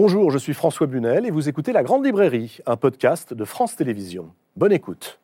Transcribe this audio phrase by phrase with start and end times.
[0.00, 3.74] Bonjour, je suis François Bunel et vous écoutez La Grande Librairie, un podcast de France
[3.74, 4.32] Télévisions.
[4.54, 5.18] Bonne écoute.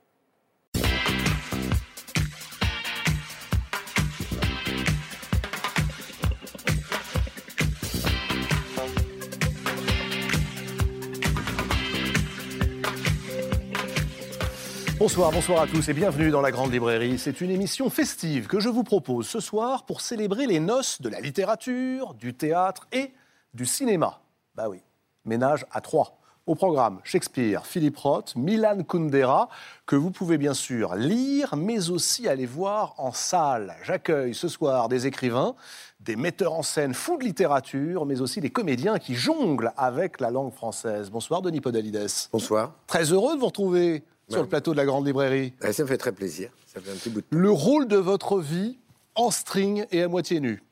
[14.99, 17.21] Bonsoir, bonsoir à tous et bienvenue dans la Grande Librairie.
[17.21, 21.09] C'est une émission festive que je vous propose ce soir pour célébrer les noces de
[21.09, 23.13] la littérature, du théâtre et
[23.55, 24.24] du cinéma.
[24.55, 24.81] Bah oui,
[25.25, 26.17] ménage à trois.
[26.47, 29.49] Au programme, Shakespeare, Philippe Roth, Milan Kundera,
[29.85, 33.75] que vous pouvez bien sûr lire, mais aussi aller voir en salle.
[33.83, 35.57] J'accueille ce soir des écrivains,
[35.99, 40.31] des metteurs en scène fous de littérature, mais aussi des comédiens qui jonglent avec la
[40.31, 41.11] langue française.
[41.11, 42.29] Bonsoir, Denis Podalides.
[42.31, 42.75] Bonsoir.
[42.87, 45.53] Très heureux de vous retrouver sur le plateau de la Grande Librairie.
[45.61, 46.51] ça me fait très plaisir.
[46.67, 47.37] Ça fait un petit bout de temps.
[47.37, 48.79] Le rôle de votre vie
[49.17, 50.63] en string et à moitié nu.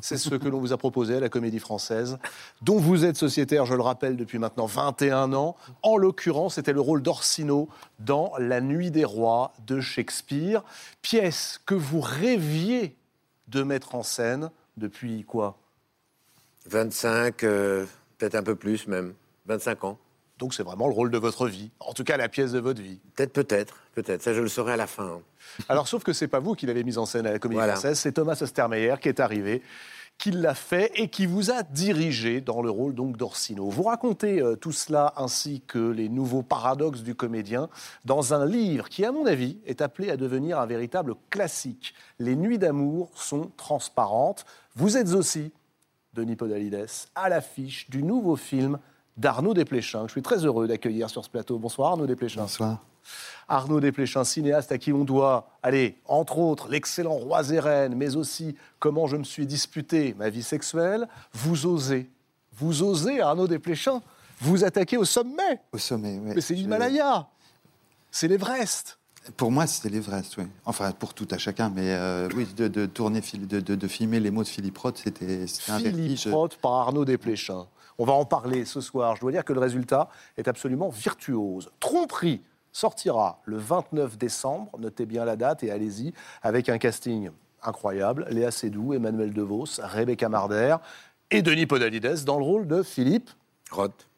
[0.00, 2.18] C'est ce que l'on vous a proposé à la Comédie Française,
[2.60, 5.56] dont vous êtes sociétaire, je le rappelle, depuis maintenant 21 ans.
[5.82, 10.62] En l'occurrence, c'était le rôle d'Orsino dans La Nuit des Rois de Shakespeare,
[11.00, 12.96] pièce que vous rêviez
[13.48, 15.56] de mettre en scène depuis quoi?
[16.68, 17.86] 25, euh,
[18.18, 19.14] peut-être un peu plus même,
[19.46, 19.98] 25 ans.
[20.38, 22.82] Donc c'est vraiment le rôle de votre vie, en tout cas la pièce de votre
[22.82, 23.00] vie.
[23.14, 24.22] Peut-être, peut-être, peut-être.
[24.22, 25.06] Ça, je le saurai à la fin.
[25.06, 25.20] hein.
[25.68, 27.72] Alors, sauf que c'est pas vous qui l'avez mise en scène à la Comédie Voilà.
[27.74, 29.62] Française, c'est Thomas Ostermeyer qui est arrivé,
[30.18, 33.70] qui l'a fait et qui vous a dirigé dans le rôle donc d'Orsino.
[33.70, 37.70] Vous racontez euh, tout cela ainsi que les nouveaux paradoxes du comédien
[38.04, 41.94] dans un livre qui, à mon avis, est appelé à devenir un véritable classique.
[42.18, 44.44] Les nuits d'amour sont transparentes.
[44.74, 45.50] Vous êtes aussi,
[46.12, 48.78] Denis Podalides, à l'affiche du nouveau film
[49.16, 50.02] d'Arnaud Desplechin.
[50.02, 51.58] que Je suis très heureux d'accueillir sur ce plateau.
[51.58, 52.42] Bonsoir Arnaud Desplechin.
[52.42, 52.78] Bonsoir.
[53.48, 58.16] Arnaud Desplechin, cinéaste à qui on doit, allez, entre autres, l'excellent Roi et Reine, mais
[58.16, 62.10] aussi comment je me suis disputé ma vie sexuelle, vous osez,
[62.58, 64.02] vous osez, Arnaud Desplechin,
[64.40, 65.60] vous attaquer au sommet.
[65.72, 66.32] Au sommet, oui.
[66.34, 67.28] Mais c'est l'Himalaya,
[68.10, 68.98] c'est l'Everest.
[69.36, 70.44] Pour moi, c'était l'Everest, oui.
[70.64, 74.18] Enfin, pour tout à chacun, mais euh, oui, de, de tourner, de, de- de filmer
[74.20, 76.20] les mots de Philippe Roth, c'était un Philippe.
[76.32, 77.66] Roth par Arnaud Desplechin.
[77.98, 79.16] On va en parler ce soir.
[79.16, 81.70] Je dois dire que le résultat est absolument virtuose.
[81.80, 82.42] Tromperie
[82.72, 84.70] sortira le 29 décembre.
[84.78, 86.12] Notez bien la date et allez-y
[86.42, 87.30] avec un casting
[87.62, 88.26] incroyable.
[88.30, 90.76] Léa Seydoux, Emmanuel DeVos, Rebecca Marder
[91.30, 93.30] et Denis Podalides dans le rôle de Philippe.
[93.70, 94.08] Roth.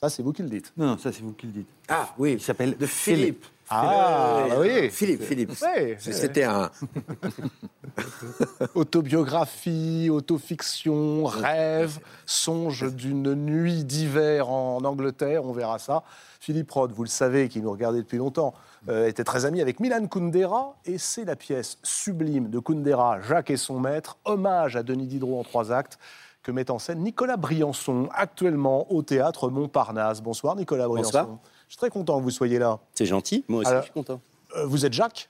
[0.00, 0.72] Ça, c'est vous qui le dites.
[0.76, 1.68] Non, non, ça c'est vous qui le dites.
[1.88, 2.34] Ah, oui.
[2.34, 3.44] Il s'appelle De Philippe.
[3.70, 4.90] Ah, Euh, oui.
[4.90, 5.52] Philippe, Philippe.
[5.62, 5.96] Ouais.
[5.98, 6.70] C'était un.
[8.74, 16.02] Autobiographie, autofiction, rêve, songe d'une nuit d'hiver en Angleterre, on verra ça.
[16.40, 18.54] Philippe Roth, vous le savez, qui nous regardait depuis longtemps,
[18.88, 23.50] euh, était très ami avec Milan Kundera, et c'est la pièce sublime de Kundera, Jacques
[23.50, 25.98] et son maître, hommage à Denis Diderot en trois actes,
[26.42, 30.22] que met en scène Nicolas Briançon, actuellement au théâtre Montparnasse.
[30.22, 31.10] Bonsoir Nicolas Briançon.
[31.10, 31.38] Bonsoir.
[31.68, 32.80] Je suis très content que vous soyez là.
[32.94, 34.20] C'est gentil, moi aussi Alors- je suis content.
[34.56, 35.28] Euh, vous êtes Jacques,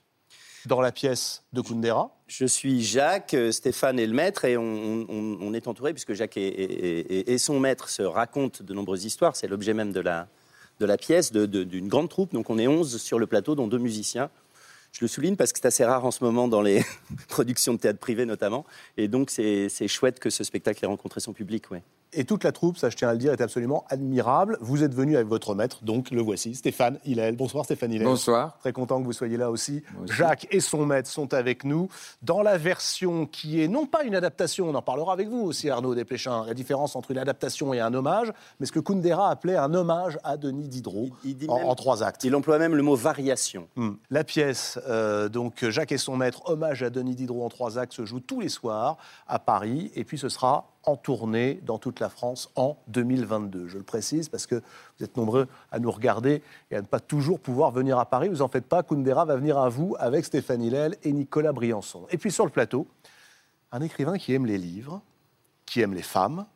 [0.66, 2.14] dans la pièce de Kundera.
[2.28, 4.62] Je suis Jacques, euh, Stéphane est le maître et on,
[5.08, 8.74] on- on est entouré puisque Jacques et, et- et- et son maître se racontent de
[8.74, 9.34] nombreuses histoires.
[9.34, 10.28] C'est l'objet même de la,
[10.80, 12.32] de la pièce, d'une grande troupe.
[12.34, 14.30] Donc on est 11 sur le plateau, dont deux musiciens.
[14.92, 16.82] Je le souligne parce que c'est assez rare en ce moment dans les
[17.28, 18.64] productions de théâtre privé notamment.
[18.96, 21.70] Et donc c'est c'est chouette que ce spectacle ait rencontré son public.
[21.70, 21.82] Ouais.
[22.14, 24.56] Et toute la troupe, ça je tiens à le dire, est absolument admirable.
[24.60, 27.36] Vous êtes venu avec votre maître, donc le voici, Stéphane Hillel.
[27.36, 28.06] Bonsoir Stéphane Hillel.
[28.06, 28.56] Bonsoir.
[28.60, 29.82] Très content que vous soyez là aussi.
[30.02, 30.12] aussi.
[30.16, 31.88] Jacques et son maître sont avec nous
[32.22, 35.68] dans la version qui est non pas une adaptation, on en parlera avec vous aussi
[35.68, 39.56] Arnaud Desplechin, la différence entre une adaptation et un hommage, mais ce que Kundera appelait
[39.56, 42.24] un hommage à Denis Diderot Il- il dit en, même- en trois actes.
[42.24, 43.68] Il emploie même le mot variation.
[43.76, 43.92] Hmm.
[44.10, 47.92] La pièce, euh, donc Jacques et son maître, hommage à Denis Diderot en trois actes,
[47.92, 48.96] se joue tous les soirs
[49.26, 53.68] à Paris, et puis ce sera en tournée dans toute la France en 2022.
[53.68, 57.00] Je le précise parce que vous êtes nombreux à nous regarder et à ne pas
[57.00, 58.28] toujours pouvoir venir à Paris.
[58.28, 62.06] Vous en faites pas, Kundera va venir à vous avec Stéphane Hillel et Nicolas Briançon.
[62.10, 62.86] Et puis sur le plateau,
[63.70, 65.02] un écrivain qui aime les livres,
[65.66, 66.46] qui aime les femmes,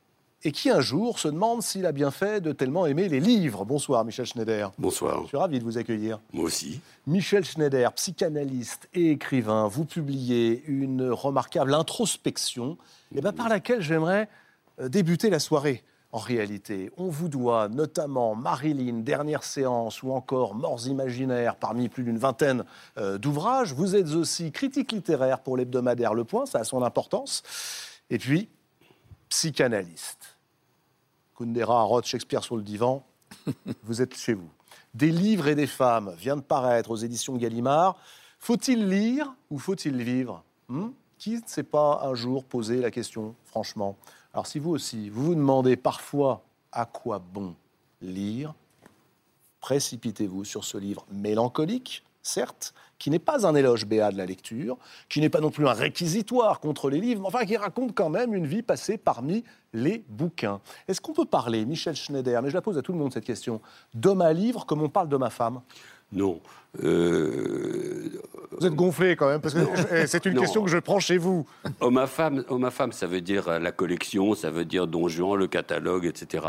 [0.44, 3.64] et qui un jour se demande s'il a bien fait de tellement aimer les livres.
[3.64, 4.72] Bonsoir Michel Schneider.
[4.78, 6.18] Bonsoir, Je suis ravi de vous accueillir.
[6.32, 6.80] moi aussi.
[7.06, 12.76] Michel Schneider, psychanalyste et écrivain, vous publiez une remarquable introspection
[13.14, 14.28] eh ben, par laquelle j'aimerais
[14.80, 15.82] euh, débuter la soirée.
[16.14, 22.04] En réalité, on vous doit notamment Marilyn, Dernière séance ou encore Morts imaginaires parmi plus
[22.04, 22.64] d'une vingtaine
[22.98, 23.72] euh, d'ouvrages.
[23.72, 27.42] Vous êtes aussi critique littéraire pour l'hebdomadaire Le Point, ça a son importance.
[28.10, 28.50] Et puis,
[29.30, 30.21] psychanalyste.
[31.36, 33.04] Kundera, Roth, Shakespeare sur le divan,
[33.84, 34.50] vous êtes chez vous.
[34.94, 37.96] Des livres et des femmes vient de paraître aux éditions Gallimard.
[38.38, 43.34] Faut-il lire ou faut-il vivre Hmm Qui ne s'est pas un jour posé la question,
[43.44, 43.96] franchement
[44.34, 46.42] Alors si vous aussi, vous vous demandez parfois
[46.72, 47.54] À quoi bon
[48.02, 48.54] lire
[49.60, 54.78] Précipitez-vous sur ce livre mélancolique, certes, qui n'est pas un éloge béat de la lecture,
[55.08, 58.08] qui n'est pas non plus un réquisitoire contre les livres, mais enfin qui raconte quand
[58.10, 59.42] même une vie passée parmi
[59.72, 60.60] les bouquins.
[60.86, 63.24] Est-ce qu'on peut parler, Michel Schneider, mais je la pose à tout le monde cette
[63.24, 63.60] question,
[63.92, 65.60] d'homme à livre comme on parle d'homme à femme?
[66.12, 66.40] Non.
[66.84, 68.08] Euh,
[68.58, 70.42] Vous êtes gonflé quand même, parce que c'est une Non.
[70.42, 71.46] question que je prends chez vous.
[71.80, 75.08] Homme à femme, homme à femme, ça veut dire la collection, ça veut dire Don
[75.08, 76.46] Juan, le catalogue, etc.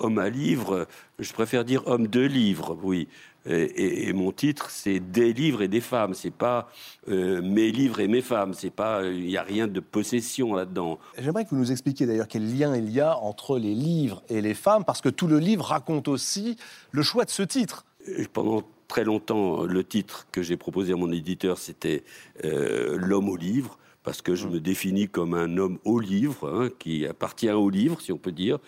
[0.00, 0.84] Homme à livre, euh,
[1.18, 3.06] je préfère dire homme de livre, oui.
[3.46, 6.12] Et, et- et mon titre, c'est des livres et des femmes.
[6.14, 6.68] C'est pas
[7.08, 8.52] euh, mes livres et mes femmes.
[8.54, 10.98] C'est pas, il n'y a rien de possession là-dedans.
[11.18, 14.40] J'aimerais que vous nous expliquiez d'ailleurs quel lien il y a entre les livres et
[14.42, 16.56] les femmes, parce que tout le livre raconte aussi
[16.92, 17.84] le choix de ce titre.
[18.06, 22.04] Et Pendant très longtemps, le titre que j'ai proposé à mon éditeur, c'était
[22.44, 26.68] euh, L'homme au livre, parce que je me définis comme un homme au livre, hein,
[26.78, 28.58] qui appartient au livre, si on peut dire.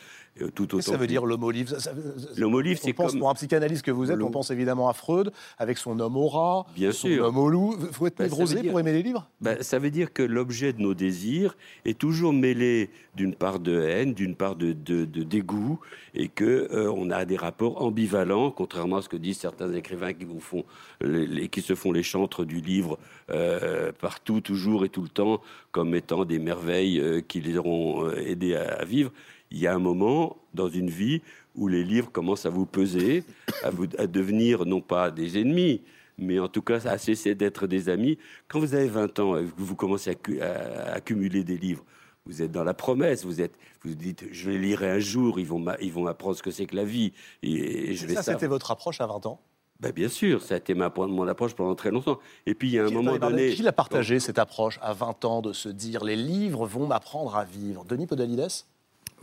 [0.40, 1.92] Euh, tout autant ça veut dire l'homme ça-
[2.36, 3.20] L'homme On c'est pense, comme.
[3.20, 6.26] pour un psychanalyste que vous êtes, on pense évidemment à Freud, avec son homme au
[6.28, 7.24] rat, Bien son sûr.
[7.26, 7.76] homme au loup.
[7.80, 9.28] Il faut être Bah, névrosé dire- pour aimer les livres?
[9.40, 13.78] Ben, ça veut dire que l'objet de nos désirs est toujours mêlé d'une part de
[13.82, 15.78] haine, d'une part de, de- de dégoût,
[16.14, 20.14] et que euh, on a des rapports ambivalents, contrairement à ce que disent certains écrivains
[20.14, 20.64] qui vous font,
[21.02, 22.98] les, les- qui se font les chantres du livre
[23.30, 25.40] euh, partout, toujours et tout le temps,
[25.72, 29.10] comme étant des merveilles euh, qui les auront aidés à, à vivre.
[29.52, 31.20] Il y a un moment dans une vie
[31.54, 33.22] où les livres commencent à vous peser,
[33.62, 35.82] à, vous, à devenir non pas des ennemis,
[36.18, 38.16] mais en tout cas à cesser d'être des amis.
[38.48, 41.84] Quand vous avez 20 ans et que vous commencez à, cu- à accumuler des livres,
[42.24, 43.54] vous êtes dans la promesse, vous êtes,
[43.84, 46.66] vous dites, je les lirai un jour, ils vont ils vont m'apprendre ce que c'est
[46.66, 47.12] que la vie,
[47.42, 49.40] et, et je vais Ça, c'était votre approche à 20 ans?
[49.80, 52.20] Ben, bien sûr, ça a été ma, mon approche pendant très longtemps.
[52.46, 54.78] Et puis il y a un Qui- moment pardon, donné, Qui l'a partagé, cette approche,
[54.80, 57.84] à 20 ans, de se dire les livres vont m'apprendre à vivre?
[57.84, 58.46] Denis Podalides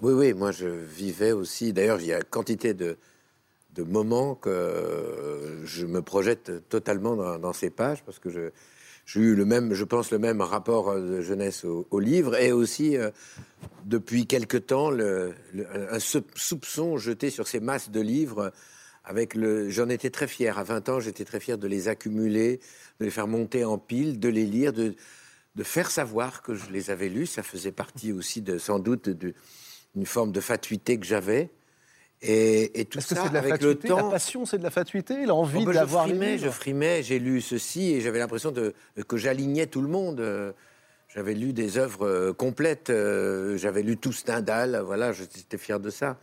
[0.02, 1.74] Oui, oui, moi je vivais aussi.
[1.74, 2.98] D'ailleurs, il y a quantité de,
[3.80, 9.74] moments que je me projette totalement dans, ces pages parce que j'ai eu le même,
[9.74, 13.10] je pense, le même rapport de jeunesse au, au livre et aussi euh,
[13.86, 18.52] depuis quelque temps un sou- soupçon jeté sur ces masses de livres.
[19.06, 20.60] Avec le, j'en étais très fier.
[20.60, 22.60] À 20 ans, j'étais très fier de les accumuler,
[23.00, 24.94] de les faire monter en pile, de les lire, de,
[25.56, 27.26] de faire savoir que je les avais lus.
[27.26, 29.34] Ça faisait partie aussi de, sans doute, de-
[29.96, 31.50] d'une forme de fatuité que j'avais.
[32.22, 34.58] Et, et tout que ça, c'est de la avec fatuité le temps, La passion, c'est
[34.58, 37.94] de la fatuité L'envie Oh, bah, d'avoir je les livres je frimais, j'ai lu ceci
[37.94, 38.74] et j'avais l'impression de,
[39.08, 40.20] que j'alignais tout le monde.
[40.20, 40.52] Euh,
[41.08, 45.90] J'avais lu des œuvres euh, complètes, euh, j'avais lu tout Stendhal, voilà, j'étais fier de
[45.90, 46.20] ça.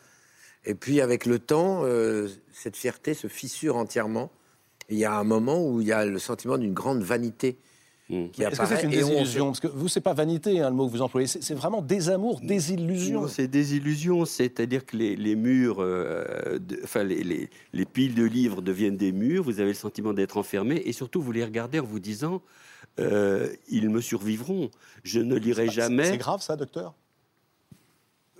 [0.64, 1.84] Et puis avec le temps,
[2.52, 4.32] cette fierté se fissure entièrement.
[4.88, 7.56] Il y a un moment où il y a le sentiment d'une grande vanité
[8.08, 8.28] Mm.
[8.28, 10.86] qui Est-ce que c'est une désillusion Parce que vous, c'est pas vanité, hein, le mot
[10.86, 13.22] que vous employez, c'est c'est vraiment désamour, désillusion.
[13.22, 17.84] Non, c'est des illusions, c'est-à-dire que les, les murs, euh, de- enfin les, les- les
[17.84, 21.32] piles de livres deviennent des murs, vous avez le sentiment d'être enfermé, et surtout vous
[21.32, 22.42] les regardez en vous disant,
[23.00, 24.70] euh, ils me survivront,
[25.02, 26.04] je ne lirai jamais.
[26.12, 26.94] C'est grave ça, docteur?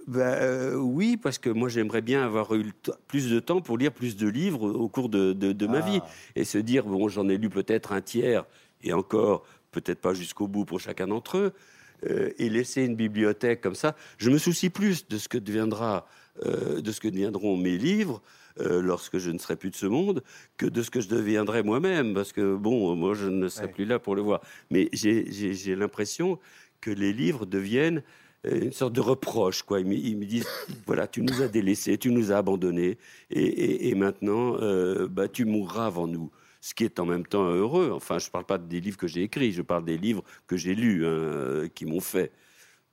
[0.07, 2.73] Ben, euh, oui, parce que moi j'aimerais bien avoir eu
[3.09, 5.91] plus de temps pour lire plus de livres au cours de, de- de ma Ah.
[5.91, 6.01] vie
[6.37, 8.45] et se dire bon j'en ai lu peut-être un tiers
[8.83, 11.53] et encore peut-être pas jusqu'au bout pour chacun d'entre eux
[12.07, 13.95] euh, et laisser une bibliothèque comme ça.
[14.19, 16.07] Je me soucie plus de ce que deviendra
[16.45, 18.23] euh, de ce que deviendront mes livres.
[18.61, 20.23] euh, lorsque je ne serai plus de ce monde,
[20.57, 23.73] que de ce que je deviendrai moi-même, parce que bon, moi je ne serai Ouais.
[23.73, 24.41] plus là pour le voir.
[24.71, 26.39] Mais j'ai- l'impression
[26.81, 28.03] que les livres deviennent
[28.51, 29.63] une sorte de reproche.
[29.63, 29.81] Quoi.
[29.81, 30.47] Ils, me, ils me disent,
[30.87, 32.97] voilà, tu nous as délaissés, tu nous as abandonnés,
[33.31, 34.57] et, et- et maintenant,
[35.11, 36.31] bah, tu mourras avant nous.
[36.67, 37.93] Ce qui est en même temps heureux.
[37.95, 40.57] Enfin, je ne parle pas des livres que j'ai écrits, je parle des livres que
[40.57, 42.33] j'ai lus, hein, euh, qui m'ont fait.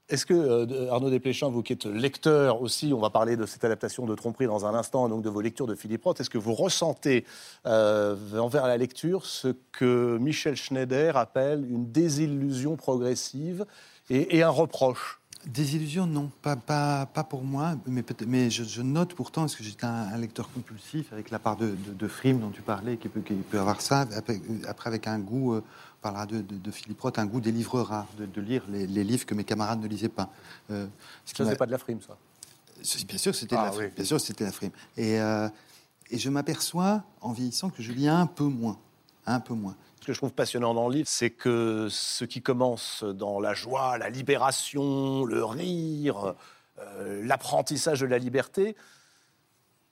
[0.09, 3.63] Est-ce que, euh, Arnaud Desplechin, vous qui êtes lecteur aussi, on va parler de cette
[3.63, 6.37] adaptation de Tromperie dans un instant, donc de vos lectures de Philippe Roth, est-ce que
[6.37, 7.25] vous ressentez
[7.65, 13.65] euh, envers la lecture ce que Michel Schneider appelle une désillusion progressive
[14.11, 15.22] et, et un reproche?
[15.45, 19.63] Désillusion, non, pas, pas, pas pour moi, mais, mais je, je note pourtant, parce que
[19.63, 22.95] j'étais un, un lecteur compulsif, avec la part de, de, de frime dont tu parlais,
[22.95, 25.61] qui peut, qui peut avoir ça, après, après avec un goût, euh,
[25.99, 28.87] on parlera de, de, Philippe Roth, un goût des livres rares, de, de lire les,
[28.87, 30.29] les livres que mes camarades ne lisaient pas.
[30.71, 30.87] Euh,
[31.25, 32.17] ce Ça, c'est pas de la frime, ça.
[33.05, 33.85] Bien sûr, c'était Ah, la frime.
[33.87, 33.93] oui.
[33.97, 34.71] Bien sûr, c'était la frime.
[34.95, 35.49] Et, euh,
[36.09, 38.77] et je m'aperçois, en vieillissant, que je lis un peu moins.
[39.25, 39.75] Un peu moins.
[40.03, 43.53] Ce que je trouve passionnant dans le livre, c'est que ce qui commence dans la
[43.53, 46.35] joie, la libération, le rire,
[46.77, 48.75] euh, l'apprentissage de la liberté,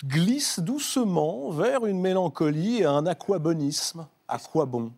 [0.03, 4.05] glisse doucement vers une mélancolie et un aquabonisme.
[4.27, 4.91] À quoi bon?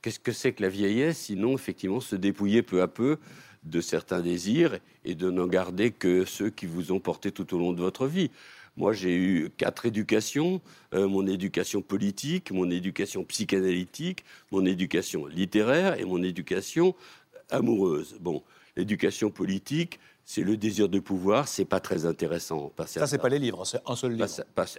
[0.00, 3.18] Qu'est-ce que c'est que la vieillesse Sinon, effectivement, se dépouiller peu à peu
[3.64, 7.58] de certains désirs et de n'en garder que ceux qui vous ont porté tout au
[7.58, 8.30] long de votre vie?
[8.76, 10.60] Moi, j'ai eu quatre éducations
[10.94, 16.94] euh, mon éducation politique, mon éducation psychanalytique, mon éducation littéraire et mon éducation
[17.50, 18.16] amoureuse.
[18.20, 18.42] Bon,
[18.76, 22.72] l'éducation politique, c'est le désir de pouvoir, c'est pas très intéressant.
[22.86, 24.26] Ça, c'est pas les livres, c'est un seul livre.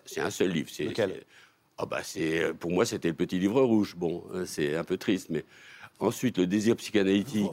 [0.05, 0.69] C'est un seul livre.
[0.79, 1.23] Lequel?
[1.77, 3.95] ah bah c'est pour moi c'était le petit livre rouge.
[3.95, 5.43] Bon, euh, c'est un peu triste, mais
[6.03, 7.49] ensuite le désir psychanalytique.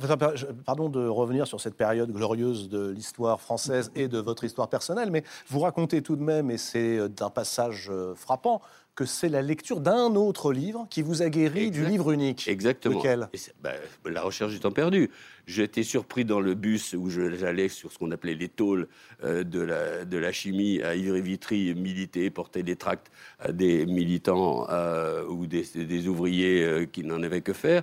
[0.64, 5.10] Pardon de revenir sur cette période glorieuse de l'histoire française et de votre histoire personnelle,
[5.10, 8.60] mais vous racontez tout de même, et c'est euh, d'un passage euh, frappant,
[8.94, 12.48] que c'est la lecture d'un autre livre qui vous a guéri du livre unique.
[12.48, 12.98] Exactement.
[12.98, 13.28] Lequel
[13.62, 13.72] bah,
[14.04, 15.10] La recherche du temps perdu.
[15.46, 18.88] J'étais surpris dans le bus où j'allais sur ce qu'on appelait les tôles
[19.24, 24.68] euh, de, la, de la chimie à Ivry-Vitry, militer, porter des tracts à des militants
[24.70, 27.82] euh, ou des, des ouvriers euh, qui n'en avaient que faire.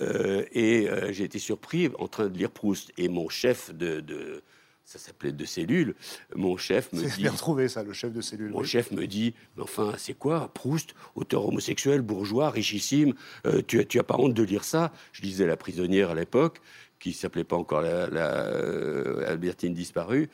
[0.00, 2.90] et j'ai été surpris en train de lire Proust.
[2.98, 4.42] Et mon chef de
[4.84, 5.94] ça s'appelait de cellules.
[6.34, 7.16] Mon chef me dit.
[7.22, 8.50] bien retrouvé ça, le chef de cellule.
[8.50, 13.14] Mon chef me dit, mais enfin, c'est quoi Proust, auteur homosexuel, bourgeois, richissime.
[13.46, 14.92] Euh, tu, tu as pas honte de lire ça?
[15.12, 16.60] Je lisais La prisonnière à l'époque,
[17.00, 20.28] qui s'appelait pas encore la, euh, Albertine disparue.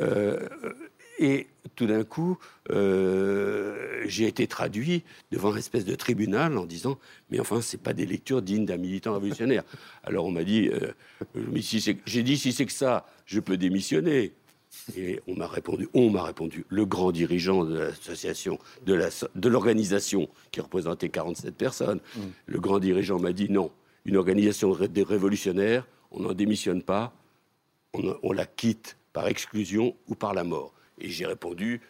[0.00, 0.48] Euh,
[1.22, 2.36] et tout d'un coup,
[2.70, 6.98] euh, j'ai été traduit devant une espèce de tribunal en disant
[7.30, 9.62] Mais enfin, ce pas des lectures dignes d'un militant révolutionnaire.
[10.02, 10.92] Alors on m'a dit euh,
[11.36, 14.32] Mais si J'ai dit Si c'est que ça, je peux démissionner.
[14.96, 20.62] Et on m'a répondu, on m'a répondu, le grand dirigeant de l'association, de l'organisation qui
[20.62, 22.20] représentait 47 personnes, mm.
[22.46, 23.70] le grand dirigeant m'a dit non,
[24.06, 27.14] une organisation des révolutionnaires, on n'en démissionne pas,
[27.92, 30.72] on la quitte par exclusion ou par la mort.
[30.98, 31.80] Et j'ai répondu,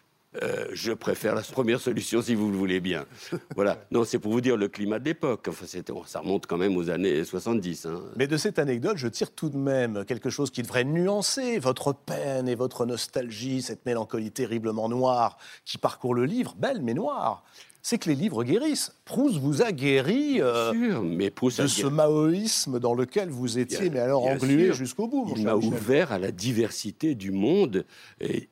[0.42, 3.04] euh, je préfère la première solution si vous le voulez bien.
[3.54, 3.84] Voilà.
[3.90, 5.46] Non, c'est pour vous dire le climat de l'époque.
[5.48, 5.66] Enfin,
[6.06, 7.86] ça remonte quand même aux années 70.
[7.86, 8.02] Hein.
[8.16, 11.92] Mais de cette anecdote, je tire tout de même quelque chose qui devrait nuancer votre
[11.92, 17.44] peine et votre nostalgie, cette mélancolie terriblement noire qui parcourt le livre, belle mais noire
[17.82, 18.94] c'est que les livres guérissent.
[19.04, 24.24] Proust vous a guéri euh, mais de ce maoïsme dans lequel vous étiez, mais alors
[24.24, 25.34] englué jusqu'au bout.
[25.36, 27.84] Il m'a ouvert à la diversité du monde,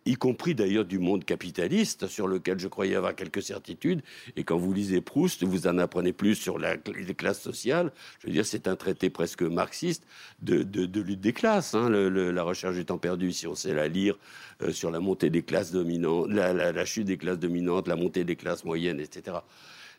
[0.05, 4.03] y compris d'ailleurs du monde capitaliste, sur lequel je croyais avoir quelques certitudes.
[4.37, 7.93] Et quand vous lisez Proust, vous en apprenez plus sur les classes sociales.
[8.19, 10.05] Je veux dire, c'est un traité presque marxiste
[10.43, 10.65] de,
[11.01, 11.75] lutte des classes.
[11.75, 14.19] Hein, la recherche du temps perdu, si on sait la lire,
[14.63, 18.37] euh, sur la montée des classes dominantes, la, chute des classes dominantes, la montée des
[18.37, 19.39] classes moyennes, etc.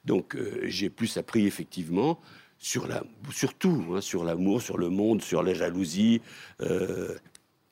[0.05, 2.19] Donc euh, j'ai plus appris effectivement
[2.57, 6.21] sur la, surtout hein, sur l'amour, sur le monde, sur la jalousie,
[6.61, 7.15] euh,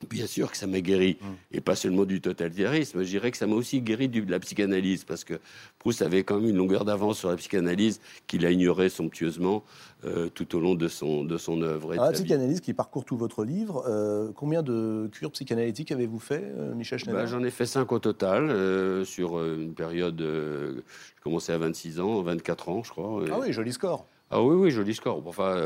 [0.10, 1.36] Bien sûr que ça m'a guéri, hum.
[1.52, 3.04] et pas seulement du totalitarisme.
[3.04, 5.34] Je dirais que ça m'a aussi guéri de la psychanalyse, parce que
[5.78, 9.62] Proust avait quand même une longueur d'avance sur la psychanalyse qu'il a ignorée somptueusement
[10.06, 11.96] euh, tout au long de son, de son œuvre.
[11.96, 16.74] la psychanalyse qui parcourt tout votre livre, euh, combien de cures psychanalytiques avez-vous fait, euh,
[16.76, 17.22] Michel Schneider?
[17.22, 20.18] bah, J'en ai fait cinq au total, sur une période.
[20.22, 23.22] j'ai commencé à 26 ans, 24 ans, je crois.
[23.30, 24.06] Ah oui, joli score.
[24.32, 25.22] Ah oui, oui, joli score.
[25.28, 25.58] Enfin,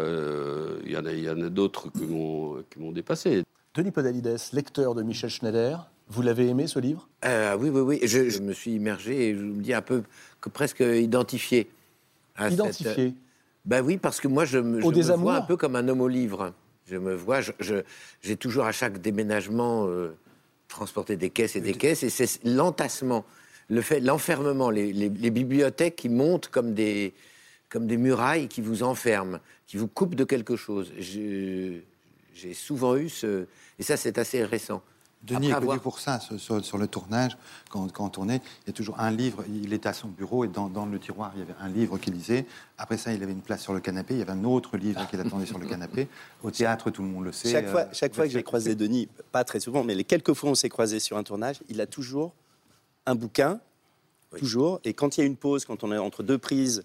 [0.84, 3.44] il y en a, a d'autres qui m'ont dépassé.
[3.76, 7.10] Denis Podalides, lecteur de Michel Schneider, vous l'avez aimé ce livre?
[7.26, 8.00] Euh, Oui, oui, oui.
[8.04, 10.04] Je, me suis immergé et je me dis un peu
[10.42, 11.72] que presque identifié.
[12.40, 13.16] identifié
[13.66, 14.80] Ben oui, parce que moi, je, me,
[15.16, 16.54] vois un peu comme un homme au livre.
[16.86, 17.40] Je me vois,
[18.22, 20.16] j'ai toujours à chaque déménagement euh,
[20.68, 23.26] transporté des caisses et des caisses, et c'est l'entassement,
[23.70, 27.14] le fait, l'enfermement, les, bibliothèques qui montent comme des,
[27.70, 30.92] comme des murailles qui vous enferment, qui vous coupent de quelque chose.
[32.34, 33.48] J'ai souvent eu ce,
[33.80, 34.82] et ça, c'est assez récent.
[35.24, 37.38] Denis est connu pour ça, sur, le tournage,
[37.70, 40.44] quand, quand, on tournait, il y a toujours un livre, il était à son bureau
[40.44, 42.46] et dans, le tiroir, il y avait un livre qu'il lisait.
[42.78, 45.08] Après ça, il avait une place sur le canapé, il y avait un autre livre
[45.08, 46.10] qu'il attendait sur le canapé.
[46.44, 47.52] Au théâtre, tout le monde le sait.
[47.52, 50.34] Chaque fois, euh, chaque fois que j'ai croisé Denis, pas très souvent, mais les quelques
[50.34, 52.34] fois où on s'est croisé sur un tournage, il a toujours
[53.06, 53.62] un bouquin,
[54.38, 54.82] toujours.
[54.84, 56.84] Et quand il y a une pause, quand on est entre deux prises,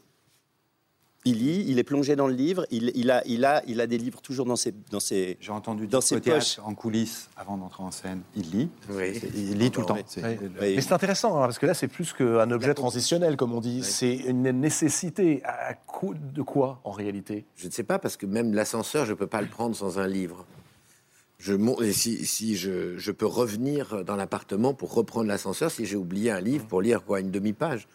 [1.25, 3.98] il lit, il est plongé dans le livre, il, a, il, a, il a des
[3.98, 6.58] livres toujours dans ses, dans ses J'ai entendu dans ses poches.
[6.60, 8.22] en coulisses avant d'entrer en scène.
[8.37, 8.70] Il lit,
[9.34, 9.98] il lit tout le temps.
[10.60, 13.82] Mais c'est intéressant, hein, parce que là, c'est plus qu'un objet transitionnel, comme on dit.
[13.82, 15.42] C'est une nécessité.
[15.44, 17.44] À coup de quoi, en réalité?
[17.56, 19.98] Je ne sais pas, parce que même l'ascenseur, je ne peux pas le prendre sans
[19.98, 20.46] un livre.
[21.38, 21.54] Je,
[21.92, 26.40] si, si je, je, peux revenir dans l'appartement pour reprendre l'ascenseur, si j'ai oublié un
[26.40, 27.87] livre pour lire quoi, une demi-page.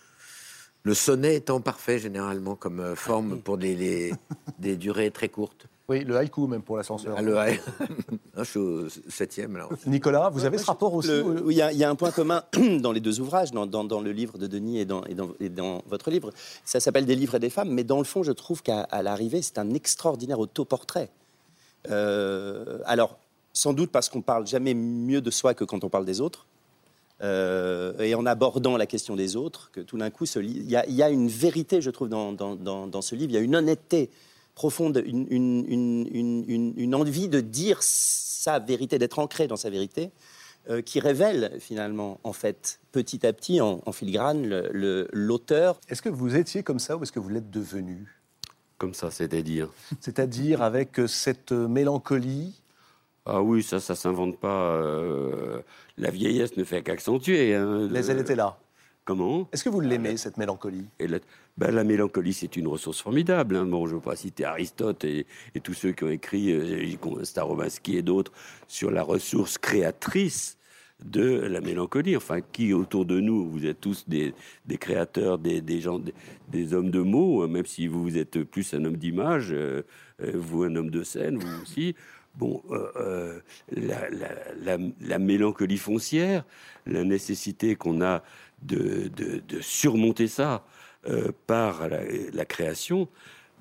[0.84, 4.14] Le sonnet étant parfait généralement comme euh, forme pour des,
[4.60, 5.68] des durées très courtes.
[5.90, 7.16] Oui, le haïku même pour l'ascenseur.
[7.18, 7.64] Ah, le haïku.
[8.38, 9.56] je suis au septième.
[9.56, 9.72] Alors.
[9.86, 12.44] Nicolas, vous avez ce rapport aussi Oui, il y, a un point commun
[12.80, 15.50] dans les deux ouvrages, dans, dans, le livre de Denis et dans, et dans, et
[15.50, 16.32] dans votre livre.
[16.64, 19.42] Ça s'appelle Des livres et des femmes, mais dans le fond, je trouve qu'à l'arrivée,
[19.42, 21.10] c'est un extraordinaire autoportrait.
[21.90, 23.18] Euh, alors,
[23.52, 26.48] sans doute parce qu'on parle jamais mieux de soi que quand on parle des autres.
[27.24, 30.86] Euh, et en abordant la question des autres, que tout d'un coup, il y, a-
[30.88, 33.38] il y a une vérité, je trouve, dans, dans- dans- dans ce livre, il y
[33.38, 34.10] a une honnêteté
[34.56, 35.66] profonde, une, une-
[36.48, 40.12] une- une- envie de dire sa vérité, d'être ancré dans sa vérité,
[40.70, 45.80] euh, qui révèle finalement, en fait, petit à petit, en, en filigrane, le- le- l'auteur.
[45.90, 48.20] Est-ce que vous étiez comme ça ou est-ce que vous l'êtes devenu?
[48.78, 49.70] Comme ça, c'est-à-dire?
[50.02, 52.62] C'est-à-dire avec cette euh, mélancolie
[53.26, 54.76] Ah oui, ça, ça s'invente pas.
[54.76, 55.62] euh,
[55.98, 57.56] la vieillesse ne fait qu'accentuer.
[57.56, 58.58] hein, Mais le- elle était là.
[59.06, 59.50] Comment?
[59.52, 60.86] Est-ce que vous l'aimez, cette mélancolie?
[60.98, 61.20] Et la,
[61.58, 63.56] ben, la mélancolie, c'est une ressource formidable.
[63.58, 63.66] hein.
[63.66, 65.26] Bon, je ne veux pas citer Aristote et,
[65.56, 66.86] et tous ceux qui ont écrit, euh,
[67.88, 68.32] et d'autres,
[68.68, 70.58] sur la ressource créatrice
[71.04, 72.16] de la mélancolie.
[72.16, 74.34] Enfin, qui autour de nous, vous êtes tous des,
[74.66, 76.14] des créateurs, des, des gens, des,
[76.50, 79.84] des hommes de mots, hein, même si vous êtes plus un homme d'image, euh,
[80.22, 81.94] euh, vous un homme de scène, vous aussi.
[82.36, 83.40] Bon, euh, euh,
[83.72, 86.44] la, la- la- la mélancolie foncière,
[86.88, 88.24] la nécessité qu'on a
[88.64, 89.12] de,
[89.62, 90.66] surmonter ça
[91.08, 93.08] euh, par la, création,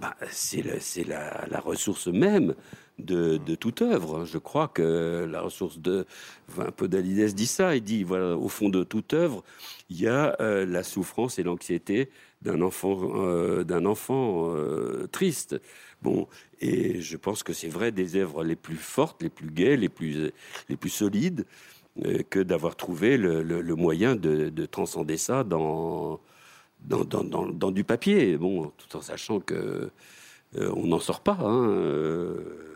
[0.00, 0.62] bah, c'est
[1.07, 2.55] la, ressource même
[2.99, 4.25] de, toute œuvre.
[4.25, 6.07] Je crois que la ressource de...
[6.49, 9.45] Enfin, Podalides dit ça, il dit, voilà, au fond de toute œuvre,
[9.91, 12.11] il y a la souffrance et l'anxiété
[12.43, 14.55] d'un enfant, d'un enfant
[15.11, 15.61] triste.
[16.02, 16.26] Bon,
[16.61, 19.88] et je pense que c'est vrai des œuvres les plus fortes, les plus gaies, les
[19.88, 20.32] plus,
[20.68, 21.47] les plus solides,
[22.04, 26.18] euh, que d'avoir trouvé le, le- moyen de, de transcender ça dans,
[26.80, 28.37] dans, dans, dans- dans du papier.
[28.37, 29.90] Bon, tout en sachant que
[30.56, 31.38] euh, on n'en sort pas.
[31.40, 32.75] hein, euh.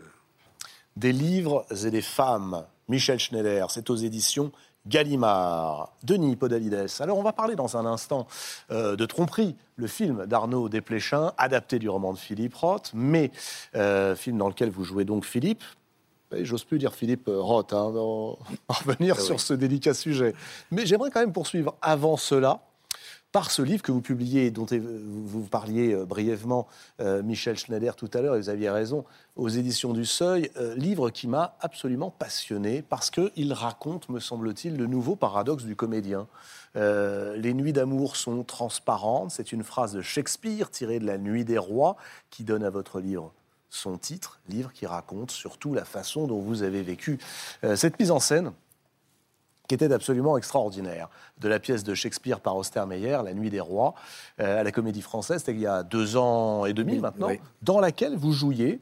[0.96, 2.64] Des livres et des femmes.
[2.88, 4.52] Michel Schneider, c'est aux éditions
[4.86, 5.92] Gallimard.
[6.02, 6.86] Denis Podalides.
[7.00, 8.26] Alors, on va parler dans un instant
[8.70, 13.30] euh, de Tromperie, le film d'Arnaud Desplechin, adapté du roman de Philippe Roth, mais
[13.74, 15.62] euh, film dans lequel vous jouez donc Philippe.
[16.32, 18.38] J'ose plus dire Philippe euh, Roth, hein, en
[18.68, 19.40] revenir Ah sur oui.
[19.40, 20.34] ce délicat sujet.
[20.70, 22.60] Mais j'aimerais quand même poursuivre avant cela
[23.36, 26.66] par ce livre que vous publiez, dont vous parliez euh, brièvement,
[27.00, 29.04] euh, Michel Schneider, tout à l'heure, et vous aviez raison,
[29.36, 34.78] aux éditions du Seuil, euh, livre qui m'a absolument passionné parce qu'il raconte, me semble-t-il,
[34.78, 36.28] le nouveau paradoxe du comédien.
[36.76, 41.58] Les nuits d'amour sont transparentes, c'est une phrase de Shakespeare tirée de La Nuit des
[41.58, 41.96] Rois
[42.30, 43.34] qui donne à votre livre
[43.68, 47.18] son titre, livre qui raconte surtout la façon dont vous avez vécu
[47.74, 48.52] cette mise en scène
[49.68, 53.94] qui était absolument extraordinaire, de la pièce de Shakespeare par Ostermeyer, La Nuit des Rois,
[54.40, 57.28] euh, à la Comédie Française, c'était il y a deux ans et demi Oui, maintenant,
[57.28, 57.40] oui.
[57.62, 58.80] dans laquelle vous jouiez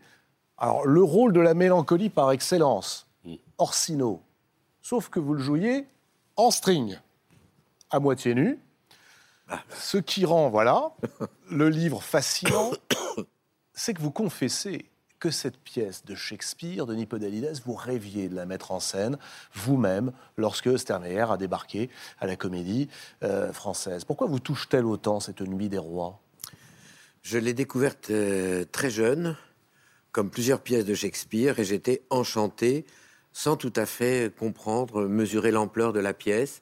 [0.56, 3.06] alors, le rôle de la mélancolie par excellence.
[3.58, 4.20] Orsino,
[4.82, 5.86] sauf que vous le jouiez
[6.36, 6.98] en string,
[7.90, 8.58] à moitié nu,
[9.70, 10.90] ce qui rend, voilà,
[11.50, 12.72] le livre fascinant,
[13.74, 14.86] c'est que vous confessez
[15.24, 19.16] que cette pièce de Shakespeare, de Nipodalides, vous rêviez de la mettre en scène
[19.54, 21.88] vous-même lorsque Stermeyer a débarqué
[22.20, 22.90] à la comédie
[23.22, 24.04] euh, française.
[24.04, 26.20] Pourquoi vous touche-t-elle autant cette nuit des rois?
[27.22, 29.34] Je l'ai découverte euh, très jeune,
[30.12, 32.84] comme plusieurs pièces de Shakespeare, et j'étais enchanté,
[33.32, 36.60] sans tout à fait comprendre, mesurer l'ampleur de la pièce.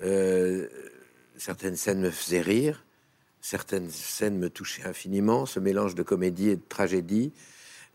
[0.00, 0.68] Euh,
[1.36, 2.82] certaines scènes me faisaient rire,
[3.42, 7.34] certaines scènes me touchaient infiniment, ce mélange de comédie et de tragédie.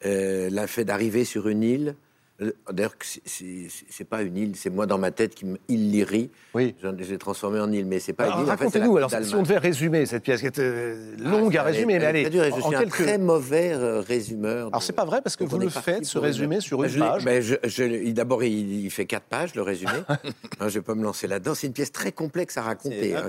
[0.06, 1.96] Euh, la fait d'arriver sur une île.
[2.42, 6.30] euh, D'ailleurs, c'est- pas une île, c'est moi dans ma tête qui me Illyrie.
[6.54, 6.76] Oui.
[7.00, 8.52] J'ai transformé en île, mais c'est pas Alors, une île.
[8.52, 11.62] en fait, Racontez-nous, alors si on devait résumer cette pièce qui est euh, longue Ah,
[11.62, 14.68] à résumer, elle- mais allez, je en suis un très mauvais euh, résumeur.
[14.68, 16.96] Alors c'est pas vrai parce que vous on le faites, ce résumé sur une je
[17.00, 17.24] l'ai- page.
[17.26, 19.92] ben, je- je D'abord, il, il fait quatre pages, le résumé.
[20.60, 21.54] Hein, je vais pas me lancer là-dedans.
[21.56, 23.12] C'est une pièce très complexe à raconter.
[23.12, 23.28] C'est hein.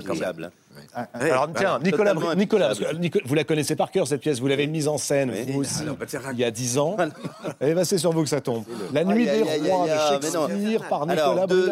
[1.19, 1.79] Ouais, Alors tiens.
[1.83, 5.31] Nicolas, Nicolas, Nico- vous la connaissez par cœur cette pièce, vous l'avez mise en scène
[5.33, 5.51] Oui.
[5.51, 6.95] vous aussi Alors, bah, il y a dix ans.
[7.61, 8.63] Eh ben c'est sur vous que ça tombe.
[8.93, 10.09] La nuit Aïe, des rois de non.
[10.09, 11.71] Shakespeare par Nicolas Alors, deux-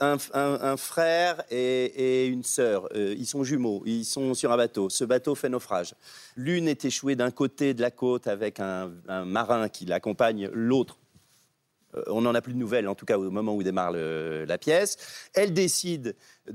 [0.00, 4.88] un, frère et, et une sœur, euh, ils sont jumeaux, ils sont sur un bateau.
[4.90, 5.94] Ce bateau fait naufrage.
[6.36, 8.90] L'une est échouée d'un côté de la côte avec un
[9.24, 10.96] marin qui l'accompagne, l'autre.
[11.94, 14.44] Euh, on n'en a plus de nouvelles, en tout cas au moment où démarre le-
[14.46, 14.96] la pièce.
[15.34, 16.14] Elle décide,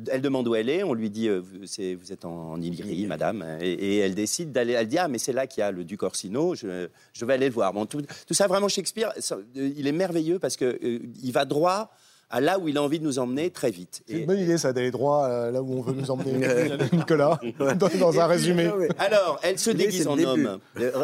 [0.10, 0.84] elle demande où elle est.
[0.84, 3.46] On lui dit euh, vous, êtes en, en Illyrie, madame.
[3.62, 4.74] Et, et elle décide d'aller.
[4.74, 6.56] Elle dit ah mais c'est là qu'il y a le duc Orsino.
[6.56, 7.74] Je, je vais aller le voir.
[7.74, 11.32] Bon, tout, tout ça vraiment Shakespeare, ça, euh, il est merveilleux parce que euh, il
[11.32, 11.92] va droit
[12.30, 14.02] à là où il a envie de nous emmener très vite.
[14.08, 16.34] C'est une bonne idée ça d'aller droit euh, là où on veut nous emmener
[16.94, 18.70] Nicolas dans, dans un résumé.
[18.98, 20.60] Alors, elle se déguise en homme.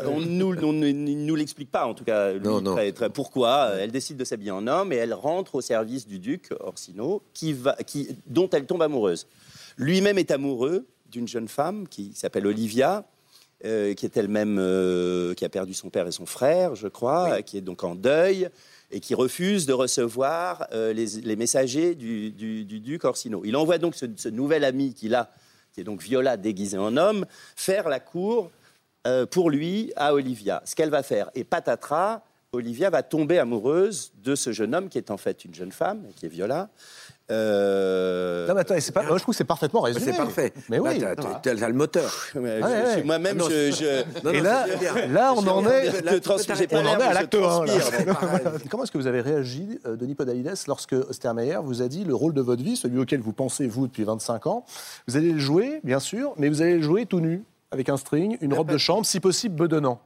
[0.07, 2.33] On nous, on nous l'explique pas, en tout cas.
[2.33, 2.73] lui, Non, non.
[2.75, 6.07] très- très- pourquoi euh, Elle décide de s'habiller en homme et elle rentre au service
[6.07, 9.27] du duc Orsino, qui va, qui, dont elle tombe amoureuse.
[9.77, 13.05] Lui-même est amoureux d'une jeune femme qui s'appelle Olivia.
[13.63, 17.43] euh, qui est elle-même, euh, qui a perdu son père et son frère, je crois,
[17.43, 18.49] qui est donc en deuil.
[18.91, 23.41] Et qui refuse de recevoir euh, les, messagers du, du, du duc Orsino.
[23.45, 25.31] Il envoie donc ce, ce nouvel ami qu'il a,
[25.73, 27.25] qui est donc Viola déguisée en homme,
[27.55, 28.51] faire la cour
[29.07, 30.61] euh, pour lui à Olivia.
[30.65, 31.31] Ce qu'elle va faire.
[31.33, 35.55] Et patatras, Olivia va tomber amoureuse de ce jeune homme qui est en fait une
[35.55, 36.69] jeune femme, qui est Viola.
[37.29, 40.05] Euh, Non, mais attends, c'est pas, je trouve que c'est parfaitement résumé.
[40.11, 40.53] C'est parfait.
[40.69, 40.99] Mais oui.
[40.99, 42.11] Là, t'as- le moteur.
[42.35, 42.61] ouais, ouais.
[42.99, 44.65] je- Moi-même, je, je- Et là,
[45.07, 46.19] là, on en est.
[46.21, 46.35] trans-
[46.71, 47.39] On en à l'acte 1.
[47.39, 48.19] transpire.
[48.69, 52.15] Comment est-ce que vous avez réagi, euh, Denis Podalides, lorsque Ostermeyer vous a dit le
[52.15, 54.65] rôle de votre vie, celui auquel vous pensez, vous, depuis 25 ans,
[55.07, 57.97] vous allez le jouer, bien sûr, mais vous allez le jouer tout nu, avec un
[57.97, 59.99] string, une robe de chambre, si possible bedonnant.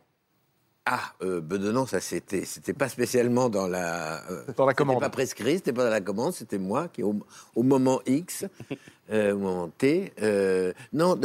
[0.87, 4.23] Ah, euh, bedonnant, ça c'était, c'était pas spécialement dans la.
[4.29, 4.99] euh, Dans la c'était commande.
[4.99, 7.15] pas prescrit, c'était pas dans la commande, c'était moi qui, au,
[7.55, 8.45] au moment X,
[9.11, 11.19] euh, au moment T, euh, non,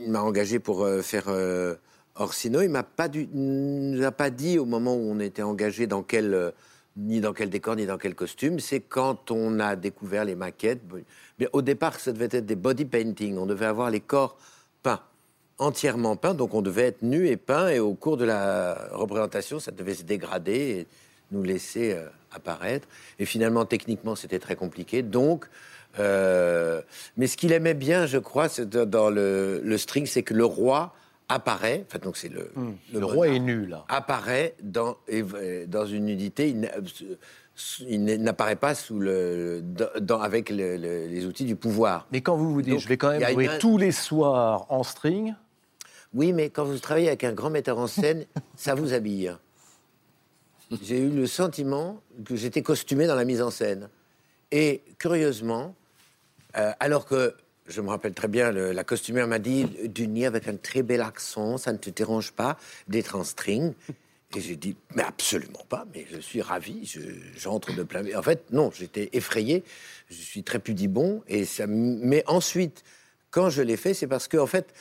[0.00, 1.26] il m'a engagé pour faire
[2.14, 2.62] Orsino.
[2.62, 6.02] Il m'a pas du, nous a pas dit au moment où on était engagé dans
[6.02, 6.54] quel,
[6.96, 8.60] ni dans quel décor, ni dans quel costume.
[8.60, 10.80] C'est quand on a découvert les maquettes.
[11.38, 13.36] Mais au départ, ça devait être des body painting.
[13.36, 14.38] On devait avoir les corps
[14.82, 15.02] peints
[15.58, 19.58] entièrement peint, donc on devait être nu et peint, et au cours de la représentation,
[19.60, 20.86] ça devait se dégrader et
[21.32, 22.86] nous laisser euh, apparaître.
[23.18, 25.02] Et finalement, techniquement, c'était très compliqué.
[25.02, 25.46] Donc,
[25.98, 26.82] euh,
[27.16, 30.94] mais ce qu'il aimait bien, je crois, dans le, le string, c'est que le roi
[31.28, 31.84] apparaît.
[31.88, 32.50] Enfin, donc c'est le,
[32.92, 33.84] Le roi est nu, là.
[33.88, 36.48] apparaît dans, euh, dans une nudité.
[36.50, 36.70] Il n'a-
[37.88, 39.62] il n'apparaît pas sous le,
[40.00, 42.06] dans- avec le- le- les outils du pouvoir.
[42.12, 44.82] Mais quand vous vous dites, Donc, je vais quand même jouer tous les soirs en
[44.82, 45.34] string,
[46.16, 48.24] Oui, mais quand vous travaillez avec un grand metteur en scène,
[48.56, 49.32] ça vous habille.
[50.82, 53.90] J'ai eu le sentiment que j'étais costumé dans la mise en scène.
[54.50, 55.74] Et curieusement,
[56.56, 57.34] euh, alors que
[57.66, 61.02] je me rappelle très bien, le- la costumière m'a dit Duny avec un très bel
[61.02, 62.56] accent, ça ne te dérange pas
[62.88, 63.74] d'être en string
[64.34, 67.00] Et j'ai dit Mais absolument pas, mais je suis ravi, je-
[67.36, 68.02] j'entre de plein.
[68.18, 69.62] En fait, non, j'étais effrayé,
[70.10, 71.22] je suis très pudibond.
[71.28, 72.82] Et ça, mais ensuite,
[73.30, 74.72] quand je l'ai fait, c'est parce que fait,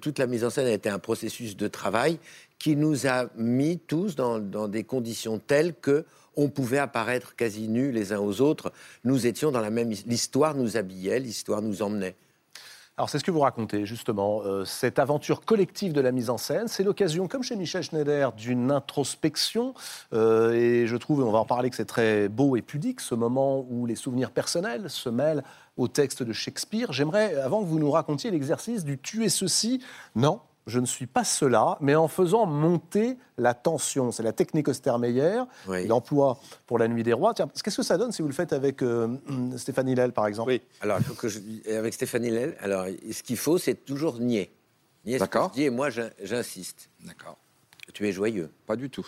[0.00, 2.18] toute la mise en scène a été un processus de travail
[2.58, 6.04] qui nous a mis tous dans, dans des conditions telles que
[6.36, 8.72] on pouvait apparaître quasi nus les uns aux autres.
[9.04, 12.14] Nous étions dans la même l'histoire nous habillait, l'histoire nous emmenait.
[12.98, 16.38] Alors c'est ce que vous racontez justement, euh, cette aventure collective de la mise en
[16.38, 16.66] scène.
[16.66, 19.74] C'est l'occasion, comme chez Michel Schneider, d'une introspection.
[20.14, 23.14] Euh, et je trouve, on va en parler, que c'est très beau et pudique, ce
[23.14, 25.44] moment où les souvenirs personnels se mêlent
[25.76, 26.90] au texte de Shakespeare.
[26.94, 29.82] J'aimerais, avant que vous nous racontiez l'exercice du tuer ceci,
[30.14, 34.10] non, je ne suis pas cela, mais en faisant monter la tension.
[34.10, 35.90] C'est la technique Ostermeyer, Oui.
[35.92, 37.34] emploie pour la nuit des rois.
[37.34, 39.16] Tiens, qu'est-ce que ça donne si vous le faites avec euh,
[39.56, 40.50] Stéphane Hillel, par exemple?
[40.50, 40.62] Oui.
[40.80, 41.38] Alors, il faut que je,
[41.76, 44.50] avec Stéphanie Lel, alors ce qu'il faut, c'est toujours nier.
[45.04, 46.88] Nier ce que je dis et moi, j'in- j'insiste.
[47.04, 47.36] D'accord.
[47.94, 48.50] Tu es joyeux.
[48.66, 49.06] Pas du tout.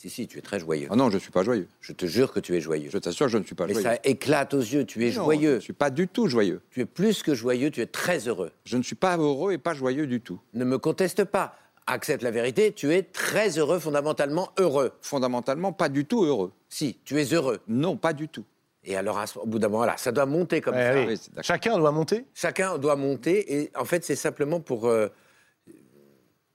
[0.00, 0.88] Si, si, tu es très joyeux.
[0.90, 1.68] Ah non, je suis pas joyeux.
[1.82, 2.88] Je te jure que tu es joyeux.
[2.90, 3.86] Je t'assure, je ne suis pas Mais joyeux.
[3.86, 5.56] ça éclate aux yeux, tu es Non, joyeux.
[5.56, 6.62] Je suis pas du tout joyeux.
[6.70, 8.50] Tu es plus que joyeux, tu es très heureux.
[8.64, 10.40] Je ne suis pas heureux et pas joyeux du tout.
[10.54, 11.54] Ne me conteste pas.
[11.86, 14.92] Accepte la vérité, tu es très heureux, fondamentalement heureux.
[15.02, 16.52] Fondamentalement, pas du tout heureux.
[16.70, 17.60] Si, tu es heureux.
[17.68, 18.46] Non, pas du tout.
[18.84, 20.94] Et alors, au bout d'un moment, là, ça doit monter comme Eh ça.
[20.94, 21.04] oui.
[21.08, 21.44] oui, c'est d'accord.
[21.44, 25.08] Chacun doit monter Chacun doit monter et en fait c'est simplement pour euh,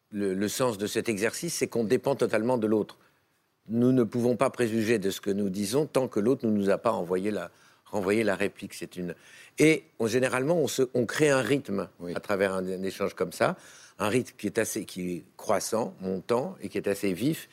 [0.09, 2.97] le, le sens de cet exercice, c'est qu'on dépend totalement de l'autre.
[3.69, 6.69] Nous ne pouvons pas préjuger de ce que nous disons tant que l'autre ne nous
[6.69, 7.49] a pas envoyé la,
[7.85, 8.73] renvoyé la réplique.
[8.73, 9.15] C'est une
[9.57, 12.13] et on- généralement on, se, on crée un rythme Oui.
[12.15, 13.55] à travers un, un échange comme ça,
[13.99, 17.49] un rythme qui est assez qui est croissant, montant et qui est assez vif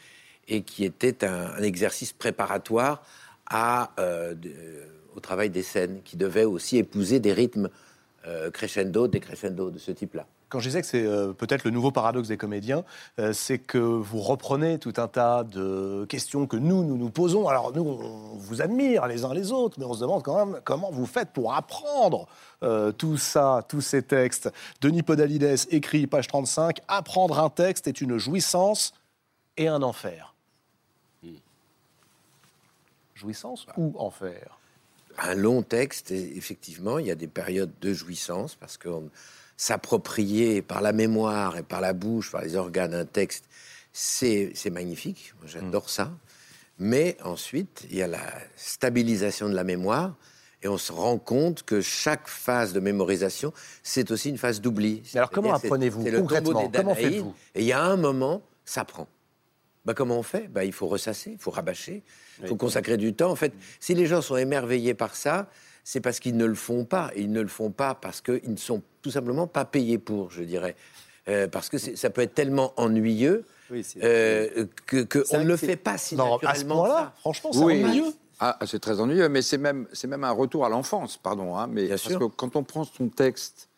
[0.49, 3.03] et qui était un, un exercice préparatoire
[3.47, 4.51] à, euh, de-
[5.15, 7.69] au travail des scènes, qui devait aussi épouser des rythmes
[8.27, 10.27] euh, crescendo, décrescendo de ce type-là.
[10.53, 12.85] Quand je disais que c'est euh, peut-être le nouveau paradoxe des comédiens,
[13.19, 17.49] euh, c'est que vous reprenez tout un tas de questions que nous, nous nous posons.
[17.49, 20.61] Alors nous, on vous admire les uns les autres, mais on se demande quand même
[20.63, 22.29] comment vous faites pour apprendre
[22.63, 24.53] euh, tout ça, tous ces textes.
[24.83, 28.93] Denis Podalides écrit, page 35, Apprendre un texte est une jouissance
[29.57, 30.35] et un enfer.
[33.15, 34.59] Jouissance ou enfer?
[35.17, 39.09] Un long texte, et effectivement, il y a des périodes de jouissance, parce que on-
[39.57, 43.45] s'approprier par la mémoire et par la bouche, par les organes, un texte,
[43.93, 45.35] c'est magnifique.
[45.47, 46.13] J'adore ça.
[46.79, 50.17] Mais ensuite, il y a la stabilisation de la mémoire.
[50.65, 55.03] Et on se rend compte que chaque phase de mémorisation, c'est aussi une phase d'oubli.
[55.15, 59.09] Alors, comment apprenez-vous le concrètement Comment faites-vous Et il y a un moment, ça prend.
[59.85, 60.47] Bah, comment on fait?
[60.47, 62.05] Bah, Il faut ressasser, il faut rabâcher,
[62.41, 63.33] il faut consacrer du temps.
[63.33, 65.49] En fait, si les gens sont émerveillés par ça,
[65.85, 67.11] c'est parce qu'ils ne le font pas.
[67.15, 70.31] Et ils ne le font pas parce qu'ils ne sont tout simplement pas payés pour,
[70.31, 70.77] je dirais.
[71.29, 75.39] Euh, parce que c'est- ça peut être tellement ennuyeux Oui, euh, que, que C'est on
[75.39, 77.13] vrai ne le fait pas si Non, à ce ça.
[77.21, 77.85] franchement, c'est Oui.
[77.85, 78.13] ennuyeux.
[78.41, 81.57] Ah, c'est très ennuyeux, mais c'est même, c'est même un retour à l'enfance, pardon.
[81.57, 82.19] Hein, mais Bien parce sûr.
[82.19, 83.69] que quand on prend son texte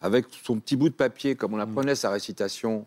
[0.00, 2.86] avec son petit bout de papier, comme on apprenait sa récitation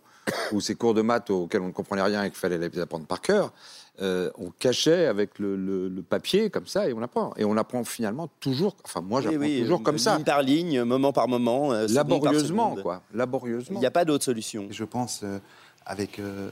[0.52, 3.06] ou ses cours de maths auxquels on ne comprenait rien et qu'il fallait les apprendre
[3.06, 3.54] par cœur,
[4.02, 7.34] euh, on cachait avec le, le- le papier comme ça et on apprend.
[7.38, 8.76] Et on apprend finalement toujours.
[8.86, 11.72] Enfin, moi, j'apprends oui, toujours comme ça, Ligne par ligne, moment par moment.
[11.74, 13.80] euh, par laborieusement, quoi, Il laborieusement.
[13.80, 14.68] n'y a pas d'autre solution.
[14.70, 15.40] Je pense euh,
[15.86, 16.50] avec euh,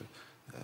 [0.55, 0.57] euh,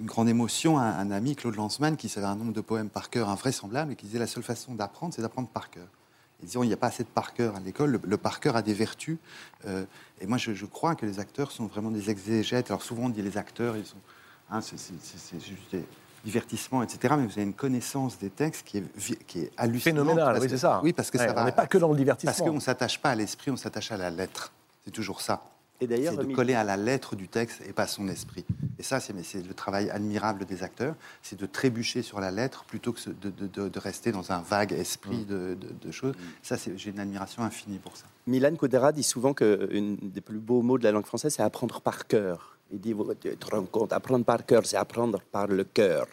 [0.00, 2.88] une grande émotion à un, un ami, Claude Lanzmann, qui savait un nombre de poèmes
[2.88, 5.86] par cœur invraisemblable et qui disait la seule façon d'apprendre, c'est d'apprendre par cœur.
[6.42, 7.92] Et disons, il n'y a pas assez de par cœur à l'école.
[7.92, 9.16] Le, le par cœur a des vertus.
[9.66, 9.84] euh,
[10.20, 12.70] et moi, je, je crois que les acteurs sont vraiment des exégètes.
[12.70, 13.96] Alors souvent, on dit les acteurs, ils sont,
[14.50, 14.76] hein, c'est,
[15.40, 15.84] juste des
[16.24, 17.14] divertissements, etc.
[17.18, 19.98] Mais vous avez une connaissance des textes qui est, qui est hallucinante.
[20.04, 20.80] Phénoménal, parce oui, c'est ça.
[20.82, 21.44] Oui, parce que Ouais, ça on va.
[21.44, 22.46] n'est pas que dans le Parce divertissement.
[22.46, 24.52] qu'on ne s'attache pas à l'esprit, on s'attache à la lettre.
[24.84, 25.42] C'est toujours ça.
[25.78, 28.46] Et d'ailleurs, C'est de coller à la lettre du texte et pas à son esprit.
[28.78, 32.94] Et ça, c'est le travail admirable des acteurs, c'est de trébucher sur la lettre plutôt
[32.94, 35.24] que de, de- de- de rester dans un vague esprit Mm.
[35.26, 36.14] de, de- de choses.
[36.42, 38.04] Ça, j'ai une admiration infinie pour ça.
[38.26, 39.58] Milan Kundera dit souvent qu'un
[40.00, 42.55] des plus beaux mots de la langue française, c'est apprendre par cœur.
[42.72, 46.06] Il dit, vous- tu te rends compte, apprendre par cœur, c'est apprendre par le cœur,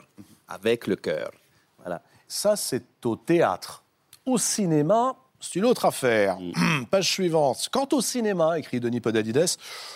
[0.47, 1.31] avec le cœur.
[1.79, 2.01] Voilà.
[2.27, 3.83] Ça, c'est au théâtre.
[4.25, 6.37] Au cinéma, c'est une autre affaire.
[6.91, 7.67] Page suivante.
[7.71, 9.45] Quant au cinéma, écrit Denis Podalides,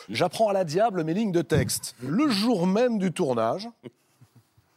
[0.09, 1.95] j'apprends à la diable mes lignes de texte.
[2.01, 3.69] Le jour même du tournage,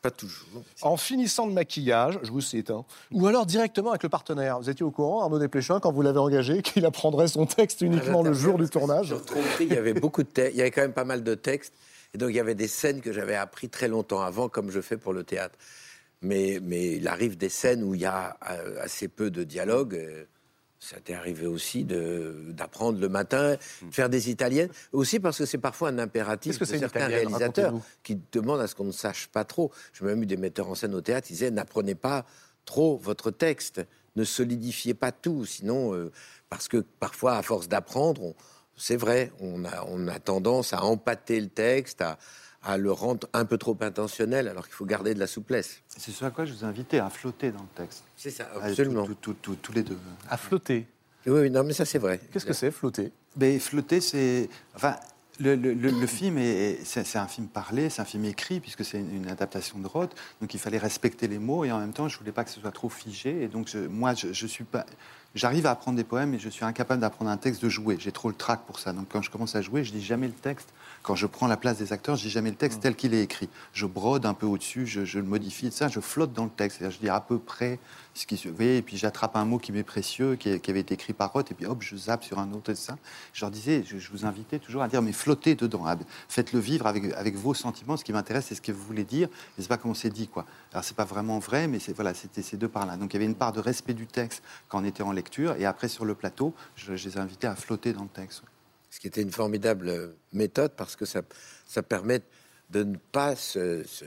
[0.02, 0.62] Pas toujours.
[0.80, 4.58] en finissant le maquillage, je vous cite, hein, ou alors directement avec le partenaire.
[4.58, 8.22] Vous étiez au courant, Arnaud Desplechin, quand vous l'avez engagé, qu'il apprendrait son texte uniquement
[8.22, 10.54] le jour du tournage Tromperie, il y avait beaucoup de textes.
[10.54, 11.74] Il y avait quand même pas mal de textes.
[12.14, 14.80] Et donc, il y avait des scènes que j'avais appris très longtemps avant, comme je
[14.80, 15.56] fais pour le théâtre.
[16.22, 20.26] Mais, mais il arrive des scènes où il y a euh, assez peu de dialogue.
[20.82, 24.70] Ça t'est arrivé aussi d'apprendre le matin, de faire des italiennes.
[24.92, 28.66] Aussi parce que c'est parfois un impératif Qu'est-ce que de certains réalisateurs qui demandent à
[28.66, 29.70] ce qu'on ne sache pas trop.
[29.92, 32.24] J'ai même eu des metteurs en scène au théâtre, ils disaient n'apprenez pas
[32.64, 33.82] trop votre texte,
[34.16, 36.10] ne solidifiez pas tout, sinon, euh,
[36.48, 38.34] parce que parfois, à force d'apprendre,
[38.76, 42.18] c'est vrai, on a, on a tendance à empâter le texte, à,
[42.62, 45.80] à le rendre un peu trop intentionnel, alors qu'il faut garder de la souplesse.
[45.88, 48.04] C'est ce à quoi je vous invitais à flotter dans le texte.
[48.16, 49.06] C'est ça, absolument.
[49.06, 49.96] tout- tout- tout- tous les deux.
[50.28, 50.86] À flotter.
[51.26, 52.20] Oui, oui, non, mais ça, c'est vrai.
[52.32, 53.12] Qu'est-ce que c'est, flotter?
[53.36, 54.48] Mais flotter, c'est.
[54.74, 54.96] Enfin,
[55.38, 58.60] le, le- le- le film, est, c'est, c'est un film parlé, c'est un film écrit,
[58.60, 60.14] puisque c'est une, une adaptation de Roth.
[60.42, 62.60] Donc il fallait respecter les mots, et en même temps, je voulais pas que ce
[62.60, 63.42] soit trop figé.
[63.42, 64.84] Et donc, je- moi, je, je suis pas.
[65.34, 67.96] J'arrive à apprendre des poèmes, mais je suis incapable d'apprendre un texte de jouer.
[68.00, 68.92] J'ai trop le trac pour ça.
[68.92, 70.68] Donc quand je commence à jouer, je dis jamais le texte.
[71.02, 73.22] Quand je prends la place des acteurs, je dis jamais le texte tel qu'il est
[73.22, 73.48] écrit.
[73.72, 76.78] Je brode un peu au-dessus, je, je le modifie, ça, je flotte dans le texte.
[76.90, 77.78] Je dis à peu près
[78.12, 78.48] ce qui se.
[78.48, 81.14] Vous voyez, et puis j'attrape un mot qui m'est précieux, qui, qui avait été écrit
[81.14, 82.98] par Roth, et puis hop, je zappe sur un autre et ça.
[83.32, 85.96] Je leur disais, je, je vous invitais toujours à dire, mais flottez dedans, à-
[86.28, 87.96] faites-le vivre avec, avec vos sentiments.
[87.96, 90.28] Ce qui m'intéresse, c'est ce que vous voulez dire, et c'est pas comment c'est dit,
[90.28, 90.44] quoi.
[90.72, 92.98] Alors c'est pas vraiment vrai, mais c'est voilà, c'était ces deux parts-là.
[92.98, 95.56] Donc il y avait une part de respect du texte quand on était en lecture,
[95.58, 98.42] et après sur le plateau, je, je les ai invités à flotter dans le texte.
[98.90, 101.22] Ce qui était une formidable méthode parce que ça,
[101.66, 102.20] ça permet
[102.70, 104.04] de ne pas se, se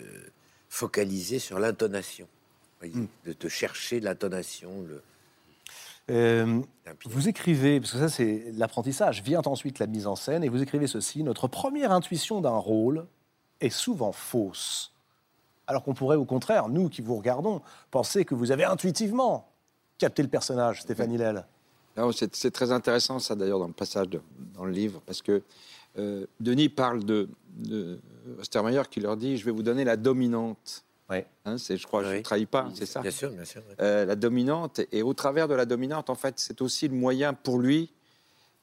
[0.69, 2.27] focaliser sur l'intonation.
[2.79, 3.07] Voyez, Mm.
[3.25, 4.85] De te chercher l'intonation.
[4.87, 5.01] Le...
[6.09, 6.61] Euh,
[7.05, 10.61] Vous écrivez, parce que ça c'est l'apprentissage, vient ensuite la mise en scène, et vous
[10.61, 13.05] écrivez ceci, notre première intuition d'un rôle
[13.61, 14.91] est souvent fausse.
[15.65, 19.49] Alors qu'on pourrait au contraire, nous qui vous regardons, penser que vous avez intuitivement
[19.97, 21.45] capté le personnage, Stéphanie Hillel.
[21.97, 24.21] Non, C'est très intéressant ça d'ailleurs dans le passage de-
[24.55, 25.41] dans le livre parce que
[25.99, 27.99] euh, Denis parle de, de
[28.39, 30.83] Ostermeyer qui leur dit je vais vous donner la dominante.
[31.09, 31.27] Ouais.
[31.45, 32.17] Hein, je crois je Oui.
[32.17, 33.01] ne trahis pas c'est ça?
[33.01, 33.61] Bien sûr, bien sûr.
[33.69, 33.75] oui.
[33.79, 37.33] Euh, la dominante et au travers de la dominante en fait c'est aussi le moyen
[37.33, 37.91] pour lui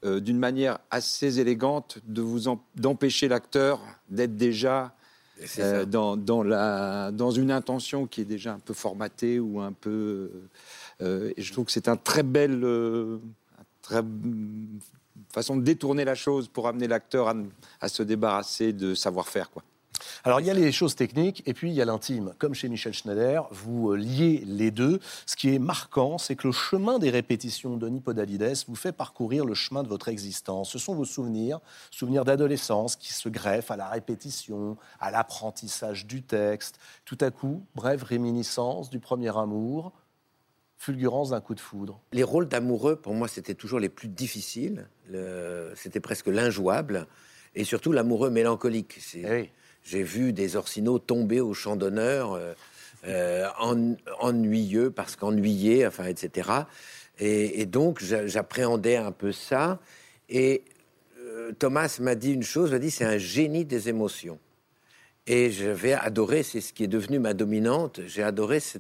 [0.05, 4.93] euh, d'une manière assez élégante de vous d'empêcher l'acteur d'être déjà
[5.87, 10.31] dans, dans, la, dans une intention qui est déjà un peu formatée ou un peu.
[11.03, 12.63] Euh, et je trouve que c'est un très bel.
[12.65, 13.19] euh,
[13.83, 14.03] très
[15.33, 17.33] façon de détourner la chose pour amener l'acteur
[17.81, 19.51] à, se débarrasser de savoir-faire.
[20.25, 22.33] Alors il y a les choses techniques et puis il y a l'intime.
[22.39, 24.99] Comme chez Michel Schneider, vous euh, liez les deux.
[25.27, 28.93] Ce qui est marquant, c'est que le chemin des répétitions de Denis Podalides vous fait
[28.93, 30.71] parcourir le chemin de votre existence.
[30.71, 31.61] Ce sont vos souvenirs,
[31.91, 36.79] souvenirs d'adolescence qui se greffent à la répétition, à l'apprentissage du texte.
[37.05, 39.93] Tout à coup, brève réminiscence du premier amour,
[40.85, 42.01] fulgurance d'un coup de foudre.
[42.13, 44.89] Les rôles d'amoureux, pour moi, c'était toujours les plus difficiles.
[45.11, 47.07] Le- C'était presque l'injouable.
[47.55, 48.99] Et surtout l'amoureux mélancolique.
[49.15, 49.51] Eh oui.
[49.85, 52.55] J'ai vu des Orsino tomber au champ d'honneur, euh,
[53.07, 56.49] euh, en- ennuyeux parce qu'ennuyés, enfin, etc.
[57.19, 59.81] Et, et donc, j'a- j'appréhendais un peu ça.
[60.31, 60.63] Et
[61.19, 64.39] euh, Thomas m'a dit une chose, m'a dit, c'est un génie des émotions.
[65.27, 68.79] Et j'avais adoré, c'est ce qui est devenu ma dominante, j'ai adoré ce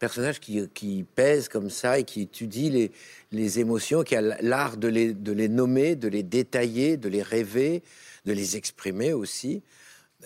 [0.00, 2.90] personnage qui, pèse comme ça et qui étudie
[3.30, 7.82] les, émotions, qui a l'art de les, nommer, de les détailler, de les rêver,
[8.24, 9.62] de les exprimer aussi.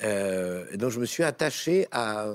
[0.02, 2.34] Euh, donc je me suis attaché à,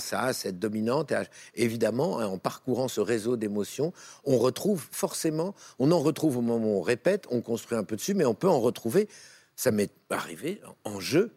[0.00, 1.12] ça, à cette dominante.
[1.54, 3.92] Et évidemment, en parcourant ce réseau d'émotions,
[4.24, 7.96] on retrouve forcément, on en retrouve au moment où on répète, on construit un peu
[7.96, 9.08] dessus, mais on peut en retrouver.
[9.54, 11.30] Ça m'est arrivé en jeu.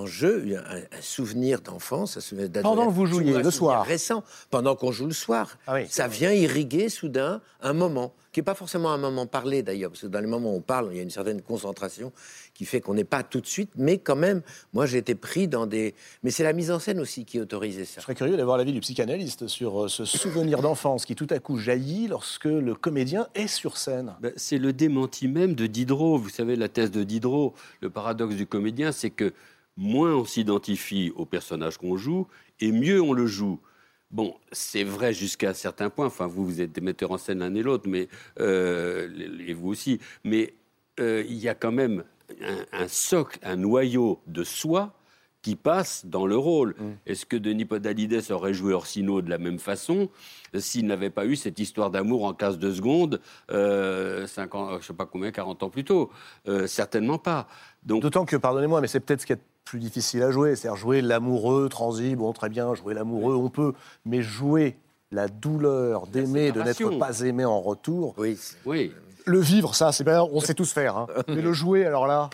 [0.00, 2.74] En jeu, il y a un, un souvenir d'enfance, un souvenir d'adolescence.
[2.74, 3.84] Pendant que vous jouiez, le soir.
[3.84, 5.58] Récent, pendant qu'on joue le soir.
[5.66, 5.86] Ah oui.
[5.90, 10.00] Ça vient irriguer soudain un moment, qui n'est pas forcément un moment parlé d'ailleurs, parce
[10.00, 12.12] que dans les moments où on parle, il y a une certaine concentration
[12.54, 14.40] qui fait qu'on n'est pas tout de suite, mais quand même,
[14.72, 15.94] moi j'ai été pris dans des.
[16.22, 17.96] Mais c'est la mise en scène aussi qui autorisait ça.
[17.98, 21.38] Je serais curieux d'avoir l'avis du psychanalyste sur euh, ce souvenir d'enfance qui tout à
[21.40, 24.14] coup jaillit lorsque le comédien est sur scène.
[24.22, 26.16] Ben, c'est le démenti même de Diderot.
[26.16, 29.34] Vous savez, la thèse de Diderot, le paradoxe du comédien, c'est que
[29.76, 32.26] moins on s'identifie au personnage qu'on joue,
[32.60, 33.60] et mieux on le joue.
[34.10, 36.06] Bon, c'est vrai jusqu'à un certain point.
[36.06, 38.08] Enfin, vous, vous êtes des metteurs en scène l'un et l'autre, mais
[38.40, 39.08] euh,
[39.46, 40.00] et vous aussi.
[40.24, 40.54] Mais
[40.98, 42.04] euh, il y a quand même
[42.42, 44.94] un, un socle, un noyau de soi
[45.42, 46.74] qui passe dans le rôle.
[47.06, 50.10] Est-ce que Denis Podalides aurait joué Orsino de la même façon
[50.54, 54.86] euh, s'il n'avait pas eu cette histoire d'amour en 15 de secondes, euh, 50, je
[54.88, 56.10] sais pas combien, 40 ans plus tôt?
[56.66, 57.46] Certainement pas.
[57.84, 60.56] D'autant que, pardonnez-moi, mais c'est peut-être ce qui est plus difficile à jouer.
[60.56, 63.72] C'est-à-dire jouer l'amoureux transi, bon, très bien, jouer l'amoureux, on peut.
[64.04, 64.76] Mais jouer
[65.12, 68.92] la douleur d'aimer, de n'être pas aimé en retour, Oui, oui.
[69.24, 70.96] le vivre, ça, c'est bien, on sait tous faire.
[70.96, 71.06] hein.
[71.28, 72.30] Mais le jouer, alors là,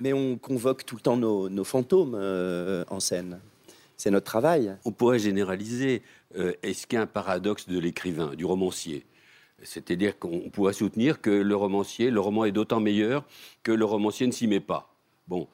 [0.00, 3.40] Mais on convoque tout le temps nos, nos fantômes euh, en scène.
[3.96, 4.76] C'est notre travail.
[4.84, 6.02] On pourrait généraliser.
[6.36, 9.06] euh, Est-ce qu'il y a un paradoxe de l'écrivain, du romancier?
[9.62, 13.24] C'est-à-dire qu'on pourrait soutenir que le romancier, le roman est d'autant meilleur
[13.62, 14.92] que le romancier ne s'y met pas.
[15.28, 15.46] Bon,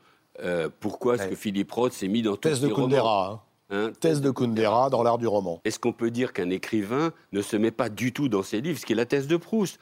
[0.42, 1.30] euh, pourquoi est-ce Ouais.
[1.30, 3.32] que Philippe Roth s'est mis dans tous thèse de Kundera.
[3.32, 3.40] hein.
[3.70, 5.60] Hein Thèse de Kundera dans l'art du roman.
[5.66, 8.78] Est-ce qu'on peut dire qu'un écrivain ne se met pas du tout dans ses livres,
[8.78, 9.78] ce qui est la thèse de Proust?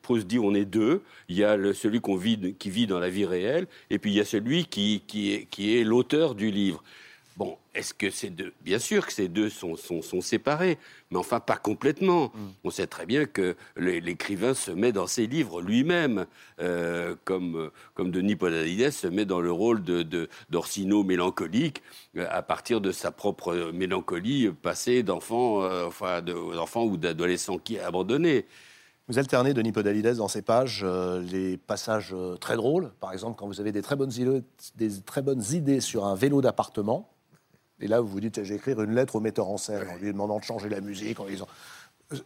[0.00, 3.10] Proust dit on est deux, il y a le- celui vit, qui vit dans la
[3.10, 6.50] vie réelle, et puis il y a celui qui, qui est, qui est l'auteur du
[6.50, 6.82] livre.
[7.36, 10.78] Bon, est-ce que ces deux Bien sûr que ces deux sont, sont, sont séparés,
[11.10, 12.30] mais enfin pas complètement.
[12.62, 16.26] On sait très bien que l'é- l'écrivain se met dans ses livres lui-même,
[16.60, 21.82] euh, comme, comme Denis Podalides se met dans le rôle de, de- d'Orsino mélancolique
[22.16, 27.74] euh, à partir de sa propre mélancolie passée d'enfant, euh, enfin, de- ou d'adolescent qui
[27.76, 28.46] est abandonné.
[29.08, 32.92] Vous alternez, Denis Podalides, dans ces pages, euh, les passages euh, très drôles.
[33.00, 34.42] Par exemple, quand vous avez des très bonnes idées,
[34.76, 37.10] des très bonnes idées sur un vélo d'appartement.
[37.80, 40.12] Et là, vous vous dites, j'ai écrire une lettre au metteur en scène en lui
[40.12, 41.48] demandant de changer la musique, en lui disant...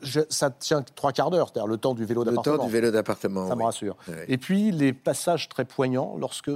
[0.03, 2.57] Je- ça tient trois quarts d'heure, c'est-à-dire le temps du vélo le d'appartement.
[2.59, 3.49] temps du vélo d'appartement.
[3.49, 3.97] Ça me rassure.
[4.27, 6.51] Et puis, les passages très poignants lorsque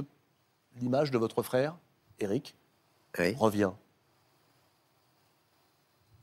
[0.81, 1.75] l'image de votre frère,
[2.19, 2.53] Eric,
[3.17, 3.71] Oui, revient.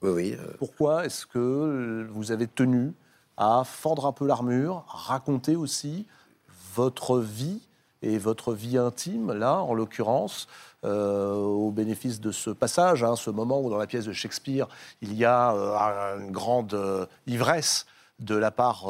[0.03, 0.37] oui, oui.
[0.39, 2.93] euh, Pourquoi est-ce que vous avez tenu
[3.37, 6.07] à fendre un peu l'armure, raconter aussi
[6.75, 7.61] votre vie
[8.03, 10.47] et votre vie intime, là, en l'occurrence,
[10.85, 14.67] euh, au bénéfice de ce passage, hein, ce moment où dans la pièce de Shakespeare,
[15.03, 17.87] il y a euh, une grande euh, ivresse
[18.19, 18.87] de la part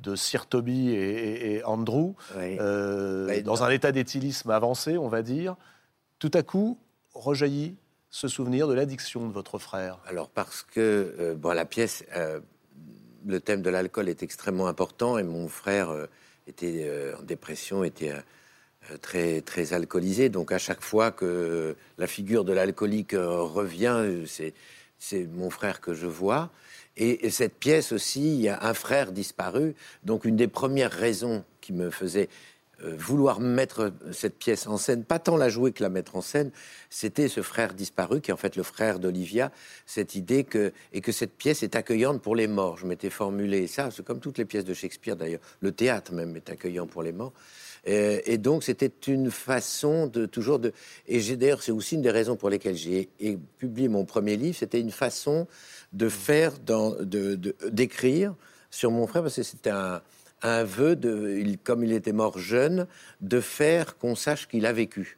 [0.00, 2.56] de Sir Toby et, et- et Andrew, oui.
[3.42, 5.56] dans un état d'éthylisme avancé, on va dire.
[6.18, 6.78] Tout à coup,
[7.14, 7.74] rejaillit
[8.10, 9.98] ce souvenir de l'addiction de votre frère.
[10.06, 12.04] Alors parce que bon, la pièce,
[13.26, 15.88] le thème de l'alcool est extrêmement important et mon frère
[16.46, 18.12] était en dépression, était
[19.00, 20.28] très très alcoolisé.
[20.28, 25.80] Donc à chaque fois que la figure de l'alcoolique euh, revient, euh, c'est mon frère
[25.80, 26.50] que je vois.
[26.96, 29.74] Et, et cette pièce aussi, il y a un frère disparu.
[30.04, 32.28] Donc une des premières raisons qui me faisait
[32.82, 36.20] euh, vouloir mettre cette pièce en scène, pas tant la jouer que la mettre en
[36.20, 36.50] scène,
[36.90, 39.52] c'était ce frère disparu qui est en fait le frère d'Olivia,
[39.86, 42.76] cette idée que et que cette pièce est accueillante pour les morts.
[42.76, 45.40] Je m'étais formulé ça, c'est comme toutes les pièces de Shakespeare d'ailleurs.
[45.60, 47.32] Le théâtre même est accueillant pour les morts.
[47.86, 50.72] Euh, et donc c'était une façon de toujours de
[51.06, 53.10] et j'ai d'ailleurs c'est aussi une des raisons pour lesquelles j'ai
[53.58, 55.46] publié mon premier livre, c'était une façon
[55.92, 58.34] de faire de de- d'écrire
[58.70, 60.00] sur mon frère parce que c'était un
[60.42, 62.86] un vœu de il, comme il était mort jeune
[63.20, 65.16] de faire qu'on sache qu'il a vécu.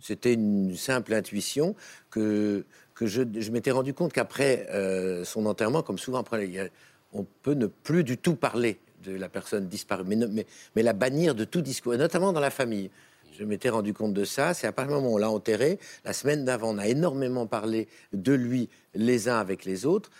[0.00, 1.74] C'était une simple intuition
[2.10, 2.64] que
[2.94, 6.70] que je, je m'étais rendu compte qu'après euh, son enterrement, comme souvent après,
[7.12, 11.34] on peut ne plus du tout parler de la personne disparue, mais, mais, la bannir
[11.34, 12.90] de tout discours, et notamment dans la famille.
[13.38, 14.54] Je m'étais rendu compte de ça.
[14.54, 17.46] C'est à partir du moment où on l'a enterré, la semaine d'avant, on a énormément
[17.46, 20.10] parlé de lui les uns avec les autres.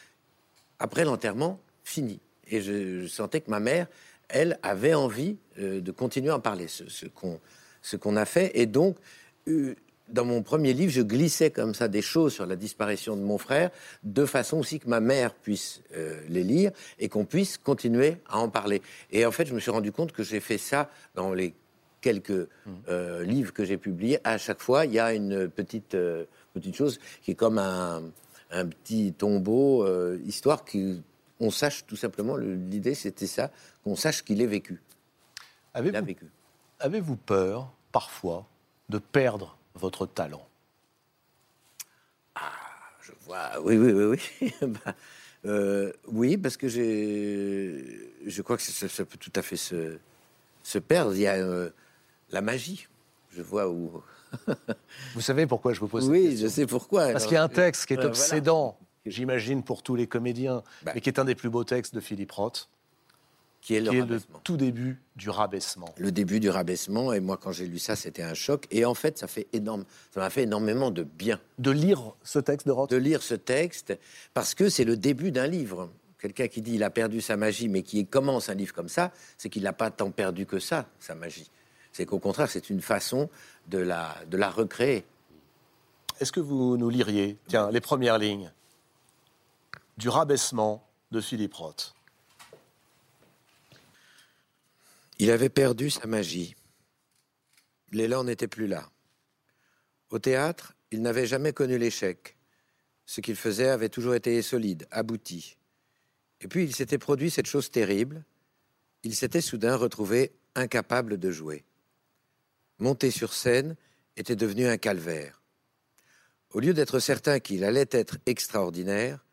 [0.78, 2.20] Après l'enterrement, fini.
[2.48, 3.86] Et je, sentais que ma mère,
[4.28, 7.40] elle, avait envie euh, de continuer à en parler, ce, ce qu'on
[7.86, 8.50] ce qu'on a fait.
[8.54, 8.96] Et donc,
[9.48, 9.74] euh,
[10.08, 13.38] dans mon premier livre, je glissais comme ça des choses sur la disparition de mon
[13.38, 13.70] frère,
[14.04, 18.38] de façon aussi que ma mère puisse euh, les lire et qu'on puisse continuer à
[18.38, 18.82] en parler.
[19.10, 21.54] Et en fait, je me suis rendu compte que j'ai fait ça dans les
[22.00, 22.48] quelques
[22.88, 24.18] euh, livres que j'ai publiés.
[24.22, 28.02] À chaque fois, il y a une petite, euh, petite chose qui est comme un,
[28.52, 29.84] un petit tombeau,
[30.24, 33.50] histoire qu'on sache tout simplement, le- l'idée c'était ça,
[33.82, 34.44] qu'on sache qu'il est
[35.74, 36.26] Avez-vous vécu.
[36.78, 38.46] avez-vous peur, parfois,
[38.88, 40.46] de perdre votre talent
[43.02, 44.52] Je vois, oui, oui, oui, oui.
[44.84, 44.94] Bah,
[45.44, 49.96] euh, oui, parce que j'ai, je crois que ça, ça peut tout à fait se,
[50.64, 51.14] se perdre.
[51.14, 51.70] Il y a euh,
[52.30, 52.88] la magie.
[53.30, 54.02] Je vois où.
[55.14, 57.12] Vous savez pourquoi je vous pose cette Oui, question je sais pourquoi.
[57.12, 58.10] Parce qu'il y a un texte qui est Euh, voilà.
[58.10, 60.92] obsédant, j'imagine pour tous les comédiens, Bah.
[60.94, 62.68] mais qui est un des plus beaux textes de Philippe Roth,
[63.66, 64.40] qui est le qui est le rabaissement.
[64.44, 65.92] tout début du rabaissement.
[65.98, 67.12] le début du rabaissement.
[67.12, 68.64] Et moi, quand j'ai lu ça, c'était un choc.
[68.70, 72.38] Et en fait, ça fait énorme, ça m'a fait énormément de bien De lire ce
[72.38, 73.98] texte de Roth de lire ce texte
[74.34, 75.90] parce que c'est le début d'un livre.
[76.20, 79.12] Quelqu'un qui dit il a perdu sa magie, mais qui commence un livre comme ça,
[79.36, 81.50] c'est qu'il n'a pas tant perdu que ça, sa magie.
[81.90, 83.28] C'est qu'au contraire, c'est une façon
[83.66, 85.04] de la, de la recréer.
[86.20, 88.52] Est-ce que vous nous liriez, tiens, les premières lignes
[89.98, 91.95] du rabaissement de Philippe Roth
[95.18, 96.54] Il avait perdu sa magie.
[97.90, 98.90] L'élan n'était plus là.
[100.10, 102.36] Au théâtre, il n'avait jamais connu l'échec.
[103.06, 105.56] Ce qu'il faisait avait toujours été solide, abouti.
[106.40, 108.24] Et puis il s'était produit cette chose terrible.
[109.02, 111.64] Il s'était soudain retrouvé incapable de jouer.
[112.78, 113.76] Monter sur scène
[114.16, 115.40] était devenu un calvaire.
[116.50, 119.24] Au lieu d'être certain qu'il allait être extraordinaire,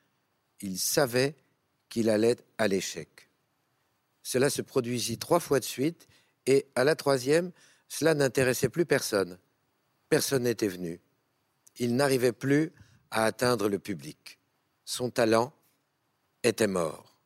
[0.61, 1.35] il savait
[1.89, 3.22] qu'il allait à l'échec.
[4.23, 6.07] Cela se produisit trois fois de suite,
[6.45, 7.51] et à la troisième,
[7.87, 9.37] cela n'intéressait plus personne.
[10.09, 10.99] Personne n'était venu.
[11.77, 12.71] Il n'arrivait plus
[13.11, 14.39] à atteindre le public.
[14.85, 15.53] Son talent
[16.43, 17.17] était mort.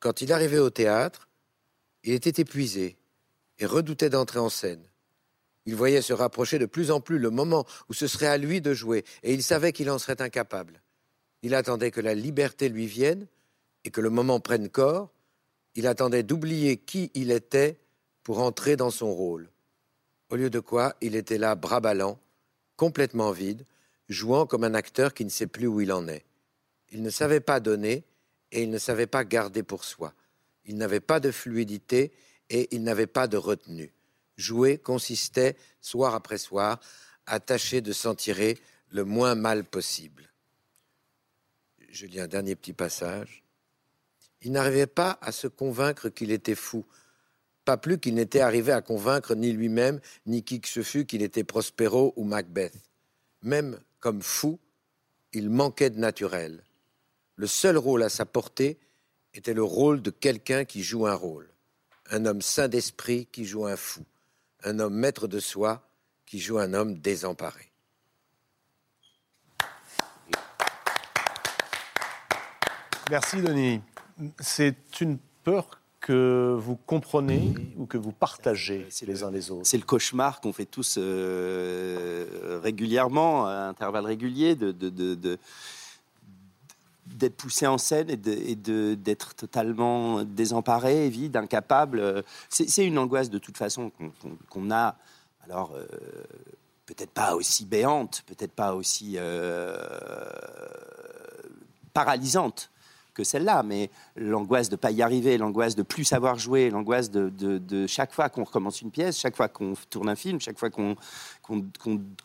[0.00, 1.28] Quand il arrivait au théâtre,
[2.02, 2.98] il était épuisé
[3.58, 4.84] et redoutait d'entrer en scène.
[5.66, 8.60] Il voyait se rapprocher de plus en plus le moment où ce serait à lui
[8.60, 10.82] de jouer, et il savait qu'il en serait incapable.
[11.42, 13.26] Il attendait que la liberté lui vienne
[13.84, 15.10] et que le moment prenne corps,
[15.74, 17.78] il attendait d'oublier qui il était
[18.22, 19.48] pour entrer dans son rôle.
[20.30, 22.18] Au lieu de quoi, il était là, bras ballants,
[22.76, 23.64] complètement vide,
[24.08, 26.24] jouant comme un acteur qui ne sait plus où il en est.
[26.90, 28.04] Il ne savait pas donner
[28.52, 30.14] et il ne savait pas garder pour soi.
[30.64, 32.12] Il n'avait pas de fluidité
[32.50, 33.92] et il n'avait pas de retenue.
[34.36, 36.80] Jouer consistait, soir après soir,
[37.26, 38.58] à tâcher de s'en tirer
[38.90, 40.30] le moins mal possible.
[41.90, 43.43] Je lis un dernier petit passage.
[44.44, 46.84] Il n'arrivait pas à se convaincre qu'il était fou,
[47.64, 51.22] pas plus qu'il n'était arrivé à convaincre ni lui-même, ni qui que ce fût qu'il
[51.22, 52.74] était Prospero ou Macbeth.
[53.42, 54.60] Même comme fou,
[55.32, 56.62] il manquait de naturel.
[57.36, 58.78] Le seul rôle à sa portée
[59.32, 61.48] était le rôle de quelqu'un qui joue un rôle.
[62.10, 64.04] Un homme sain d'esprit qui joue un fou.
[64.62, 65.88] Un homme maître de soi
[66.26, 67.72] qui joue un homme désemparé.
[73.10, 73.80] Merci Denis.
[74.40, 79.66] C'est une peur que vous comprenez ou que vous partagez C'est les uns les autres.
[79.66, 85.38] C'est le cauchemar qu'on fait tous euh, régulièrement, à intervalles réguliers, de, de- de- de-
[87.06, 92.22] d'être poussé en scène et de- et de- d'être totalement désemparé, vide, incapable.
[92.48, 94.96] C'est c'est une angoisse de toute façon qu'on qu'on- qu'on a.
[95.44, 95.86] Alors, euh,
[96.86, 99.76] peut-être pas aussi béante, peut-être pas aussi euh,
[101.92, 102.70] paralysante
[103.14, 107.10] que celle-là, mais l'angoisse de ne pas y arriver, l'angoisse de plus savoir jouer, l'angoisse
[107.10, 110.40] de, de- de chaque fois qu'on recommence une pièce, chaque fois qu'on tourne un film,
[110.40, 110.96] chaque fois qu'on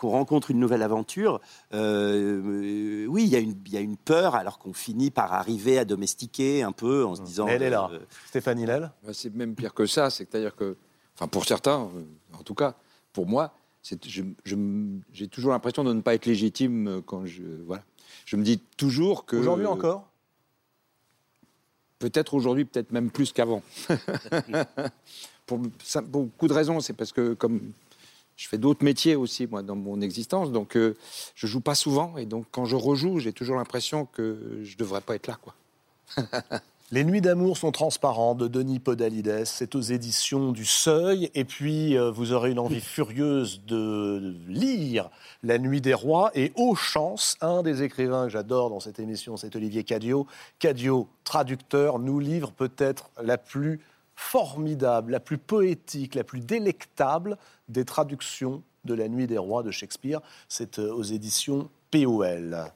[0.01, 1.39] rencontre une nouvelle aventure,
[1.73, 5.33] euh, oui, il y, a une- il y a une peur alors qu'on finit par
[5.33, 7.45] arriver à domestiquer un peu en se disant...
[7.45, 7.89] Mais elle est là.
[7.91, 8.91] euh, Stéphanie Lel?
[9.03, 10.75] Bah, C'est même pire que ça, c'est-à-dire que,
[11.15, 12.03] enfin pour certains, euh,
[12.37, 12.75] en tout cas,
[13.13, 13.53] pour moi,
[14.43, 17.83] j'ai toujours l'impression de ne pas être légitime euh, quand je, voilà.
[18.25, 20.08] Je me dis toujours que Aujourd'hui encore?
[21.99, 23.61] Peut-être aujourd'hui, peut-être même plus qu'avant.
[25.45, 25.59] pour,
[26.05, 27.73] beaucoup de raisons, c'est parce que comme
[28.37, 30.95] je fais d'autres métiers aussi moi dans mon existence, donc euh,
[31.35, 35.01] je joue pas souvent et donc quand je rejoue, j'ai toujours l'impression que je devrais
[35.01, 35.55] pas être là, quoi.
[36.91, 39.45] Les Nuits d'amour sont transparentes de Denis Podalides.
[39.45, 41.29] C'est aux éditions du Seuil.
[41.35, 45.11] Et puis, euh, vous aurez une envie furieuse de lire
[45.43, 46.31] La Nuit des Rois.
[46.33, 50.25] Et aux chances, un des écrivains que j'adore dans cette émission, c'est Olivier Cadio.
[50.57, 53.81] Cadio, traducteur, nous livre peut-être la plus
[54.15, 57.37] formidable, la plus poétique, la plus délectable
[57.67, 60.21] des traductions de la Nuit des Rois de Shakespeare.
[60.47, 62.71] C'est euh, aux éditions POL.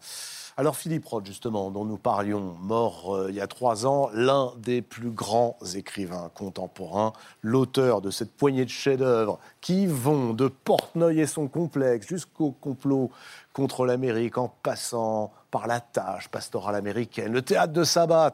[0.55, 4.53] Alors Philippe Roth, justement, dont nous parlions, mort euh, il y a trois ans, l'un
[4.57, 11.19] des plus grands écrivains contemporains, l'auteur de cette poignée de chefs-d'œuvre qui vont de Portnoy
[11.19, 13.09] et son complexe jusqu'au complot
[13.51, 18.33] contre l'Amérique en passant par la tâche pastorale américaine, le théâtre de Sabbat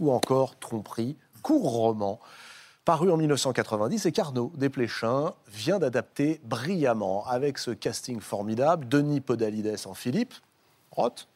[0.00, 2.18] ou encore Tromperie, court roman
[2.90, 9.86] paru en 1990 et qu'Arnaud Desplechin vient d'adapter brillamment avec ce casting formidable, Denis Podalides
[9.86, 10.34] en Philippe,
[10.90, 11.28] Roth,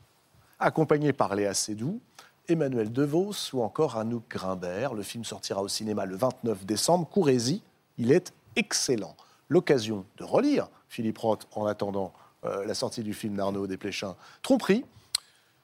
[0.58, 2.00] accompagné par Léa Seydoux,
[2.48, 4.94] Emmanuel DeVos ou encore Anouk Grimbert.
[4.94, 7.08] Le film sortira au cinéma le 29 décembre.
[7.08, 7.62] Courez-y,
[7.98, 9.14] il est excellent.
[9.48, 12.12] L'occasion de relire Philippe Roth en attendant
[12.44, 14.16] euh, la sortie du film d'Arnaud Desplechin.
[14.42, 14.84] Tromperie,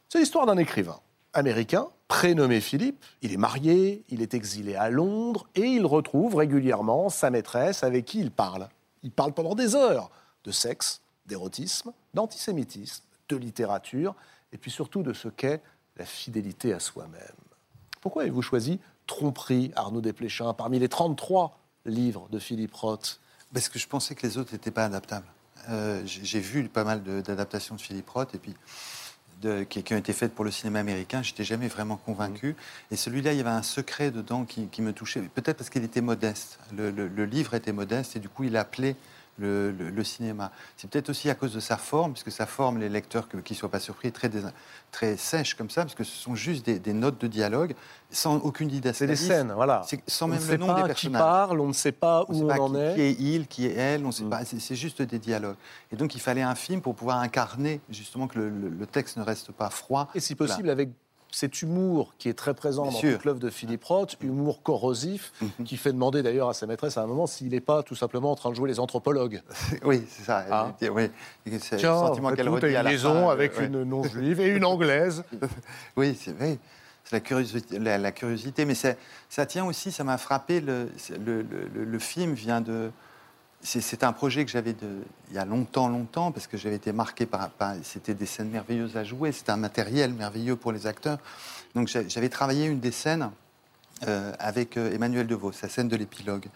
[0.09, 1.01] c'est l'histoire d'un écrivain
[1.35, 3.05] américain prénommé Philippe.
[3.23, 8.05] Il est marié, il est exilé à Londres et il retrouve régulièrement sa maîtresse avec
[8.05, 8.69] qui il parle.
[9.03, 10.11] Il parle pendant des heures
[10.45, 14.15] de sexe, d'érotisme, d'antisémitisme, de littérature
[14.53, 15.63] et puis surtout de ce qu'est
[15.97, 17.21] la fidélité à soi-même.
[18.01, 23.21] Pourquoi avez-vous choisi Tromperie, Arnaud Desplechin, parmi les 33 livres de Philippe Roth?
[23.53, 25.27] Parce que je pensais que les autres n'étaient pas adaptables.
[25.69, 28.55] Euh, j'ai vu pas mal d'adaptations de, Philippe Roth, et puis
[29.41, 32.57] de, qui, ont été faites pour le cinéma américain, j'étais jamais vraiment convaincu.
[32.91, 36.01] Et celui-là, il y avait un secret dedans qui, me touchait, peut-être parce qu'il était
[36.01, 36.59] modeste.
[36.77, 38.97] Le, le, livre était modeste, et du coup, il appelait
[39.41, 40.53] le, cinéma.
[40.77, 43.59] C'est peut-être aussi à cause de sa forme, puisque sa forme, les lecteurs qui ne
[43.59, 44.31] soient pas surpris, est très,
[44.91, 47.75] très sèche comme ça, parce que ce sont juste des, notes de dialogue,
[48.11, 48.93] sans aucune idée.
[48.93, 49.83] C'est des scènes, voilà.
[50.07, 50.97] Sans même le nom des personnages.
[50.97, 52.95] Qui parle, on ne sait pas où on, en est.
[52.95, 54.31] Qui est il, qui est elle, on sait mm.
[54.31, 54.45] pas.
[54.45, 55.57] C'est juste des dialogues.
[55.93, 59.53] Et donc il fallait un film pour pouvoir incarner justement que le, texte ne reste
[59.53, 60.09] pas froid.
[60.15, 60.91] Et si possible avec
[61.31, 65.65] cet humour qui est très présent dans toute l'œuvre de Philippe Roth, humour corrosif, mhm.
[65.65, 68.33] qui fait demander d'ailleurs à sa maîtresse à un moment s'il n'est pas tout simplement
[68.33, 69.43] en train de jouer les anthropologues.
[69.85, 70.45] oui, c'est ça.
[70.51, 70.73] Ah.
[70.93, 71.11] Oui.
[71.61, 75.25] C'est le sentiment qu'elle retient une liaison avec une non-juive et une anglaise.
[75.97, 76.59] oui, c'est vrai.
[77.05, 81.99] C'est la curiosité, la, curiosité, mais ça tient aussi, ça m'a frappé, le, le, le,
[81.99, 82.91] film vient de,
[83.63, 84.75] c'est un projet que j'avais
[85.29, 87.51] il y a longtemps, longtemps, parce que j'avais été marqué par,
[87.83, 91.19] c'était des scènes merveilleuses à jouer, c'était un matériel merveilleux pour les acteurs.
[91.75, 93.31] Donc j'avais travaillé une des scènes
[94.07, 96.47] euh, avec euh, Emmanuel Devaux, sa scène de l'épilogue.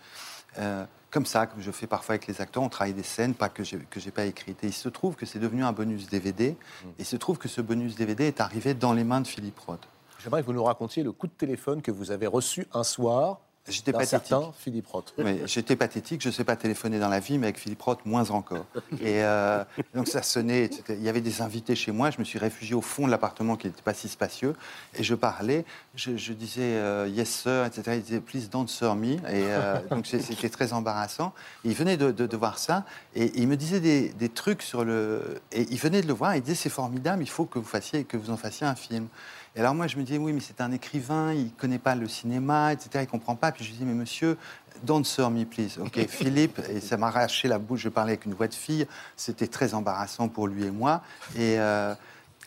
[0.58, 3.48] Euh, comme ça, comme je fais parfois avec les acteurs, on travaille des scènes pas
[3.48, 4.64] que j'ai que j'ai pas écrites.
[4.64, 6.50] Et il se trouve que c'est devenu un bonus DVD.
[6.50, 6.88] Mmh.
[6.88, 9.58] Et il se trouve que ce bonus DVD est arrivé dans les mains de Philippe
[9.60, 9.86] Roth.
[10.18, 13.40] J'aimerais que vous nous racontiez le coup de téléphone que vous avez reçu un soir
[13.66, 14.34] J'étais pathétique.
[14.58, 15.14] Philippe Roth.
[15.46, 16.20] j'étais pathétique.
[16.20, 18.66] Je ne sais pas téléphoner dans la vie, mais avec Philippe Roth, moins encore.
[19.00, 20.68] Et euh, donc ça sonnait.
[20.90, 22.10] Il y avait des invités chez moi.
[22.10, 24.54] Je me suis réfugié au fond de l'appartement qui n'était pas si spacieux.
[24.98, 25.64] Et je parlais.
[25.94, 27.96] Je, disais euh, yes sir, etc.
[27.96, 29.14] Il disait please don't sir me.
[29.14, 31.32] Et euh, donc c'était très embarrassant.
[31.64, 32.84] il venait de, voir ça
[33.14, 35.40] et, il me disait des, des, trucs sur le.
[35.52, 36.34] Et il venait de le voir.
[36.34, 37.22] Et il disait c'est formidable.
[37.22, 39.08] Il faut que vous fassiez que vous en fassiez un film.
[39.56, 41.94] Et alors moi, je me disais, oui, mais c'est un écrivain, il ne connaît pas
[41.94, 43.52] le cinéma, etc., il ne comprend pas.
[43.52, 44.36] Puis je lui dis, mais monsieur,
[44.82, 45.78] don't sir me, please.
[45.80, 48.86] OK, Philippe, et ça m'a arraché la bouche, je parlais avec une voix de fille,
[49.16, 51.02] c'était très embarrassant pour lui et moi.
[51.36, 51.94] Et, euh,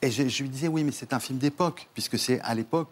[0.01, 2.89] et je, je, lui disais, oui, mais c'est un film d'époque, puisque c'est à l'époque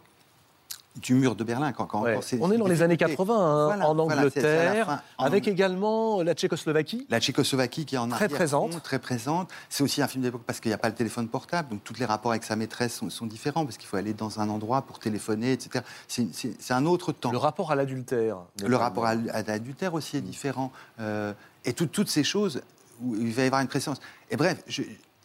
[1.01, 1.71] du mur de Berlin.
[1.73, 2.05] Quand, quand
[2.39, 7.05] on est dans les années 80 hein, en Angleterre, avec également la Tchécoslovaquie.
[7.09, 8.81] La Tchécoslovaquie qui est en très présente.
[8.83, 9.49] Très présente.
[9.69, 11.95] C'est aussi un film d'époque parce qu'il n'y a pas le téléphone portable, donc tous
[11.99, 14.99] les rapports avec sa maîtresse sont, différents parce qu'il faut aller dans un endroit pour
[14.99, 15.83] téléphoner, etc.
[16.07, 17.31] C'est un autre temps.
[17.31, 18.37] Le rapport à l'adultère.
[18.65, 20.71] Le rapport à, l'adultère aussi est différent.
[20.99, 21.33] Euh,
[21.65, 22.61] et toutes ces choses
[23.01, 23.99] où il va y avoir une présence.
[24.29, 24.63] Et bref,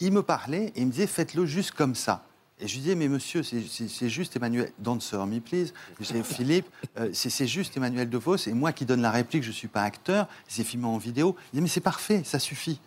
[0.01, 2.25] il me parlait et il me disait faites-le juste comme ça.
[2.61, 5.73] Et je lui disais, mais monsieur, c'est juste Emmanuel, don't sir me please.
[5.99, 6.67] Je disais, Philippe,
[6.99, 9.69] euh, c'est juste Emmanuel De Vos, et moi qui donne la réplique, je ne suis
[9.69, 11.37] pas acteur, c'est filmé en vidéo.
[11.53, 12.81] Il dit, mais c'est parfait, ça suffit.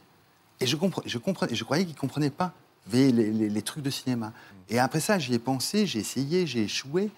[0.60, 2.54] Et je, comprenais, je, comprenais, je croyais qu'il ne comprenait pas
[2.92, 4.34] les, les, trucs de cinéma.
[4.70, 7.10] Et après ça, j'y ai pensé, j'ai essayé, j'ai échoué.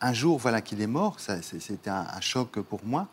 [0.00, 3.08] Un jour, voilà qu'il est mort, c'était un, un choc pour moi.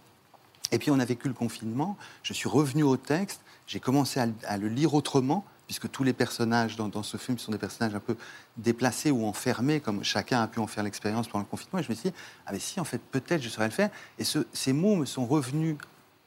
[0.72, 4.58] Et puis on a vécu le confinement, je suis revenu au texte, j'ai commencé à,
[4.58, 8.18] le lire autrement, puisque tous les personnages dans, ce film sont des personnages un peu
[8.58, 11.80] déplacés ou enfermés, comme chacun a pu en faire l'expérience pendant le confinement.
[11.80, 12.16] Et je me suis dit,
[12.46, 13.90] ah mais si, en fait, peut-être je saurais le faire.
[14.20, 15.78] Et ces mots me sont revenus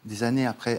[0.07, 0.79] des années après,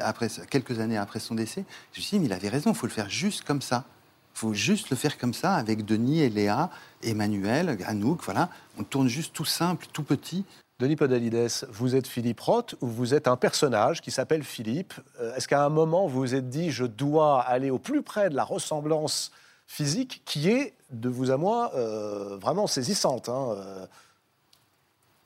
[0.50, 1.64] quelques années après son décès.
[1.94, 3.86] Je me suis dit, mais il avait raison, il faut le faire juste comme ça.
[4.34, 6.72] Il faut juste le faire comme ça, avec Denis et Léa,
[7.04, 8.50] Emmanuel, Anouk, voilà.
[8.80, 10.44] On tourne juste tout simple, tout petit,
[10.78, 14.94] Denis Podalides, vous êtes Philippe Roth ou vous êtes un personnage qui s'appelle Philippe?
[15.22, 18.30] Euh, Est-ce qu'à un moment vous vous êtes dit je dois aller au plus près
[18.30, 19.32] de la ressemblance
[19.68, 23.86] physique qui est, de vous à moi, euh, vraiment saisissante hein, euh?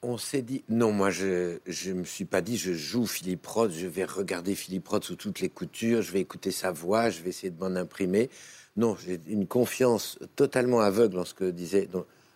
[0.01, 3.71] On s'est dit, non, moi je ne me suis pas dit, je joue Philippe Roth,
[3.71, 7.21] je vais regarder Philippe Roth sous toutes les coutures, je vais écouter sa voix, je
[7.21, 8.29] vais essayer de m'en imprimer.
[8.77, 11.89] Non, j'ai une confiance totalement aveugle en ce que disait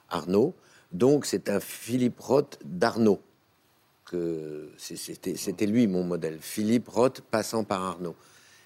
[0.10, 0.56] Arnaud.
[0.94, 3.20] Donc c'est un Philippe Roth d'Arnaud.
[4.06, 6.38] Que c'était, c'était lui mon modèle.
[6.40, 8.16] Philippe Roth passant par Arnaud.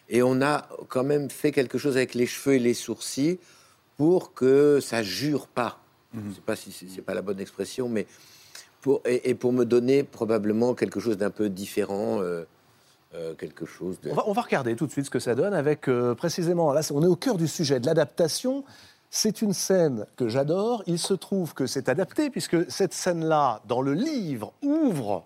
[0.09, 3.39] Et on a quand même fait quelque chose avec les cheveux et les sourcils
[3.95, 5.80] pour que ça jure pas.
[6.13, 8.07] Je ne sais pas si c'est, c'est pas la bonne expression, mais
[8.82, 12.21] pour, et, et pour me donner probablement quelque chose d'un peu différent.
[12.21, 12.43] euh,
[13.15, 14.09] euh, quelque chose de...
[14.09, 16.73] On va, on va regarder tout de suite ce que ça donne avec euh, précisément,
[16.73, 18.65] là on est au cœur du sujet de l'adaptation.
[19.20, 20.84] C'est une scène que j'adore.
[20.86, 25.26] Il se trouve que c'est adapté puisque cette scène-là, dans le livre, ouvre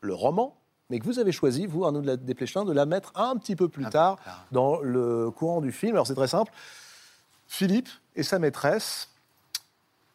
[0.00, 0.56] le roman,
[0.90, 3.56] mais que vous avez choisi, vous, Arnaud de la Desplechin, de la mettre un petit
[3.56, 4.46] peu plus tard plus tard.
[4.52, 5.96] dans le courant du film.
[5.96, 6.52] Alors c'est très simple.
[7.48, 9.08] Philippe et sa maîtresse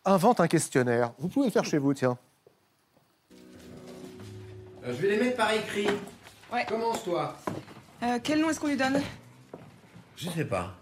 [0.06, 1.12] inventent un questionnaire.
[1.20, 2.18] Vous pouvez le faire chez vous, tiens.
[3.34, 3.36] Euh,
[4.86, 5.90] je vais les mettre par écrit.
[6.54, 6.66] Ouais.
[6.66, 7.36] Commence-toi.
[8.04, 9.02] Euh, quel nom est-ce qu'on lui donne?
[10.16, 10.78] Je sais pas.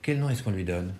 [0.00, 0.94] Quel nom est-ce qu'on lui donne?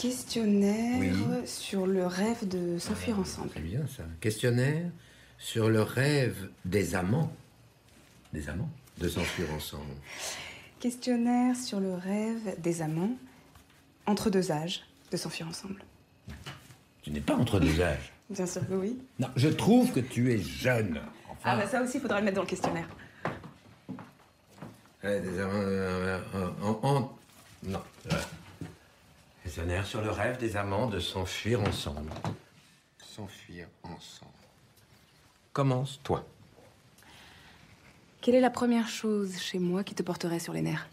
[0.00, 1.12] Questionnaire Oui.
[1.46, 3.50] sur le rêve de s'enfuir ensemble.
[3.52, 4.02] C'est bien ça.
[4.20, 4.86] Questionnaire
[5.38, 7.30] sur le rêve des amants.
[8.32, 9.92] Des amants De s'enfuir ensemble.
[10.80, 13.12] Questionnaire sur le rêve des amants
[14.06, 15.82] entre deux âges de s'enfuir ensemble.
[17.02, 18.10] Tu n'es pas entre deux âges.
[18.30, 18.96] Bien sûr que oui.
[19.18, 20.98] Non, je trouve que tu es jeune.
[21.44, 22.88] Ah bah ça aussi, il faudra le mettre dans le questionnaire.
[25.02, 25.50] Des amants.
[25.54, 27.18] euh, euh, en- en-
[27.64, 27.80] Non.
[29.42, 32.10] Questionnaire sur le rêve des amants de s'enfuir ensemble.
[32.98, 34.32] S'enfuir ensemble.
[35.52, 36.24] Commence-toi.
[38.20, 40.88] Quelle est la première chose chez moi qui te porterait sur les nerfs?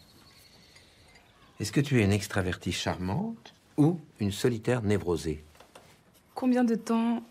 [1.60, 5.44] Est-ce que tu es une extravertie charmante ou une solitaire névrosée?
[6.34, 7.24] Combien de temps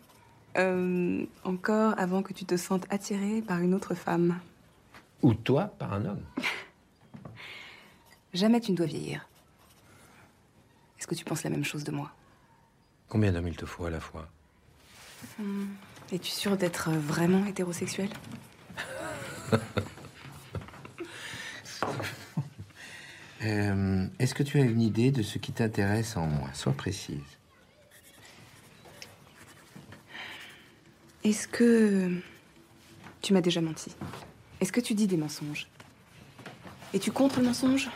[0.58, 4.38] euh, encore avant que tu te sentes attiré par une autre femme?
[5.22, 6.24] Ou toi par un homme?
[8.34, 9.26] Jamais tu ne dois vieillir.
[10.98, 12.10] Est-ce que tu penses la même chose de moi?
[13.08, 14.28] Combien d'hommes il te faut à la fois?
[16.12, 18.10] Es-tu sûr d'être vraiment hétérosexuel?
[23.44, 26.48] Euh, Est-ce que tu as une idée de ce qui t'intéresse en moi?
[26.54, 27.20] Sois précise.
[31.22, 32.10] Est-ce que
[33.20, 33.94] tu m'as déjà menti?
[34.60, 35.68] Est-ce que tu dis des mensonges?
[36.94, 37.90] Es-tu contre le mensonge?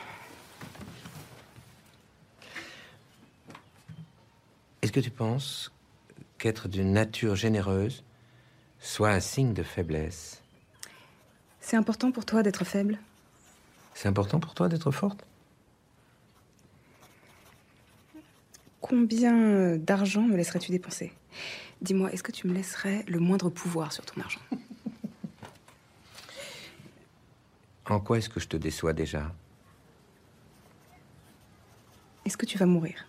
[4.90, 5.70] Est-ce que tu penses
[6.36, 8.02] qu'être d'une nature généreuse
[8.80, 10.42] soit un signe de faiblesse?
[11.60, 12.98] C'est important pour toi d'être faible?
[13.94, 15.24] C'est important pour toi d'être forte?
[18.80, 21.12] Combien euh, d'argent me laisserais-tu dépenser?
[21.80, 24.40] Dis-moi, est-ce que tu me laisserais le moindre pouvoir sur ton argent?
[27.84, 29.32] En quoi est-ce que je te déçois déjà?
[32.24, 33.06] Est-ce que tu vas mourir?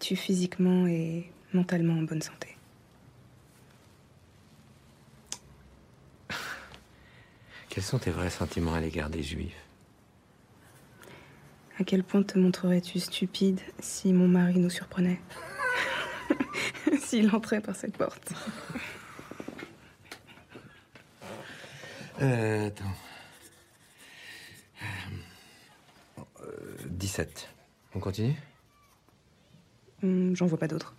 [0.00, 2.56] Es-tu physiquement et mentalement en bonne santé
[7.68, 9.62] Quels sont tes vrais sentiments à l'égard des Juifs?
[11.78, 15.20] À quel point te montrerais-tu stupide si mon mari nous surprenait
[16.98, 18.32] S'il entrait par cette porte?
[22.22, 22.84] Euh, attends.
[26.40, 27.50] Euh, 17.
[27.94, 28.34] On continue?
[30.02, 30.94] Hum, J'en vois pas d'autres.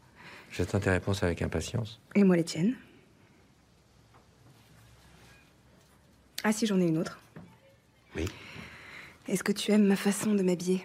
[0.51, 1.99] J'attends tes réponses avec impatience.
[2.15, 2.75] Et moi les tiennes
[6.43, 7.19] Ah si, j'en ai une autre.
[8.15, 8.25] Oui.
[9.27, 10.83] Est-ce que tu aimes ma façon de m'habiller?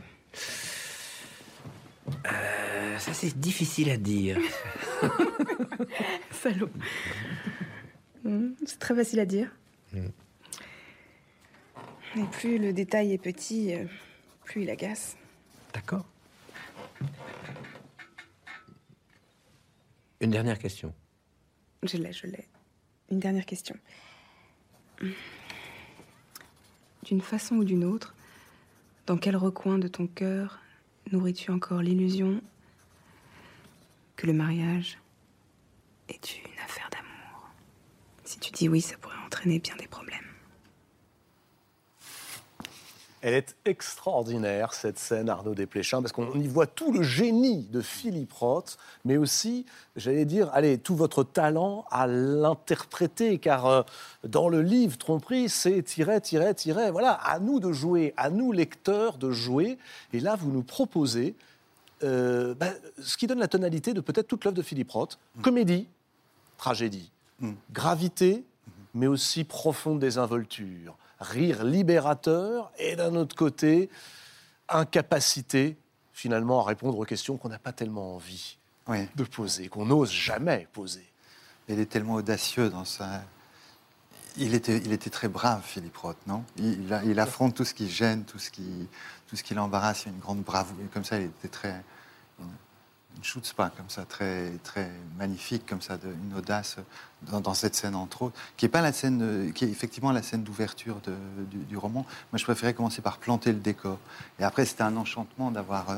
[2.26, 4.38] Euh, ça, c'est difficile à dire.
[6.30, 6.70] Salaud.
[8.24, 9.50] Hum, C'est très facile à dire.
[9.94, 10.02] Et
[12.32, 13.84] plus le détail est petit, euh,
[14.44, 15.16] plus il agace.
[15.74, 16.06] D'accord.
[20.20, 20.94] Une dernière question.
[21.82, 22.46] Je l'ai, je l'ai.
[23.10, 23.76] Une dernière question.
[27.04, 28.14] D'une façon ou d'une autre,
[29.06, 30.60] dans quel recoin de ton cœur
[31.12, 32.40] nourris-tu encore l'illusion
[34.16, 34.98] que le mariage
[36.08, 37.50] est une affaire d'amour?
[38.24, 40.25] Si tu dis oui, ça pourrait entraîner bien des problèmes.
[43.22, 47.80] Elle est extraordinaire, cette scène, Arnaud Desplechin, parce qu'on y voit tout le génie de
[47.80, 49.64] Philippe Roth, mais aussi,
[49.96, 53.82] j'allais dire, allez, tout votre talent à l'interpréter, car euh,
[54.24, 56.90] dans le livre Tromperie, c'est tiret, tiret, tiret.
[56.90, 59.78] Voilà, à nous de jouer, à nous, lecteurs, de jouer.
[60.12, 61.34] Et là, vous nous proposez
[62.02, 65.88] euh, bah, ce qui donne la tonalité de peut-être toute l'œuvre de Philippe Roth, comédie,
[66.58, 67.10] tragédie.
[67.40, 67.52] Mm.
[67.72, 68.44] Gravité,
[68.94, 70.96] mais aussi profonde désinvolture.
[71.20, 73.88] Rire libérateur, et d'un autre côté,
[74.68, 75.76] incapacité,
[76.12, 78.58] finalement, à répondre aux questions qu'on n'a pas tellement envie
[78.88, 79.06] Oui.
[79.16, 81.06] de poser, qu'on n'ose jamais poser.
[81.68, 83.22] Il est tellement audacieux dans sa.
[84.36, 86.44] Il était, il était très brave, Philippe Roth, non?
[86.58, 88.86] Il, il a- il affronte tout ce qui gêne, tout ce qui,
[89.26, 90.04] tout ce qui l'embarrasse.
[90.04, 90.76] Il a une grande bravoure.
[90.92, 91.82] Comme ça, il était très.
[93.16, 96.76] Une, chutzpah, comme ça, très, très magnifique, comme ça, de, une audace
[97.22, 100.12] dans, dans cette scène, entre autres, qui est pas la scène, euh, qui est effectivement
[100.12, 101.00] la scène d'ouverture
[101.50, 102.04] du, roman.
[102.32, 103.98] Moi, je préférais commencer par planter le décor.
[104.38, 105.90] Et après, c'était un enchantement d'avoir.
[105.90, 105.96] euh,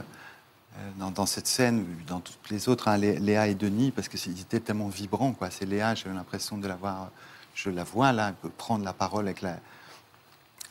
[0.78, 4.40] euh, dans, cette scène, dans toutes les autres, hein, Lé- Léa et Denis, parce qu'ils
[4.40, 5.34] étaient tellement vibrants.
[5.50, 7.10] C'est Léa, j'ai l'impression de la voir,
[7.54, 9.56] je la vois là, prendre la parole avec la,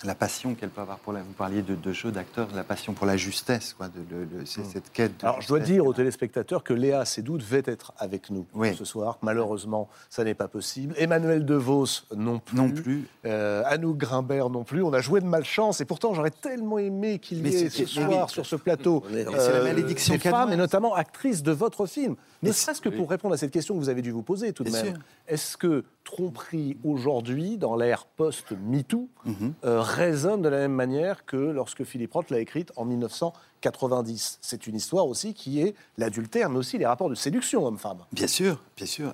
[0.04, 1.22] la passion qu'elle peut avoir pour la.
[1.22, 3.88] Vous parliez de, de jeu d'acteur, la passion pour la justesse, quoi.
[3.88, 5.20] De, c'est cette quête.
[5.20, 8.76] De Alors, je dois dire aux téléspectateurs que Léa Seydoux devait être avec nous Oui.
[8.76, 9.18] ce soir.
[9.22, 10.94] Malheureusement, ça n'est pas possible.
[10.98, 12.58] Emmanuel DeVos non plus.
[12.58, 13.08] Non plus.
[13.26, 14.84] Euh, Anouk Grimbert non plus.
[14.84, 15.82] On a joué de malchance.
[15.82, 18.30] Et pourtant, j'aurais tellement aimé qu'il y ait ce soir oui.
[18.32, 22.16] sur ce plateau c'est la malédiction des femmes, et notamment actrices de votre film.
[22.44, 24.64] Ne serait-ce que pour répondre à cette question que vous avez dû vous poser tout
[24.64, 25.00] de même.
[25.28, 29.54] Est-ce que tromperie aujourd'hui, dans l'ère post-MeToo, Mhm.
[29.66, 34.68] euh, résonne de la même manière que lorsque Philippe Roth l'a écrite en 1990 C'est
[34.68, 38.06] une histoire aussi qui est l'adultère, mais aussi les rapports de séduction homme-femme.
[38.12, 39.14] Bien sûr, bien sûr.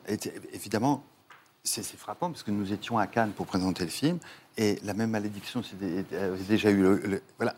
[0.54, 1.04] Évidemment,
[1.64, 4.20] c'est frappant parce que nous étions à Cannes pour présenter le film
[4.58, 5.76] et la même malédiction c'est
[6.18, 6.82] avait déjà eu.
[6.82, 7.56] le- le- voilà,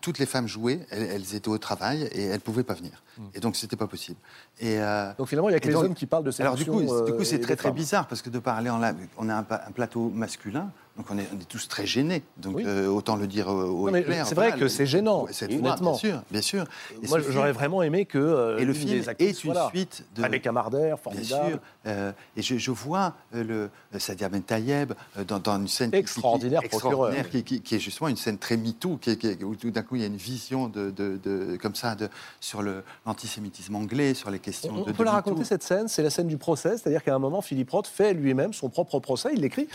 [0.00, 3.02] toutes les femmes jouaient, elles, elles étaient au travail et elles ne pouvaient pas venir.
[3.34, 4.18] Et donc c'était pas possible.
[4.60, 6.54] Et, euh, Donc finalement, il n'y a que les donc- hommes qui parlent de alors
[6.54, 7.74] du euh, coup, c'est très très femmes.
[7.76, 11.28] bizarre parce que de parler en la, on a un, plateau masculin, donc on est,
[11.34, 12.22] on est tous très gênés.
[12.38, 12.64] Donc Oui.
[12.66, 15.72] euh, autant le dire au, au c'est vrai voilà, que c'est gênant, cette honnêtement.
[15.72, 16.64] fois, bien sûr, bien sûr.
[17.02, 18.16] Et Moi, j'aurais vraiment aimé que.
[18.18, 21.50] euh, et le film des est une suite de Avec Camardère, Bien formidable.
[21.50, 21.58] sûr.
[21.86, 23.54] Euh, et je, je vois euh, le
[23.94, 27.28] euh, Sadia Ben Tayeb euh, dans, dans une scène qui- qui- Extraordinaire qui, procureur.
[27.30, 28.98] qui, qui- qui est justement une scène très MeToo,
[29.44, 32.08] où tout d'un coup il y a une vision de, de- de- comme ça de,
[32.40, 32.62] sur
[33.06, 34.90] l'antisémitisme anglais, sur les questions On, de.
[34.90, 37.40] on peut la raconter cette scène, c'est la scène du procès, c'est-à-dire qu'à un moment,
[37.42, 39.68] Philippe Roth fait lui-même son propre procès, il l'écrit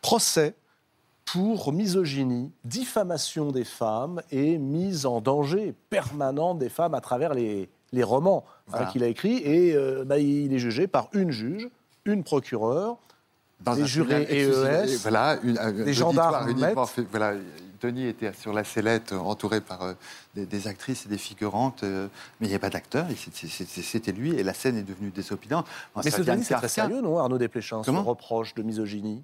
[0.00, 0.54] procès
[1.24, 7.70] pour misogynie, diffamation des femmes et mise en danger permanente des femmes à travers les,
[7.92, 9.36] les romans hein, qu'il a écrits.
[9.36, 11.68] Et euh, bah, il est jugé par une juge,
[12.04, 12.98] une procureure,
[13.64, 14.96] Dans des un jurés exclusif.
[14.98, 17.34] EES, Voilà, une, un- des un gendarmes uniquement voilà,
[17.80, 19.94] Denis était sur la sellette, euh, entouré par euh,
[20.34, 22.06] des, des actrices et des figurantes, euh,
[22.40, 25.66] mais il n'y avait pas d'acteur, c'était lui, et la scène est devenue désopilante.
[25.94, 28.62] Bon, Mais ce vient de délit, c'est très sérieux, non, Arnaud Desplechin, ce reproche de
[28.62, 29.22] misogynie?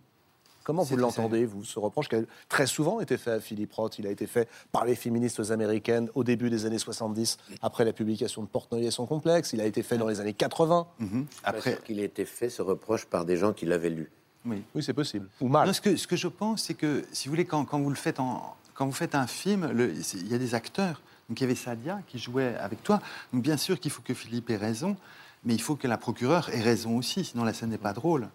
[0.65, 3.99] Comment vous l'entendez, vous, ce reproche qui a très souvent été fait à Philippe Roth?
[3.99, 7.95] Il a été fait par les féministes américaines au début des années 70, après la
[7.95, 9.55] publication de Portnoy et son complexe.
[9.55, 10.87] Il a été fait dans les années 80.
[10.99, 11.25] Mhm.
[11.43, 14.11] Après, qu'il ait été fait ce reproche par des gens qui l'avaient lu.
[14.47, 14.63] Oui.
[14.75, 15.29] Oui, c'est possible.
[15.41, 15.67] Ou mal.
[15.67, 17.91] Non, ce, que, ce que je pense, c'est que, si vous voulez, quand, quand vous
[17.91, 19.71] le faites en, quand vous faites un film,
[20.15, 21.03] il y a des acteurs.
[21.29, 23.01] Donc il y avait Sadia qui jouait avec toi.
[23.33, 24.97] Donc bien sûr qu'il faut que Philippe ait raison,
[25.45, 28.29] mais il faut que la procureure ait raison aussi, sinon la scène n'est pas drôle.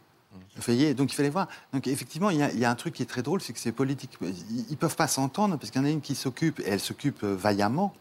[0.56, 1.48] Vous voyez Donc il fallait voir.
[1.72, 3.54] Donc effectivement, il y, a, il y a un truc qui est très drôle, c'est
[3.54, 4.12] que c'est politique.
[4.22, 6.80] Ils, ils peuvent pas s'entendre parce qu'il y en a une qui s'occupe, et elle
[6.80, 7.94] s'occupe euh, vaillamment,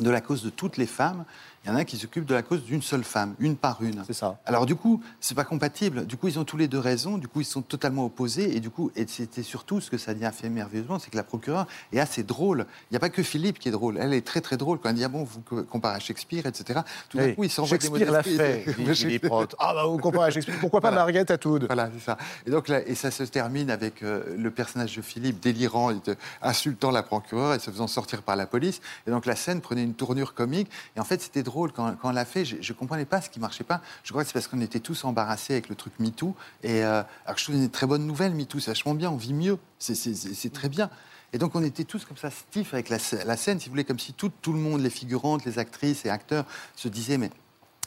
[0.00, 1.24] de la cause de toutes les femmes.
[1.64, 3.82] Il y en a un qui s'occupe de la cause d'une seule femme, une par
[3.82, 4.02] une.
[4.06, 4.38] C'est ça.
[4.46, 6.06] Alors du coup, c'est pas compatible.
[6.06, 7.18] Du coup, ils ont tous les deux raison.
[7.18, 8.56] Du coup, ils sont totalement opposés.
[8.56, 11.24] Et du coup, et c'était surtout ce que ça a fait merveilleusement, c'est que la
[11.24, 12.64] procureure est assez drôle.
[12.90, 13.98] Il n'y a pas que Philippe qui est drôle.
[14.00, 16.46] Elle est très très drôle quand elle dit ah bon, vous co- comparez à Shakespeare,
[16.46, 16.80] etc.
[17.08, 19.28] Tout d'un coup, il s'envoie des Shakespeare l'a fait, Philippe.
[19.58, 20.56] Ah, bah, vous comparez à Shakespeare.
[20.60, 21.04] Pourquoi pas Voilà.
[21.04, 22.16] Margaret Atwood Voilà, c'est ça.
[22.46, 25.94] Et donc là, et ça se termine avec euh, le personnage de Philippe délirant, et
[26.06, 28.80] de- insultant la procureure et se faisant sortir par la police.
[29.06, 30.70] Et donc la scène prenait une tournure comique.
[30.96, 32.44] Et en fait, c'était drôle quand, on l'a fait.
[32.44, 33.80] Je, je comprenais pas ce qui marchait pas.
[34.04, 36.34] Je crois que c'est parce qu'on était tous embarrassés avec le truc MeToo.
[36.62, 39.10] Et euh, alors je trouve une très bonne nouvelle MeToo, c'est vachement bien.
[39.10, 39.58] On vit mieux.
[39.78, 40.90] C'est- très bien.
[41.32, 43.84] Et donc on était tous comme ça stiff avec la, la scène, si vous voulez,
[43.84, 46.44] comme si tout, tout le monde, les figurantes, les actrices et acteurs,
[46.74, 47.30] se disaient mais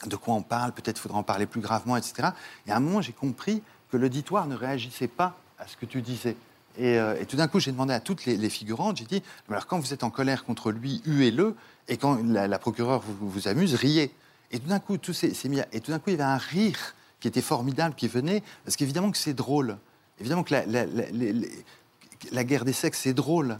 [0.06, 2.30] de quoi on parle, peut-être faudra en parler plus gravement, etc.
[2.66, 6.02] Et à un moment, j'ai compris que l'auditoire ne réagissait pas à ce que tu
[6.02, 6.36] disais.
[6.78, 9.22] Et, euh, et tout d'un coup, j'ai demandé à toutes les, les figurantes, j'ai dit,
[9.48, 11.54] alors quand vous êtes en colère contre lui, huez-le,
[11.88, 14.10] et quand la, la procureure vous, vous amuse, riez.
[14.52, 16.22] Et tout d'un coup, tout s'est mis à- Et tout d'un coup, il y avait
[16.24, 19.76] un rire qui était formidable, qui venait, parce qu'évidemment que c'est drôle.
[20.18, 20.64] Évidemment que la,
[22.32, 23.58] la- guerre des sexes, c'est drôle.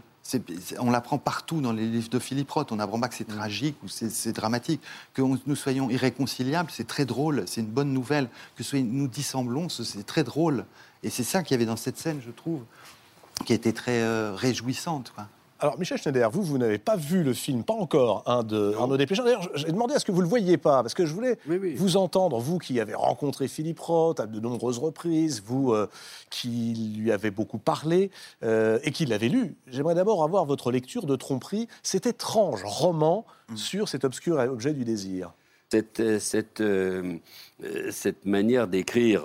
[0.79, 2.71] On l'apprend partout dans les livres de Philippe Roth.
[2.71, 4.81] On n'apprend pas que c'est tragique ou c'est dramatique.
[5.13, 7.43] Que nous soyons irréconciliables, c'est très drôle.
[7.45, 8.29] C'est une bonne nouvelle.
[8.55, 10.65] Que nous dissemblons, ce- c'est très drôle.
[11.03, 12.61] Et c'est ça qu'il y avait dans cette scène, je trouve,
[13.45, 15.11] qui était très euh, réjouissante.
[15.15, 15.27] quoi.
[15.59, 18.97] Alors, Michel Schneider, vous, vous n'avez pas vu le film, pas encore, hein, de Arnaud
[18.97, 19.23] Desplechin.
[19.23, 21.37] D'ailleurs, j'ai demandé à ce que vous ne le voyiez pas, parce que je voulais
[21.47, 21.75] Oui, oui.
[21.75, 25.87] vous entendre, vous qui avez rencontré Philippe Roth à de nombreuses reprises, vous euh,
[26.29, 28.11] qui lui avez beaucoup parlé
[28.43, 29.55] euh, et qui l'avez lu.
[29.67, 33.25] J'aimerais d'abord avoir votre lecture de Tromperie, cet étrange roman
[33.55, 35.31] sur cet obscur objet du désir.
[35.73, 36.19] Cette, euh,
[36.59, 37.17] euh,
[37.63, 39.23] euh, cette manière d'écrire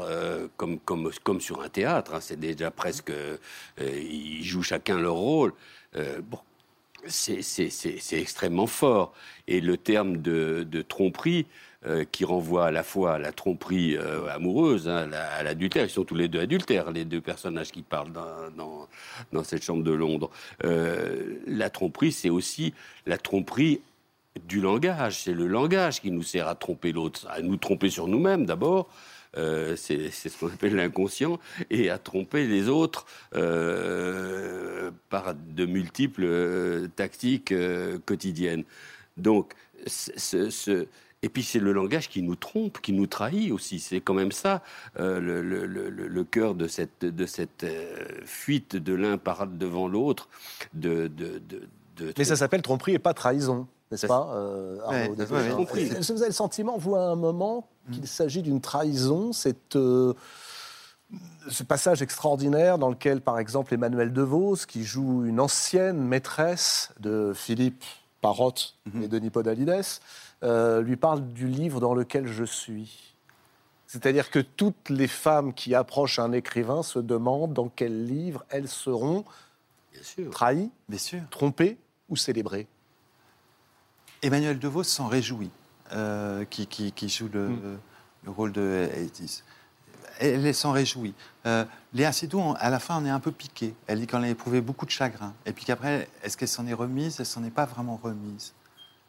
[0.57, 3.13] comme, sur un théâtre, hein, c'est déjà presque.
[3.81, 5.53] ils jouent chacun leur rôle.
[5.95, 6.39] Bon,
[7.07, 9.13] c'est extrêmement fort.
[9.47, 11.47] Et le terme de, de tromperie,
[12.11, 13.97] qui renvoie à la fois à la tromperie
[14.31, 17.71] amoureuse, hein, à la- à l'adultère, ils sont tous les deux adultères, les deux personnages
[17.71, 20.31] qui parlent dans, cette chambre de Londres.
[21.47, 22.75] La tromperie, c'est aussi
[23.07, 23.81] la tromperie
[24.47, 25.23] du langage.
[25.25, 28.89] C'est le langage qui nous sert à tromper l'autre, à nous tromper sur nous-mêmes d'abord.
[29.37, 31.39] Euh, c'est ce qu'on appelle l'inconscient,
[31.71, 37.55] et à tromper les autres euh, par de multiples euh, tactiques
[38.07, 38.65] quotidiennes.
[39.17, 39.55] Donc,
[41.23, 43.81] et puis c'est le langage qui nous trompe, qui nous trahit aussi.
[43.81, 44.63] C'est quand même ça
[44.97, 47.67] le, cœur de cette, de cette
[48.25, 50.29] fuite de l'un devant l'autre.
[50.75, 55.57] Mais ça s'appelle tromperie et pas trahison, n'est-ce pas, euh, Arnaud Ouais, Desplechin ouais, ouais.
[55.57, 55.83] Compris.
[55.83, 59.77] Est-ce que vous avez le sentiment, vous, à un moment, qu'il s'agit d'une trahison cette,
[59.77, 60.13] euh,
[61.49, 67.33] Ce passage extraordinaire dans lequel, par exemple, Emmanuel DeVos, qui joue une ancienne maîtresse de
[67.35, 67.85] Philippe
[68.21, 69.85] Parotte et Denis Podalides,
[70.45, 73.15] euh, lui parle du livre dans lequel je suis.
[73.87, 78.69] C'est-à-dire que toutes les femmes qui approchent un écrivain se demandent dans quel livre elles
[78.69, 79.25] seront
[79.93, 80.31] Bien sûr.
[80.31, 81.21] trahies, Bien sûr.
[81.31, 81.79] trompées
[82.11, 82.67] ou célébrées.
[84.23, 85.51] Emmanuel DeVos s'en réjouit,
[85.93, 87.51] euh, qui, qui- qui joue le,
[88.25, 89.29] le rôle de Hades.
[90.21, 91.15] Elle, elle s'en réjouit.
[91.47, 91.65] Euh,
[91.95, 93.75] Léa Seydoux, à la fin, on est un peu piqué.
[93.87, 95.33] Elle dit qu'elle a éprouvé beaucoup de chagrin.
[95.47, 97.21] Et puis qu'après, est-ce qu'elle s'en est remise?
[97.21, 98.53] Elle s'en est pas vraiment remise.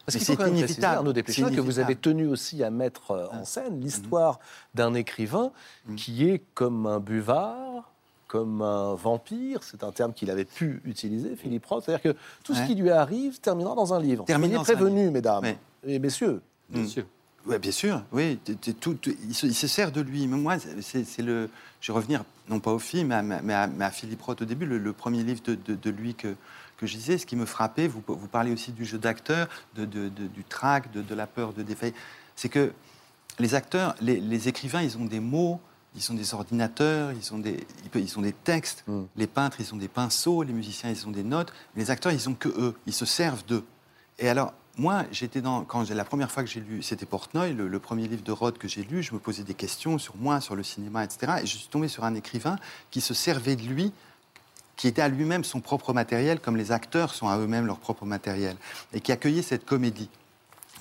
[0.06, 0.96] Parce qu'il faut c'est quand même préciser, inévitable.
[0.98, 4.40] Arnaud Desplechin, que vous avez tenu aussi à mettre euh, en scène l'histoire
[4.76, 5.52] d'un écrivain
[5.98, 7.89] qui est comme un buvard,
[8.30, 9.64] comme un vampire.
[9.64, 11.84] C'est un terme qu'il avait pu utiliser, Philippe Roth.
[11.86, 14.24] C'est-à-dire que tout ce qui lui arrive terminera dans un livre.
[14.30, 15.58] Un prévenus, mesdames Ouais.
[15.86, 16.42] et messieurs.
[16.70, 16.88] Bien Mm.
[16.88, 17.04] sûr.
[17.48, 18.38] Oui, bien sûr, oui.
[18.38, 20.28] t- t- tout- tout- il, se, il se sert de lui.
[20.28, 21.50] Mais moi, c'est le.
[21.82, 24.42] Je vais revenir, non pas au film, mais à, mais à- mais à Philippe Roth
[24.42, 26.36] au début, le, le premier livre de, de- de lui que,
[26.78, 27.18] que je lisais.
[27.18, 30.44] Ce qui me frappait, vous, vous parlez aussi du jeu d'acteur, de, de- de- du
[30.44, 31.96] trac, de, de la peur de défaillir.
[32.36, 32.74] C'est que
[33.40, 35.60] les acteurs, les, les écrivains, ils ont des mots,
[35.96, 38.84] ils ont des ordinateurs, ils ont des, ils peuvent- ils ont des textes.
[38.88, 39.02] Mm.
[39.16, 41.52] Les peintres, ils ont des pinceaux, les musiciens, ils ont des notes.
[41.76, 42.76] Mais les acteurs, ils ont que eux.
[42.86, 43.66] Ils se servent d'eux.
[44.20, 45.64] Et alors, moi, j'étais dans.
[45.66, 48.32] Quand j'ai- la première fois que j'ai lu, c'était Portnoy, le, le premier livre de
[48.32, 51.34] Roth que j'ai lu, je me posais des questions sur moi, sur le cinéma, etc.
[51.44, 52.58] Et je suis tombé sur un écrivain
[52.92, 53.92] qui se servait de lui,
[54.78, 58.06] qui était à lui-même son propre matériel, comme les acteurs sont à eux-mêmes leur propre
[58.06, 58.56] matériel,
[58.94, 60.10] et qui accueillait cette comédie.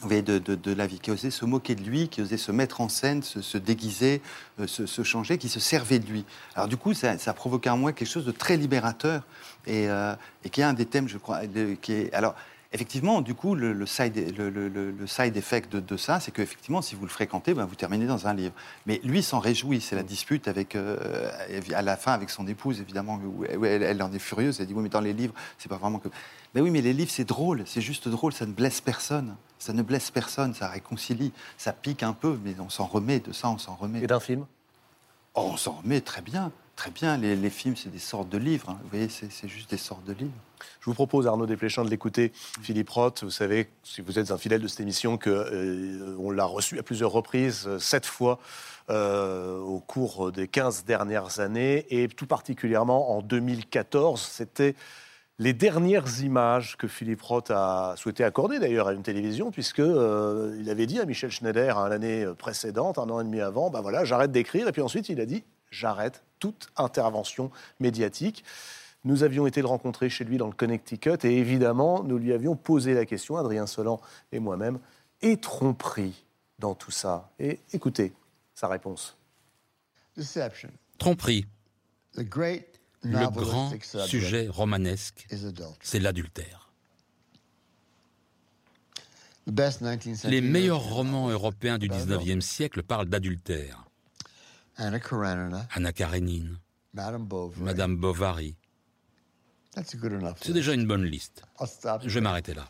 [0.06, 3.24] De, la vie, qui osait se moquer de lui, qui osait se mettre en scène,
[3.24, 4.22] se, se déguiser,
[4.60, 6.24] euh, se, changer, qui se servait de lui.
[6.54, 9.24] Alors du coup, ça, ça a provoqué en moi quelque chose de très libérateur
[9.66, 10.14] et, euh,
[10.52, 11.40] qui est un des thèmes, je crois,
[11.82, 12.36] qui est alors.
[12.70, 16.94] Effectivement, du coup, le, le side, le, side effect de, de ça, c'est qu'effectivement, si
[16.94, 18.52] vous le fréquentez, ben, vous terminez dans un livre.
[18.84, 19.80] Mais lui s'en réjouit.
[19.80, 21.30] C'est la dispute avec, euh,
[21.74, 24.60] à la fin avec son épouse, évidemment, où elle, elle en est furieuse.
[24.60, 26.08] Elle dit Oui, mais dans les livres, c'est pas vraiment que.
[26.54, 27.62] Mais oui, mais les livres, c'est drôle.
[27.64, 28.34] C'est juste drôle.
[28.34, 29.34] Ça ne blesse personne.
[29.58, 30.52] Ça ne blesse personne.
[30.52, 31.32] Ça réconcilie.
[31.56, 33.20] Ça pique un peu, mais on s'en remet.
[33.20, 34.02] De ça, on s'en remet.
[34.02, 34.44] Et d'un film?
[35.34, 36.52] Oh, on s'en remet très bien.
[36.76, 37.16] Très bien.
[37.16, 38.68] Les, les films, c'est des sortes de livres.
[38.68, 38.78] hein.
[38.82, 40.32] Vous voyez, c'est juste des sortes de livres.
[40.80, 42.32] Je vous propose, Arnaud Desplechin, de l'écouter.
[42.62, 46.44] Philippe Roth, vous savez, si vous êtes un fidèle de cette émission, que, euh, l'a
[46.44, 48.38] reçu à plusieurs reprises, euh, sept fois
[48.90, 54.20] euh, au cours des 15 dernières années, et tout particulièrement en 2014.
[54.20, 54.74] C'était
[55.38, 60.56] les dernières images que Philippe Roth a souhaité accorder d'ailleurs à une télévision, puisque euh,
[60.58, 63.80] il avait dit à Michel Schneider hein, l'année précédente, un an et demi avant, ben
[63.80, 67.50] voilà, j'arrête d'écrire, et puis ensuite il a dit, j'arrête toute intervention
[67.80, 68.44] médiatique.
[69.04, 72.56] Nous avions été le rencontrer chez lui dans le Connecticut et évidemment, nous lui avions
[72.56, 74.00] posé la question, Adrien Solan
[74.32, 74.78] et moi-même,
[75.22, 76.24] et tromperie
[76.58, 77.30] dans tout ça?
[77.38, 78.12] Et écoutez
[78.54, 79.16] sa réponse.
[80.16, 80.70] Deception.
[80.98, 81.46] Tromperie,
[82.14, 83.72] The great le grand
[84.06, 85.26] sujet romanesque,
[85.80, 86.68] c'est l'adultère.
[89.46, 93.84] The best 19th century Les meilleurs romans européens du about 19e siècle parlent d'adultère.
[94.76, 96.58] Anna Karenina, Anna Karenine,
[96.92, 97.62] Madame Bovary.
[97.62, 98.56] Madame Bovary.
[98.56, 98.56] That's a good enough.
[99.74, 101.42] C'est déjà une bonne liste.
[102.04, 102.66] Je vais m'arrêter là.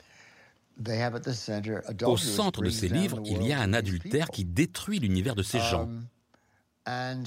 [2.05, 5.59] Au centre de ces livres, il y a un adultère qui détruit l'univers de ces
[5.59, 5.89] gens.
[6.87, 7.25] Um,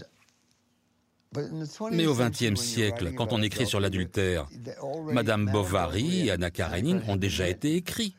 [1.92, 4.48] Mais au XXe siècle, quand on écrit sur l'adultère,
[5.12, 8.16] Madame Bovary et Anna Karenine ont déjà été écrits.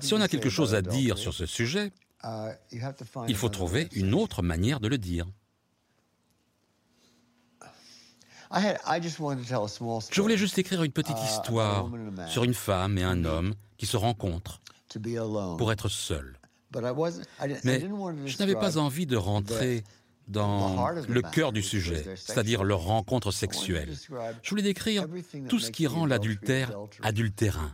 [0.00, 1.92] Si on a quelque chose à dire sur ce sujet,
[3.28, 5.26] il faut trouver une autre manière de le dire.
[8.52, 11.88] Je voulais juste écrire une petite histoire
[12.26, 14.60] sur une femme et un homme qui se rencontrent
[15.56, 16.36] pour être seuls.
[17.64, 17.80] Mais
[18.26, 19.84] je n'avais pas envie de rentrer
[20.28, 23.96] dans le cœur du sujet, c'est-à-dire leur rencontre sexuelle.
[24.42, 25.06] Je voulais décrire
[25.48, 26.72] tout ce qui rend l'adultère
[27.02, 27.72] adultérin.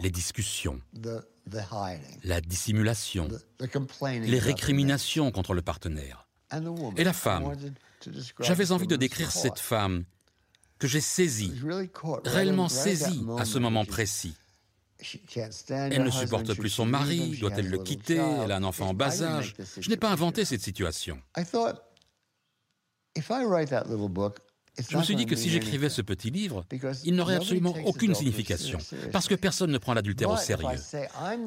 [0.00, 0.80] Les discussions,
[2.24, 3.28] la dissimulation,
[4.04, 6.28] les récriminations contre le partenaire.
[6.96, 7.52] Et la femme.
[8.40, 10.04] J'avais envie de décrire cette femme
[10.78, 11.52] que j'ai saisie,
[12.24, 14.34] réellement saisie à ce moment précis.
[15.68, 19.22] Elle ne supporte plus son mari, doit-elle le quitter, elle a un enfant en bas
[19.22, 19.54] âge.
[19.78, 21.20] Je n'ai pas inventé cette situation.
[24.88, 26.64] Je me suis dit que si j'écrivais ce petit livre,
[27.04, 28.78] il n'aurait absolument aucune signification,
[29.12, 30.78] parce que personne ne prend l'adultère au sérieux.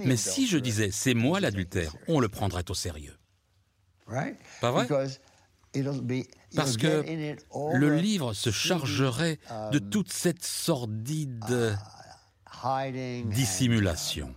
[0.06, 3.18] Mais si je disais c'est moi l'adultère, on le prendrait au sérieux.
[4.62, 4.88] Pas vrai?
[6.56, 7.04] Parce que
[7.74, 9.40] le livre se chargerait
[9.72, 11.78] de toute cette sordide
[13.26, 14.36] dissimulation.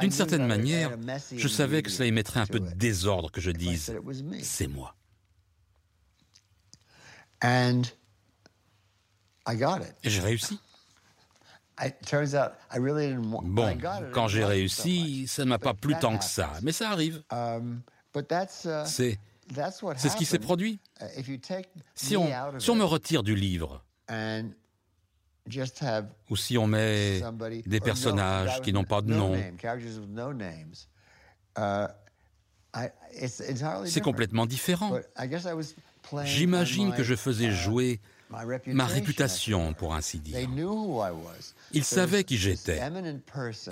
[0.00, 0.96] D'une certaine manière,
[1.36, 3.90] je savais que cela émettrait un peu de désordre que je dise⁇
[4.42, 4.94] c'est moi⁇
[10.04, 10.60] Et j'ai réussi.
[13.44, 13.78] Bon,
[14.12, 17.22] quand j'ai réussi, ça ne m'a pas plu tant que ça, mais ça arrive.
[18.84, 19.18] C'est
[19.54, 20.80] ce qui s'est produit.
[21.94, 22.28] Si on,
[22.58, 23.84] si on me retire du livre,
[26.30, 27.20] ou si on met
[27.66, 29.34] des personnages qui n'ont pas de nom,
[33.86, 34.98] c'est complètement différent.
[36.24, 38.00] J'imagine que je faisais jouer
[38.66, 40.48] ma réputation, pour ainsi dire.
[41.72, 42.80] Ils savaient qui j'étais.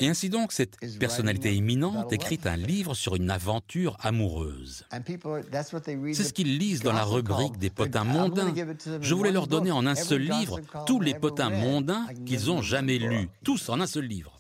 [0.00, 4.84] Et ainsi donc, cette personnalité éminente écrit un livre sur une aventure amoureuse.
[4.90, 8.52] C'est ce qu'ils lisent dans la rubrique des potins mondains.
[9.00, 12.98] Je voulais leur donner en un seul livre tous les potins mondains qu'ils ont jamais
[12.98, 14.38] lus, tous en un seul livre.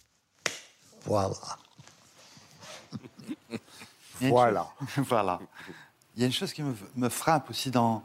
[1.04, 1.34] Voilà.
[4.18, 4.66] Voilà.
[4.96, 5.38] voilà.
[6.14, 8.02] Il y a une chose qui me, me frappe aussi dans,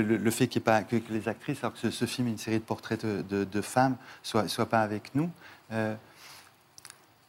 [0.00, 3.04] le, fait pas, que, les actrices, alors que ce, film est une série de portraits
[3.04, 5.30] de, femmes, soient, soient, pas avec nous,
[5.72, 5.94] euh,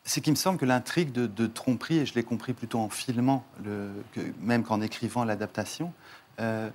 [0.03, 3.45] c'est qu'il me semble que l'intrigue de, tromperie, et je l'ai compris plutôt en filmant,
[3.63, 5.93] le, que, même qu'en écrivant l'adaptation,
[6.39, 6.69] euh,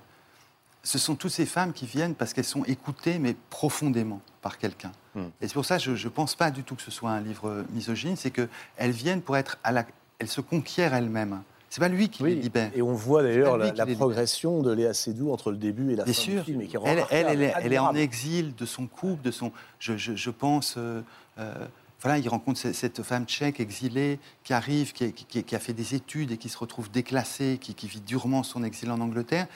[0.83, 4.91] ce sont toutes ces femmes qui viennent parce qu'elles sont écoutées, mais profondément par quelqu'un.
[5.13, 5.27] Hmm.
[5.41, 7.19] Et c'est pour ça que je ne pense pas du tout que ce soit un
[7.19, 9.85] livre misogyne, c'est qu'elles viennent pour être à la...
[10.19, 11.41] Elles se conquièrent elles-mêmes.
[11.69, 12.71] C'est pas lui qui les libère.
[12.75, 16.13] Et on voit d'ailleurs la, progression de Léa Seydoux entre le début et la fin
[16.13, 16.43] sûr.
[16.43, 16.61] du film.
[16.85, 19.51] elle, elle, est, elle, est, en exil de son couple, de son.
[19.79, 20.75] Je, je, pense.
[20.77, 21.01] Euh,
[21.37, 21.53] euh,
[22.01, 26.31] voilà, il rencontre cette femme tchèque exilée qui arrive, qui, qui, a fait des études
[26.31, 29.47] et qui se retrouve déclassée, qui, vit durement son exil en Angleterre.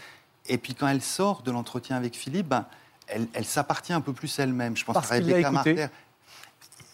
[0.48, 2.66] Et puis quand elle sort de l'entretien avec Philippe, ben,
[3.08, 4.76] elle, elle s'appartient un peu plus elle-même.
[4.78, 5.88] Je pense Parce à Rebecca Marter.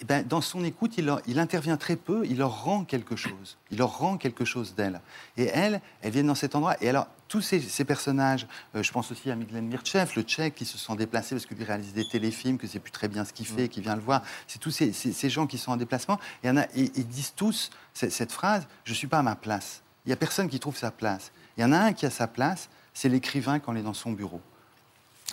[0.02, 3.58] Eh ben, dans son écoute, il, intervient très peu, il leur rend quelque chose.
[3.70, 5.02] Il leur rend quelque chose d'elle.
[5.36, 6.76] Et elles, elles viennent dans cet endroit.
[6.82, 10.64] Et alors, tous ces, personnages, euh, je pense aussi à Miglen Mirchev, le tchèque, qui
[10.64, 13.46] se sont déplacés parce qu'il réalise des téléfilms, que c'est plus très bien ce qu'il
[13.46, 13.70] fait, mm.
[13.70, 14.24] qui vient le voir.
[14.48, 16.18] C'est tous ces, gens qui sont en déplacement.
[16.44, 19.36] Et, y en a, ils disent tous cette, phrase Je ne suis pas à ma
[19.36, 19.82] place.
[20.06, 21.34] Il n'y a personne qui trouve sa place.
[21.58, 23.94] Il y en a un qui a sa place, c'est l'écrivain quand il est dans
[23.94, 24.42] son bureau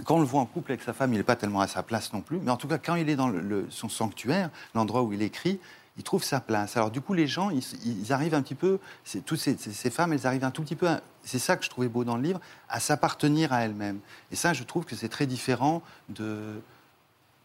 [0.05, 1.83] quand on le voit en couple avec sa femme, il n'est pas tellement à sa
[1.83, 2.39] place non plus.
[2.39, 3.33] Mais en tout cas, quand il est dans
[3.71, 5.59] son sanctuaire, l'endroit où il écrit,
[5.97, 6.77] il trouve sa place.
[6.77, 8.79] Alors du coup, les gens, ils, arrivent un petit peu,
[9.25, 10.89] toutes ces, femmes, elles arrivent un tout petit peu,
[11.25, 14.01] c'est ça que je trouvais beau dans le livre, à s'appartenir à elles-mêmes.
[14.31, 16.61] Et ça, je trouve que c'est très différent de,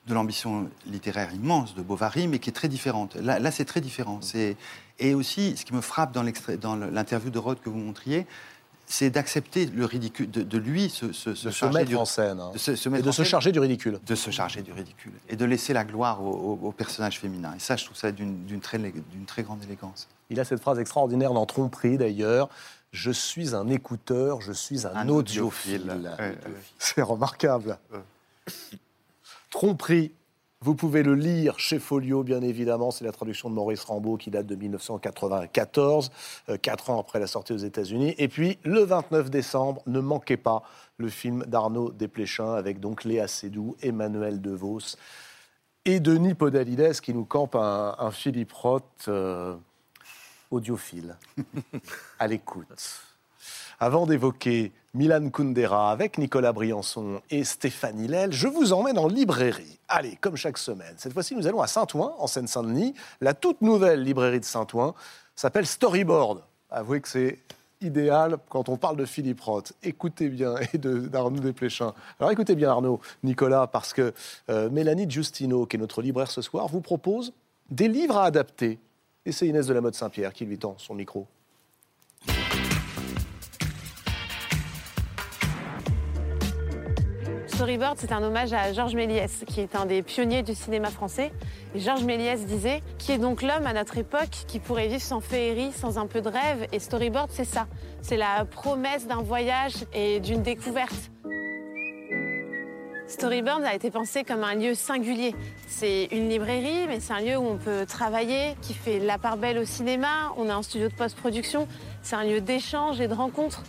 [0.09, 3.15] l'ambition littéraire immense de Bovary, mais qui est très différente.
[3.15, 4.19] Là, c'est très différent.
[4.99, 8.27] Et aussi, ce qui me frappe dans l'interview de Rod que vous montriez,
[8.91, 13.01] c'est d'accepter le ridicule, de, lui se, se, se, mettre en scène, de se, et
[13.01, 16.21] de se charger du ridicule, de se charger du ridicule, et de laisser la gloire
[16.21, 17.53] au, personnage féminin.
[17.55, 18.79] Et ça, je trouve ça d'une très,
[19.27, 20.09] très grande élégance.
[20.29, 22.49] Il a cette phrase extraordinaire dans Tromperie d'ailleurs.
[22.91, 26.11] Je suis un écouteur, je suis un, audiophile.
[26.77, 27.77] C'est remarquable.
[29.49, 30.11] Tromperie,
[30.63, 32.91] vous pouvez le lire chez Folio, bien évidemment.
[32.91, 36.11] C'est la traduction de Maurice Rambaud qui date de 1994,
[36.49, 38.13] euh, quatre ans après la sortie aux États-Unis.
[38.19, 40.61] Et puis, le 29 décembre, ne manquez pas
[40.97, 44.97] le film d'Arnaud Desplechin avec donc Léa Seydoux, Emmanuel DeVos
[45.85, 49.55] et Denis Podalides qui nous campe un, Philippe Roth euh,
[50.51, 51.17] audiophile,
[52.19, 53.01] à l'écoute.
[53.79, 59.79] Avant d'évoquer Milan Kundera avec Nicolas Briançon et Stéphanie Lel, je vous emmène en librairie.
[59.87, 60.93] Allez, comme chaque semaine.
[60.97, 62.93] Cette fois-ci, nous allons à Saint-Ouen, en Seine-Saint-Denis.
[63.21, 64.93] La toute nouvelle librairie de Saint-Ouen
[65.33, 66.43] s'appelle Storyboard.
[66.69, 67.39] Avouez que c'est
[67.79, 69.71] idéal quand on parle de Philippe Roth.
[69.81, 71.93] Écoutez bien, et d'Arnaud Desplechin.
[72.19, 74.13] Alors écoutez bien Arnaud, Nicolas, parce que
[74.49, 77.31] euh, Mélanie Giustino, qui est notre libraire ce soir, vous propose
[77.69, 78.77] des livres à adapter.
[79.25, 81.27] Et c'est Inès de la Mode Saint-Pierre qui lui tend son micro.
[87.61, 91.31] Storyboard, c'est un hommage à Georges Méliès, qui est un des pionniers du cinéma français.
[91.75, 95.71] Georges Méliès disait Qui est donc l'homme à notre époque qui pourrait vivre sans féerie,
[95.71, 96.67] sans un peu de rêve?
[96.71, 97.67] Et Storyboard, c'est ça.
[98.01, 101.11] C'est la promesse d'un voyage et d'une découverte.
[103.05, 105.35] Storyboard a été pensé comme un lieu singulier.
[105.67, 109.37] C'est une librairie, mais c'est un lieu où on peut travailler, qui fait la part
[109.37, 110.33] belle au cinéma.
[110.35, 111.67] On a un studio de post-production.
[112.01, 113.61] C'est un lieu d'échange et de rencontre.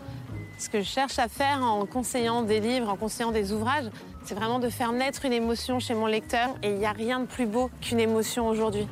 [0.62, 3.90] Ce que je cherche à faire en conseillant des livres, en conseillant des ouvrages,
[4.24, 6.50] c'est vraiment de faire naître une émotion chez mon lecteur.
[6.62, 8.86] Et il n'y a rien de plus beau qu'une émotion aujourd'hui.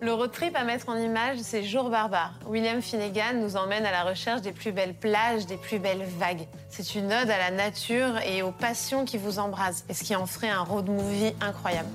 [0.00, 2.34] Le road trip à mettre en image, c'est Jour barbare.
[2.46, 6.46] William Finnegan nous emmène à la recherche des plus belles plages, des plus belles vagues.
[6.68, 10.14] C'est une ode à la nature et aux passions qui vous embrasent, et ce qui
[10.14, 11.88] en ferait un road movie incroyable.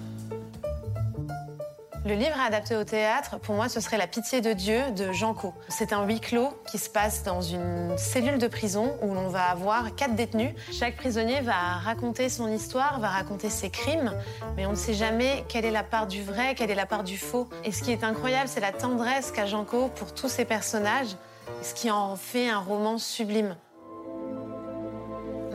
[2.08, 5.34] Le livre adapté au théâtre, pour moi, ce serait La pitié de Dieu de Jean
[5.34, 5.56] Co.
[5.70, 9.46] C'est un huis clos qui se passe dans une cellule de prison où l'on va
[9.46, 10.54] avoir quatre détenus.
[10.72, 14.14] Chaque prisonnier va raconter son histoire, va raconter ses crimes,
[14.56, 17.04] mais on ne sait jamais quelle est la part du vrai, quelle est la part
[17.04, 17.50] du faux.
[17.64, 21.16] Et ce qui est incroyable, c'est la tendresse qu'a Jean Co pour tous ces personnages,
[21.64, 23.56] ce qui en fait un roman sublime.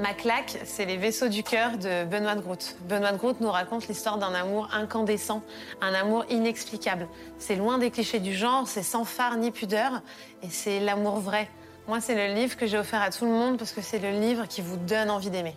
[0.01, 2.76] Ma claque, c'est Les vaisseaux du cœur de Benoît de Groot.
[2.88, 5.42] Benoît de Groot nous raconte l'histoire d'un amour incandescent,
[5.82, 7.07] un amour inexplicable.
[7.38, 10.01] C'est loin des clichés du genre, c'est sans phare ni pudeur,
[10.42, 11.51] et c'est l'amour vrai.
[11.86, 14.12] Moi, c'est le livre que j'ai offert à tout le monde parce que c'est le
[14.18, 15.55] livre qui vous donne envie d'aimer.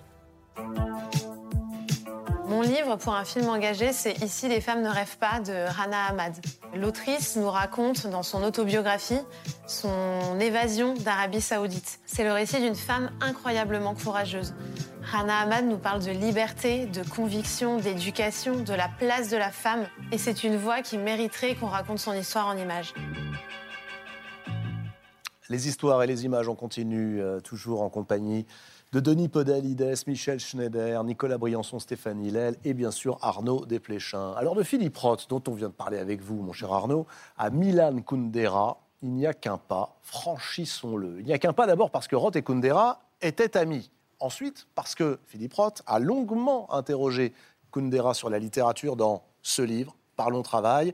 [2.46, 6.08] Mon livre pour un film engagé, c'est Ici les femmes ne rêvent pas de Rana
[6.10, 6.34] Ahmad.
[6.76, 9.20] L'autrice nous raconte dans son autobiographie
[9.66, 12.00] son évasion d'Arabie Saoudite.
[12.06, 14.54] C'est le récit d'une femme incroyablement courageuse.
[15.04, 19.88] Rana Ahmad nous parle de liberté, de conviction, d'éducation, de la place de la femme.
[20.12, 22.94] Et c'est une voix qui mériterait qu'on raconte son histoire en images.
[25.50, 28.46] Les histoires et les images, on continue euh, toujours en compagnie
[28.94, 34.34] de Denis Podalides, Michel Schneider, Nicolas Briançon, Stéphanie Lel et bien sûr Arnaud Desplechin.
[34.34, 37.50] Alors de Philippe Roth, dont on vient de parler avec vous, mon cher Arnaud, à
[37.50, 41.22] Milan Kundera, il n'y a qu'un pas, franchissons-le.
[41.22, 43.90] Il n'y a qu'un pas d'abord parce que Roth et Kundera étaient amis.
[44.20, 47.34] Ensuite, parce que Philippe Roth a longuement interrogé
[47.72, 50.94] Kundera sur la littérature dans ce livre, Parlons Travail.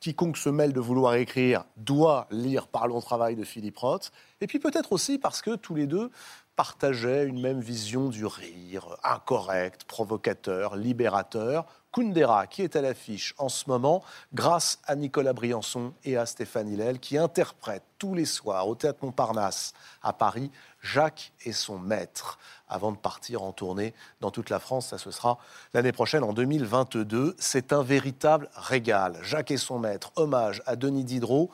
[0.00, 4.10] Quiconque se mêle de vouloir écrire doit lire Parlons Travail de Philippe Roth.
[4.40, 6.10] Et puis peut-être aussi parce que tous les deux
[6.56, 11.66] partageaient une même vision du rire, incorrect, provocateur, libérateur.
[11.92, 14.02] Kundera, qui est à l'affiche en ce moment,
[14.32, 18.98] grâce à Nicolas Briançon et à Stéphane Hillel, qui interprètent tous les soirs au Théâtre
[19.02, 20.50] Montparnasse à Paris
[20.82, 22.38] Jacques et son maître,
[22.68, 24.88] avant de partir en tournée dans toute la France.
[24.88, 25.38] Ça, ce sera
[25.72, 27.36] l'année prochaine, en 2022.
[27.38, 29.16] C'est un véritable régal.
[29.22, 31.50] Jacques et son maître, hommage à Denis Diderot,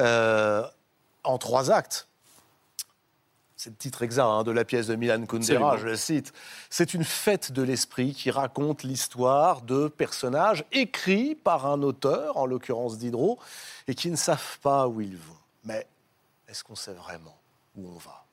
[0.00, 0.66] euh,
[1.22, 2.08] en trois actes
[3.64, 6.34] c'est le titre exact hein, de la pièce de Milan Kundera, je le cite.
[6.68, 12.44] C'est une fête de l'esprit qui raconte l'histoire de personnages écrits par un auteur, en
[12.44, 13.38] l'occurrence Diderot,
[13.88, 15.38] et qui ne savent pas où ils vont.
[15.64, 15.86] Mais
[16.46, 17.38] est-ce qu'on sait vraiment
[17.74, 18.26] où on va?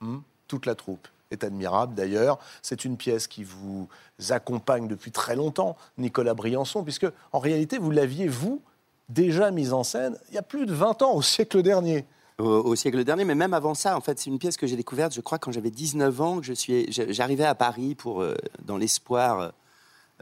[0.00, 0.20] Hmm?
[0.46, 2.38] Toute la troupe est admirable d'ailleurs.
[2.62, 3.90] C'est une pièce qui vous
[4.30, 8.62] accompagne depuis très longtemps, Nicolas Briançon, puisque en réalité, vous l'aviez, vous,
[9.10, 12.06] déjà mise en scène il y a plus de 20 ans, au siècle dernier
[12.38, 15.12] au, siècle dernier, mais même avant ça, en fait, c'est une pièce que j'ai découverte,
[15.12, 18.76] je crois, quand j'avais 19 ans, que je suis, j'arrivais à Paris pour, euh, dans
[18.76, 19.52] l'espoir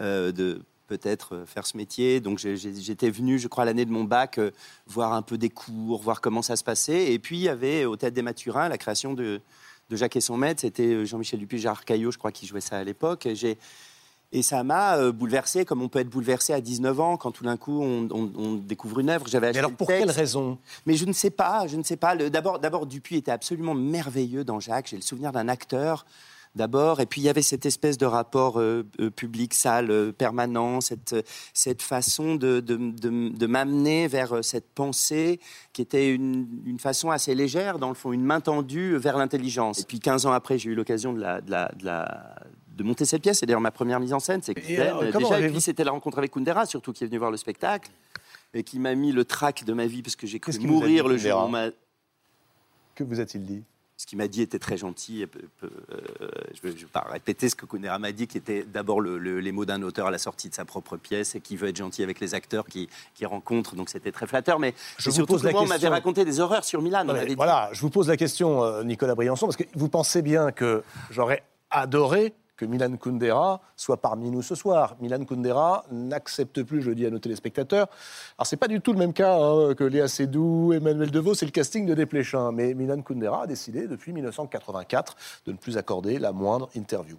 [0.00, 2.20] euh, de peut-être faire ce métier.
[2.20, 4.50] Donc j'étais venu, je crois, l'année de mon bac, euh,
[4.86, 7.12] voir un peu des cours, voir comment ça se passait.
[7.12, 9.40] Et puis il y avait au Théâtre des Mathurins la création de,
[9.90, 10.60] de Jacques et son maître.
[10.60, 13.28] C'était Jean-Michel Dupuis, Gérard Caillot, je crois, qui jouait ça à l'époque.
[13.34, 13.58] J'ai
[14.32, 17.44] et ça m'a euh, bouleversé, comme on peut être bouleversé à 19 ans quand tout
[17.44, 19.26] d'un coup on, découvre une œuvre.
[19.28, 20.58] J'avais Mais alors pour quelle raison?
[20.84, 22.16] Mais je ne sais pas, je ne sais pas.
[22.16, 24.88] D'abord, d'abord Dupuis était absolument merveilleux dans Jacques.
[24.88, 26.06] J'ai le souvenir d'un acteur
[26.56, 31.14] d'abord, et puis il y avait cette espèce de rapport euh, euh, public-salle permanent, cette,
[31.52, 35.38] cette façon de, de, m'amener vers cette pensée
[35.74, 39.80] qui était une, une, façon assez légère, dans le fond, une main tendue vers l'intelligence.
[39.80, 42.36] Et puis 15 ans après, j'ai eu l'occasion de la, de la, de la
[42.76, 43.38] de monter cette pièce.
[43.40, 44.40] C'est d'ailleurs ma première mise en scène.
[44.42, 47.36] C'est déjà, et puis c'était la rencontre avec Kundera, surtout, qui est venu voir le
[47.36, 47.90] spectacle.
[48.54, 51.10] et qui m'a mis le trac de ma vie parce que j'ai cru mourir dit,
[51.10, 51.68] le jour où m'a
[52.94, 53.62] Que vous a-t-il dit
[53.98, 55.22] ce qu'il m'a dit était très gentil.
[55.22, 55.26] euh,
[55.64, 56.28] euh,
[56.62, 59.40] je ne vais pas répéter ce que Kundera m'a dit, qui était d'abord le- le-
[59.40, 61.76] les mots d'un auteur à la sortie de sa propre pièce et qui veut être
[61.78, 63.74] gentil avec les acteurs qu'il qui rencontre.
[63.74, 64.58] Donc c'était très flatteur.
[64.58, 66.82] Mais Je vous surtout pose que la moi, on m'avait question- raconté des horreurs sur
[66.82, 67.06] Milan.
[67.08, 70.20] on dit- voilà, je vous pose la question, euh, Nicolas Briançon, parce que vous pensez
[70.20, 74.96] bien que j'aurais adoré que Milan Kundera soit parmi nous ce soir.
[75.00, 77.88] Milan Kundera n'accepte plus, je le dis à nos téléspectateurs.
[78.38, 81.46] Alors, c'est pas du tout le même cas hein, que Léa Seydoux, Emmanuel Devaux, c'est
[81.46, 82.52] le casting de Desplechin.
[82.52, 85.16] Mais Milan Kundera a décidé, depuis 1984,
[85.46, 87.16] de ne plus accorder la moindre interview.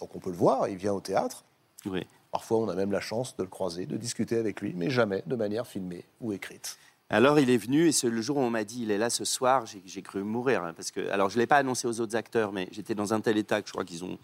[0.00, 1.44] Donc, on peut le voir, il vient au théâtre.
[1.84, 2.06] Oui.
[2.30, 5.22] Parfois, on a même la chance de le croiser, de discuter avec lui, mais jamais
[5.26, 6.76] de manière filmée ou écrite.
[7.08, 9.10] Alors il est venu et c'est le jour où on m'a dit il est là
[9.10, 10.64] ce soir, j'ai- cru mourir.
[10.64, 13.14] hein, parce que, alors je ne l'ai pas annoncé aux autres acteurs, mais j'étais dans
[13.14, 14.18] un tel état que je crois qu'ils ont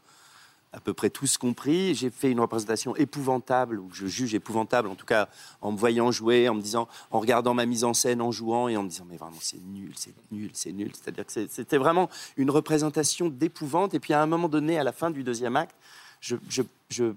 [0.73, 1.95] à peu près tous compris.
[1.95, 5.29] J'ai fait une représentation épouvantable, ou je juge épouvantable, en tout cas
[5.61, 8.69] en me voyant jouer, en me disant, en regardant ma mise en scène, en jouant
[8.69, 10.91] et en me disant mais vraiment c'est nul, c'est nul, c'est nul.
[10.95, 13.95] C'est-à-dire que c'était vraiment une représentation d'épouvante.
[13.95, 15.77] Et puis à un moment donné, à la fin du deuxième acte,
[16.21, 17.13] je, je- je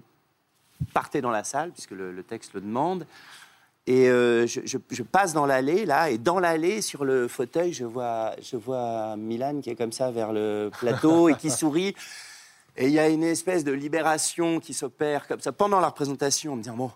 [0.92, 3.06] partais dans la salle puisque le- le texte le demande.
[3.88, 7.72] Et euh, je, je- je passe dans l'allée, là, et dans l'allée, sur le fauteuil,
[7.72, 11.94] je vois, je vois Milan qui est comme ça vers le plateau et qui sourit.
[12.76, 16.52] Et il y a une espèce de libération qui s'opère comme ça pendant la représentation,
[16.52, 16.90] en me disant, bon,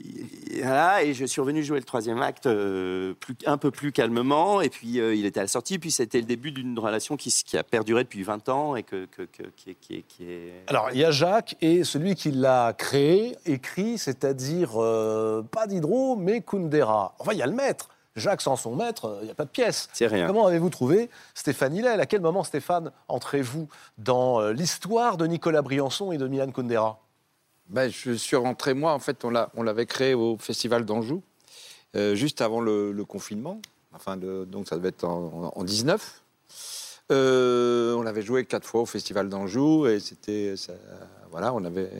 [0.00, 0.26] il-
[0.62, 4.60] voilà, et je suis revenu jouer le troisième acte euh, plus, un peu plus calmement,
[4.60, 7.32] et puis euh, il était à la sortie, puis c'était le début d'une relation qui,
[7.56, 9.06] a perduré depuis 20 ans et que,
[9.56, 10.04] qui.
[10.66, 16.16] Alors, il y a Jacques et celui qui l'a créé, écrit, c'est-à-dire euh, pas Diderot,
[16.16, 17.14] mais Kundera.
[17.18, 17.88] Enfin, il y a le maître.
[18.18, 19.88] Jacques sans son maître, euh, il n'y a pas de pièce.
[19.92, 20.26] C'est rien.
[20.26, 23.68] Comment avez-vous trouvé Stéphane Hillel À quel moment, Stéphane, entrez-vous
[23.98, 27.00] dans euh, l'histoire de Nicolas Briançon et de Milan Kundera?
[27.68, 31.22] Ben, je suis rentré, moi, en fait, on l'a- on l'avait créé au Festival d'Anjou,
[31.96, 33.60] euh, juste avant le, le confinement.
[33.94, 36.22] Enfin, le- donc ça devait être en, en 19.
[37.10, 40.54] Euh, on l'avait joué quatre fois au Festival d'Anjou et c'était,
[41.30, 41.90] voilà, on avait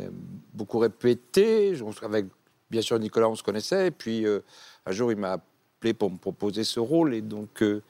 [0.53, 1.75] beaucoup répété.
[2.03, 2.27] Avec,
[2.71, 3.87] bien sûr, Nicolas, on se connaissait.
[3.87, 4.41] Et puis, euh,
[4.87, 5.39] un jour, il m'a
[5.79, 7.83] appelé pour me proposer ce rôle et donc, euh,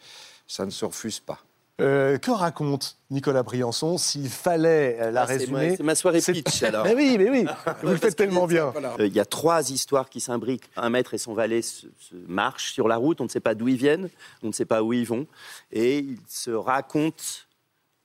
[0.47, 1.39] ça ne se refuse pas.
[1.81, 5.70] Euh, Que raconte Nicolas Briançon s'il fallait euh, la Ah, c'est résumer?
[5.70, 6.85] ma- c'est ma soirée pitch, alors.
[6.85, 7.47] Mais oui, mais oui,
[7.82, 8.73] vous le faites tellement bien.
[8.98, 10.69] Euh, Il y a trois histoires qui s'imbriquent.
[10.77, 13.55] Un maître et son valet se, se marchent sur la route, on ne sait pas
[13.55, 14.10] d'où ils viennent,
[14.43, 15.27] on ne sait pas où ils vont,
[15.73, 17.15] et ils se racontent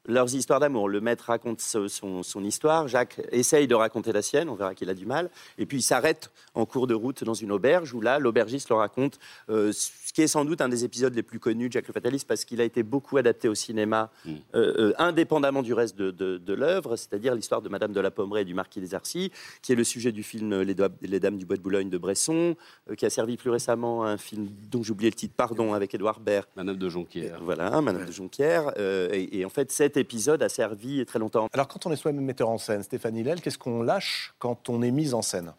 [0.06, 0.90] leurs histoires d'amour.
[0.90, 4.90] Le maître raconte son, son histoire, Jacques essaye de raconter la sienne, on verra qu'il
[4.90, 8.02] a du mal, et puis il s'arrête en cours de route dans une auberge où
[8.02, 9.18] là, l'aubergiste leur raconte
[9.50, 11.94] euh, ce qui est sans doute un des épisodes les plus connus de Jacques le
[11.94, 16.12] Fataliste parce qu'il a été beaucoup adapté au cinéma, euh, euh, indépendamment du reste de,
[16.12, 19.32] de- de l'œuvre, c'est-à-dire l'histoire de Madame de la Pommeraye et du Marquis des Arcis,
[19.62, 22.56] qui est le sujet du film Les, Dames du Bois de Boulogne de Bresson,
[22.98, 26.20] qui a servi plus récemment à un film dont j'oubliais le titre, pardon, avec Édouard
[26.20, 26.46] Baird.
[26.56, 27.40] Madame de Jonquière.
[27.42, 28.72] Voilà, Madame de Jonquière.
[28.78, 31.48] et, et en fait, cet épisode a servi très longtemps.
[31.54, 34.82] Alors, quand on est soi-même metteur en scène, Stéphane Hillel, qu'est-ce qu'on lâche quand on
[34.82, 35.54] est mis en scène?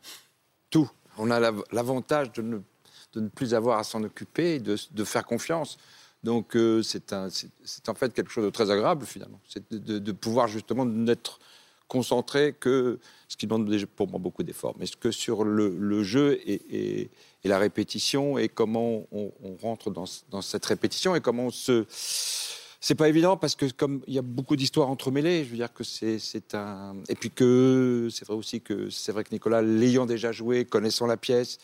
[0.70, 0.90] Tout.
[1.18, 2.58] On a l'av- l'avantage de ne,
[3.12, 5.78] de ne plus avoir à s'en occuper de, de faire confiance.
[6.24, 9.38] Donc euh, c'est en fait quelque chose de très agréable finalement.
[9.48, 11.38] C'est de, de- de pouvoir justement n'être
[11.86, 12.98] concentré que,
[13.28, 16.54] ce qui demande déjà pour moi beaucoup d'efforts, mais que sur le, le jeu et,
[17.02, 17.10] et-
[17.44, 21.44] et la répétition et comment on, on rentre dans, ce- dans cette répétition et comment
[21.44, 21.84] on se...
[22.86, 25.72] C'est pas évident parce que comme il y a beaucoup d'histoires entremêlées, je veux dire
[25.72, 26.18] que c'est
[26.52, 30.66] un et puis que c'est vrai aussi que c'est vrai que Nicolas l'ayant déjà joué,
[30.66, 31.60] connaissant la pièce,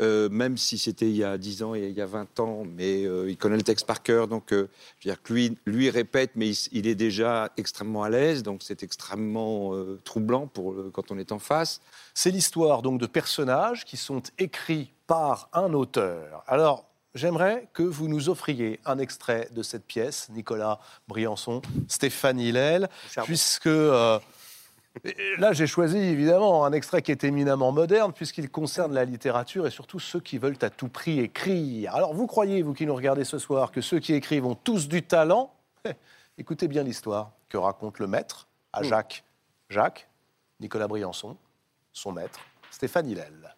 [0.00, 2.62] euh, même si c'était il y a 10 ans et il y a 20 ans,
[2.64, 4.68] mais euh, il connaît le texte par cœur, donc euh,
[5.00, 8.44] je veux dire que lui lui répète, mais il, il est déjà extrêmement à l'aise,
[8.44, 9.72] donc c'est extrêmement
[10.04, 11.80] troublant pour quand on est en face.
[12.14, 16.44] C'est l'histoire donc de personnages qui sont écrits par un auteur.
[16.46, 22.88] Alors, j'aimerais que vous nous offriez un extrait de cette pièce, Nicolas Briançon, Stéphane Hillel,
[23.24, 24.18] puisque euh,
[25.38, 29.70] là j'ai choisi évidemment un extrait qui est éminemment moderne, puisqu'il concerne la littérature et
[29.70, 31.94] surtout ceux qui veulent à tout prix écrire.
[31.94, 34.88] Alors, vous croyez, vous qui nous regardez ce soir, que ceux qui écrivent ont tous
[34.88, 35.54] du talent?
[36.38, 39.24] Écoutez bien l'histoire que raconte le maître à Jacques.
[39.68, 40.08] Jacques,
[40.60, 41.36] Nicolas Briançon,
[41.92, 42.40] son maître,
[42.70, 43.54] Stéphane Hillel.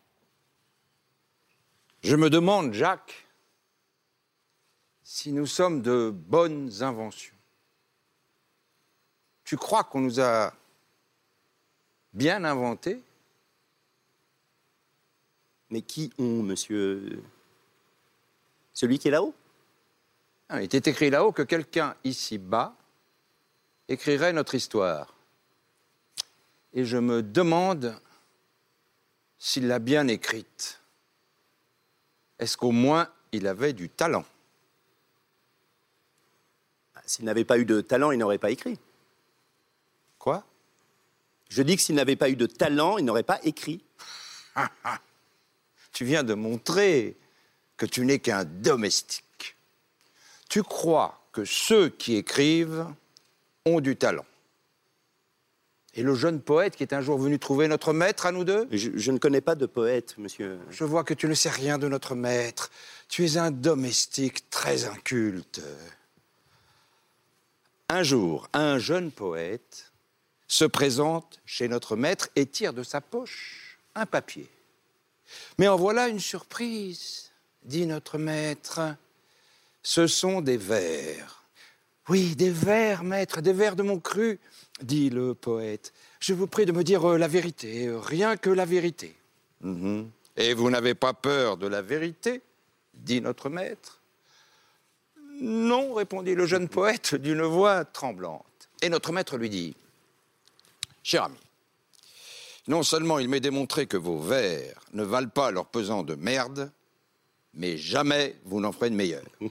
[2.02, 3.23] Je me demande, Jacques,
[5.04, 7.34] si nous sommes de bonnes inventions.
[9.44, 10.52] Tu crois qu'on nous a
[12.14, 13.02] bien inventés
[15.70, 17.22] Mais qui ont, monsieur?
[18.72, 19.34] Celui qui est là-haut?
[20.48, 22.74] Ah, Il était écrit là-haut que quelqu'un ici-bas
[23.88, 25.14] écrirait notre histoire.
[26.72, 28.00] Et je me demande
[29.38, 30.80] s'il l'a bien écrite.
[32.38, 34.24] est-ce qu'au moins il avait du talent?
[37.06, 38.78] S'il n'avait pas eu de talent, il n'aurait pas écrit.
[40.18, 40.44] Quoi?
[41.48, 43.82] Je dis que s'il n'avait pas eu de talent, il n'aurait pas écrit.
[45.92, 47.16] Tu viens de montrer
[47.76, 49.56] que tu n'es qu'un domestique.
[50.48, 52.86] Tu crois que ceux qui écrivent
[53.64, 54.26] ont du talent.
[55.94, 58.66] Et le jeune poète qui est un jour venu trouver notre maître à nous deux?
[58.72, 60.58] Je, je ne connais pas de poète, monsieur.
[60.70, 62.72] Je vois que tu ne sais rien de notre maître.
[63.08, 65.62] Tu es un domestique très inculte.
[67.94, 69.92] Un jour, un jeune poète
[70.48, 74.48] se présente chez notre maître et tire de sa poche un papier.
[75.60, 77.30] Mais en voilà une surprise,
[77.62, 78.80] dit notre maître.
[79.84, 81.44] Ce sont des vers.
[82.08, 84.40] Oui, des vers, maître, des vers de mon cru,
[84.82, 85.92] dit le poète.
[86.18, 89.14] Je vous prie de me dire euh, la vérité, rien que la vérité.
[89.60, 90.10] Mhm.
[90.36, 92.42] Et vous n'avez pas peur de la vérité
[92.92, 94.00] dit notre maître.
[95.40, 98.44] Non, répondit le jeune poète d'une voix tremblante.
[98.82, 99.74] Et notre maître lui dit
[101.02, 101.36] Cher ami,
[102.68, 106.70] non seulement il m'est démontré que vos vers ne valent pas leur pesant de merde,
[107.52, 109.24] mais jamais vous n'en ferez de meilleur.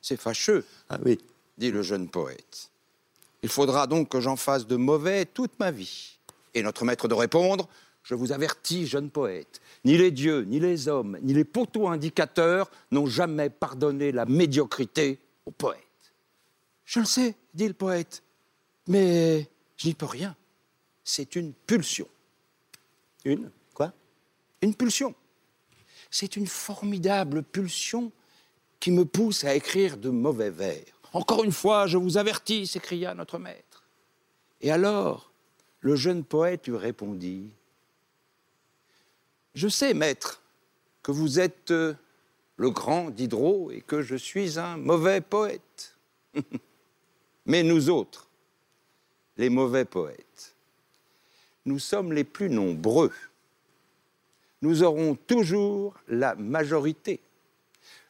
[0.00, 1.18] C'est fâcheux, Ah oui.
[1.58, 2.70] dit le jeune poète.
[3.42, 6.18] Il faudra donc que j'en fasse de mauvais toute ma vie.
[6.54, 7.68] Et notre maître de répondre
[8.06, 12.70] Je vous avertis, jeune poète, ni les dieux, ni les hommes, ni les poteaux indicateurs
[12.92, 15.80] n'ont jamais pardonné la médiocrité aux poètes.
[16.84, 18.22] Je le sais, dit le poète,
[18.86, 20.36] mais je n'y peux rien.
[21.02, 22.06] C'est une pulsion.
[23.24, 23.92] Une Quoi?
[24.62, 25.12] Une pulsion.
[26.08, 28.12] C'est une formidable pulsion
[28.78, 30.84] qui me pousse à écrire de mauvais vers.
[31.12, 33.82] Encore une fois, je vous avertis, s'écria notre maître.
[34.60, 35.32] Et alors,
[35.80, 37.50] le jeune poète lui répondit
[39.56, 40.42] Je sais, maître,
[41.02, 41.94] que vous êtes euh,
[42.58, 45.96] le grand Diderot et que je suis un mauvais poète.
[47.46, 48.28] Mais nous autres,
[49.38, 50.54] les mauvais poètes,
[51.64, 53.12] nous sommes les plus nombreux.
[54.60, 57.18] Nous aurons toujours la majorité.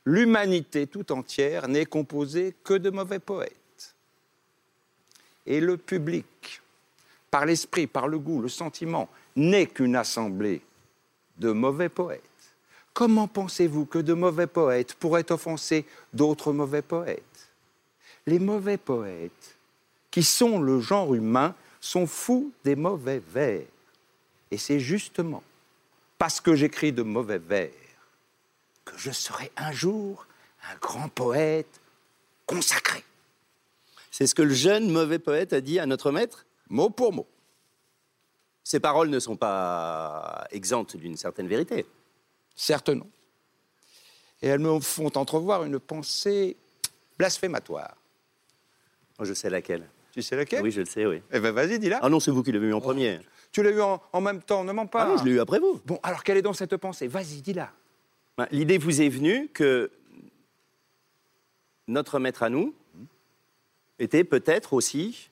[0.05, 3.95] L'humanité tout entière n'est composée que de mauvais poètes.
[5.47, 6.61] Et le public,
[7.31, 10.61] par l'esprit, par le goût, le sentiment, n'est qu'une assemblée
[11.39, 12.23] de mauvais poètes.
[12.93, 17.51] Comment pensez-vous que de mauvais poètes pourraient offenser d'autres mauvais poètes?
[18.27, 19.57] Les mauvais poètes,
[20.11, 23.63] qui sont le genre humain, sont fous des mauvais vers.
[24.51, 25.43] Et c'est justement
[26.19, 27.71] parce que j'écris de mauvais vers
[28.85, 30.27] que je serai un jour
[30.73, 31.81] un grand poète
[32.47, 33.05] consacré.
[34.11, 36.47] C'est ce que le jeune mauvais poète a dit à notre maître?
[36.71, 37.27] Mot pour mot.
[38.67, 41.87] Ces paroles ne sont pas exemptes d'une certaine vérité.
[42.57, 43.09] Certes non.
[44.43, 46.57] Et elles me font entrevoir une pensée
[47.17, 47.95] blasphématoire.
[49.21, 49.89] Oh, je sais laquelle.
[50.11, 50.65] Tu sais laquelle?
[50.65, 51.23] Oui, je le sais, oui.
[51.31, 52.01] Eh ben vas-y, dis-la.
[52.03, 53.21] Ah non, c'est vous qui l'avez eu en premier.
[53.53, 55.05] Tu l'as eu en, en même temps, ne mens pas.
[55.05, 55.81] Ah non, je l'ai eu après vous.
[55.85, 57.07] Bon, alors quelle est donc cette pensée?
[57.07, 57.71] Vas-y, dis-la.
[58.37, 59.93] Ben, L'idée vous est venue que
[61.87, 62.75] notre maître à nous
[64.01, 65.31] était peut-être aussi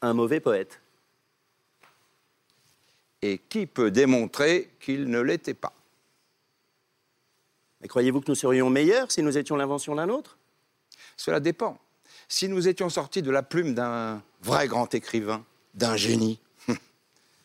[0.00, 0.80] un mauvais poète.
[3.22, 5.72] Et qui peut démontrer qu'il ne l'était pas
[7.80, 10.38] Mais croyez-vous que nous serions meilleurs si nous étions l'invention d'un autre?
[11.16, 11.78] Cela dépend.
[12.28, 16.38] Si nous étions sortis de la plume d'un vrai grand écrivain, d'un génie,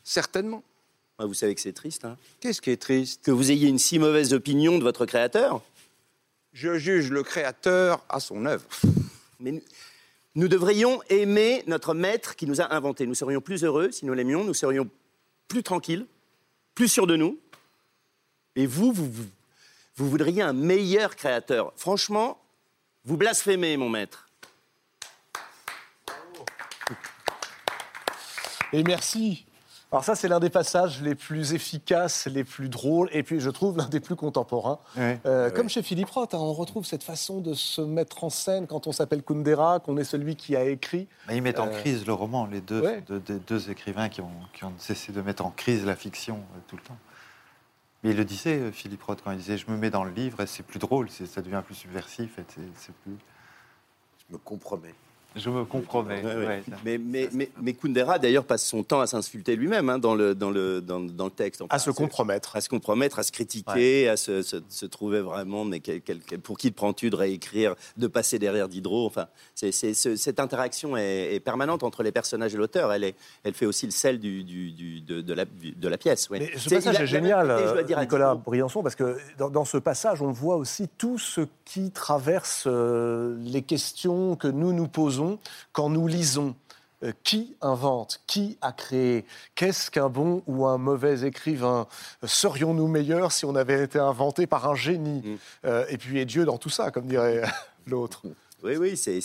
[0.03, 0.63] certainement.
[1.19, 3.23] Vous savez que c'est triste, hein Qu'est-ce qui est triste?
[3.23, 5.61] Que vous ayez une si mauvaise opinion de votre créateur.
[6.51, 8.65] Je juge le créateur à son œuvre.
[9.39, 9.61] Mais nous,
[10.35, 13.05] nous devrions aimer notre maître qui nous a inventés.
[13.05, 14.89] Nous serions plus heureux si nous l'aimions, nous serions
[15.47, 16.05] plus tranquilles,
[16.75, 17.39] plus sûrs de nous.
[18.55, 21.73] Et vous, vous voudriez un meilleur créateur.
[21.75, 22.39] Franchement,
[23.05, 24.27] vous blasphémez, mon maître.
[28.71, 29.45] Et merci.
[29.93, 33.51] Alors ça, c'est l'un des passages les plus efficaces, les plus drôles, et puis je
[33.51, 34.79] trouve l'un des plus contemporains.
[34.97, 35.19] Ouais.
[35.27, 38.65] Euh, Comme chez Philippe Roth, hein, on retrouve cette façon de se mettre en scène
[38.65, 41.07] quand on s'appelle Kundera, qu'on est celui qui a écrit.
[41.27, 43.01] Bah, ils mettent en Euh, crise le roman, les deux, ouais.
[43.01, 46.37] deux, deux- deux écrivains qui ont, qui ont cessé de mettre en crise la fiction
[46.37, 46.97] euh, tout le temps.
[48.03, 50.41] Mais il le disait, Philippe Roth, quand il disait Je me mets dans le livre
[50.41, 52.39] et c'est plus drôle, c'est- ça devient plus subversif.
[52.39, 53.15] et c'est- c'est plus...
[54.27, 54.95] Je me compromets.
[55.35, 56.21] Je me compromets.
[56.23, 56.45] Ouais, ouais.
[56.45, 56.75] ouais, ça.
[56.85, 60.35] Mais, mais, mais, mais Kundera, d'ailleurs, passe son temps à s'insulter lui-même hein, dans, le,
[60.35, 61.61] dans, le, dans, dans le texte.
[61.61, 62.55] Enfin, À se compromettre.
[62.55, 65.65] À se compromettre, à se critiquer, à se, se, se trouver vraiment.
[65.65, 69.05] Mais quel- quel- quel- pour qui te prends-tu de réécrire, de passer derrière Diderot?
[69.07, 72.91] Enfin, c'est, c'est- ce- cette interaction est, est permanente entre les personnages et l'auteur.
[72.93, 75.97] Elle, est, elle fait aussi le sel du, du, du- de, de la, de la
[75.97, 76.29] pièce.
[76.29, 76.39] ouais.
[76.39, 78.43] Mais ce C'est- passage a- est même génial, côté, je dois dire, à Nicolas Diderot.
[78.45, 83.35] Briançon, parce que dans, dans ce passage, on voit aussi tout ce qui traverse euh,
[83.39, 85.22] les questions que nous nous posons
[85.71, 86.55] quand nous lisons.
[87.03, 89.25] Euh, qui invente Qui a créé
[89.55, 91.87] Qu'est-ce qu'un bon ou un mauvais écrivain
[92.23, 95.35] Serions-nous meilleurs si on avait été inventé par un génie Mm.
[95.65, 97.43] Euh, Et puis, et Dieu dans tout ça, comme dirait
[97.87, 98.21] l'autre.
[98.63, 99.19] Oui, oui, c'est,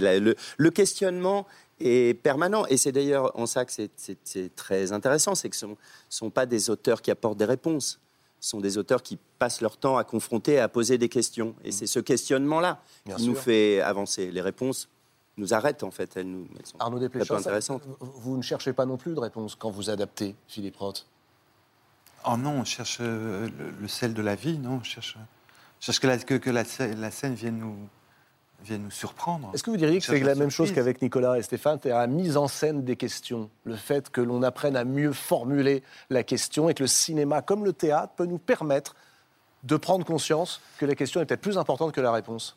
[0.00, 1.46] le, le questionnement
[1.80, 2.64] est permanent.
[2.66, 5.74] Et c'est d'ailleurs en ça que c'est, très intéressant, c'est que ce ne
[6.08, 8.00] sont pas des auteurs qui apportent des réponses.
[8.40, 11.54] Ce sont des auteurs qui passent leur temps à confronter, à poser des questions.
[11.64, 12.80] Et c'est ce questionnement-là
[13.16, 14.30] qui nous fait avancer.
[14.30, 14.88] Les réponses
[15.38, 16.16] nous arrêtent, en fait.
[16.16, 17.38] Elles, nous, elles sont Arnaud Desplechin,
[18.00, 21.06] vous ne cherchez pas non plus de réponse quand vous adaptez, Philippe Roth?
[22.26, 25.80] Oh non, on cherche euh, le, le sel de la vie, non On cherche, on
[25.80, 27.76] cherche que, la, que, que la, scè- la scène vienne nous,
[28.64, 29.50] vienne nous surprendre.
[29.54, 32.08] Est-ce que vous diriez que c'est la même chose qu'avec Nicolas et Stéphane, c'est la
[32.08, 36.68] mise en scène des questions, le fait que l'on apprenne à mieux formuler la question
[36.68, 38.96] et que le cinéma, comme le théâtre, peut nous permettre
[39.64, 42.56] de prendre conscience que la question est peut-être plus importante que la réponse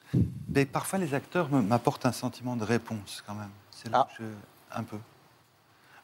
[0.54, 3.50] Mais parfois, les acteurs m'apportent un sentiment de réponse, quand même.
[3.72, 4.14] C'est là Ah.
[4.18, 4.98] que je- un peu.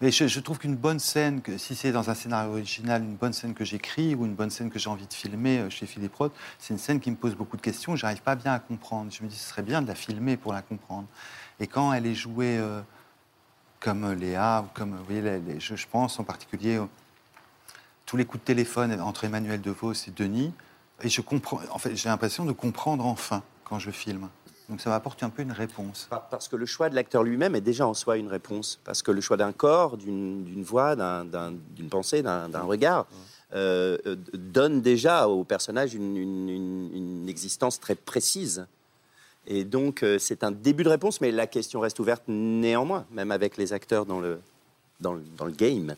[0.02, 3.16] Mais je, je trouve qu'une bonne scène, que, si c'est dans un scénario original, une
[3.16, 5.86] bonne scène que j'écris ou une bonne scène que j'ai envie de filmer euh, chez
[5.88, 7.96] Philippe Roth, c'est une scène qui me pose beaucoup de questions.
[7.96, 9.12] J'arrive pas bien à comprendre.
[9.12, 11.08] Je me dis, ce serait bien de la filmer pour la comprendre.
[11.60, 12.82] Et quand elle est jouée euh,
[13.80, 16.86] comme euh, Léa, ou comme, vous voyez, les- les- je, je pense en particulier euh,
[18.06, 20.54] tous les coups de téléphone entre Emmanuel DeVos et Denis,
[21.04, 21.60] et je comprends.
[21.72, 24.30] En fait, j'ai l'impression de comprendre enfin quand je filme.
[24.70, 26.08] Donc ça m'apporte un peu une réponse.
[26.10, 28.80] Par- Parce que le choix de l'acteur lui-même est déjà en soi une réponse.
[28.84, 33.06] Parce que le choix d'un corps, d'une voix, d'un- d'un- d'une pensée, d'un regard,
[33.54, 38.68] euh, euh, donne déjà au personnage une, une- une- une existence très précise.
[39.46, 43.32] Et donc, euh, c'est un début de réponse, mais la question reste ouverte néanmoins, même
[43.32, 44.42] avec les acteurs dans le,
[45.00, 45.96] dans le, dans le game.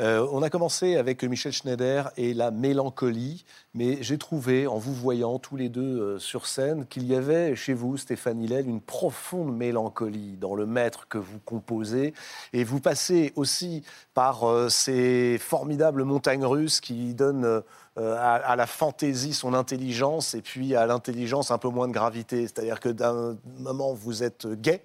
[0.00, 3.44] Euh, on a commencé avec Michel Schneider et la mélancolie,
[3.74, 7.54] mais j'ai trouvé, en vous voyant tous les deux euh, sur scène, qu'il y avait
[7.54, 12.14] chez vous, Stéphane Hillel, une profonde mélancolie dans le maître que vous composez.
[12.54, 13.82] Et vous passez aussi
[14.14, 17.62] par euh, ces formidables montagnes russes qui donnent
[17.96, 22.42] à, à la fantaisie son intelligence et puis à l'intelligence un peu moins de gravité.
[22.42, 24.82] C'est-à-dire que d'un moment, vous êtes gai,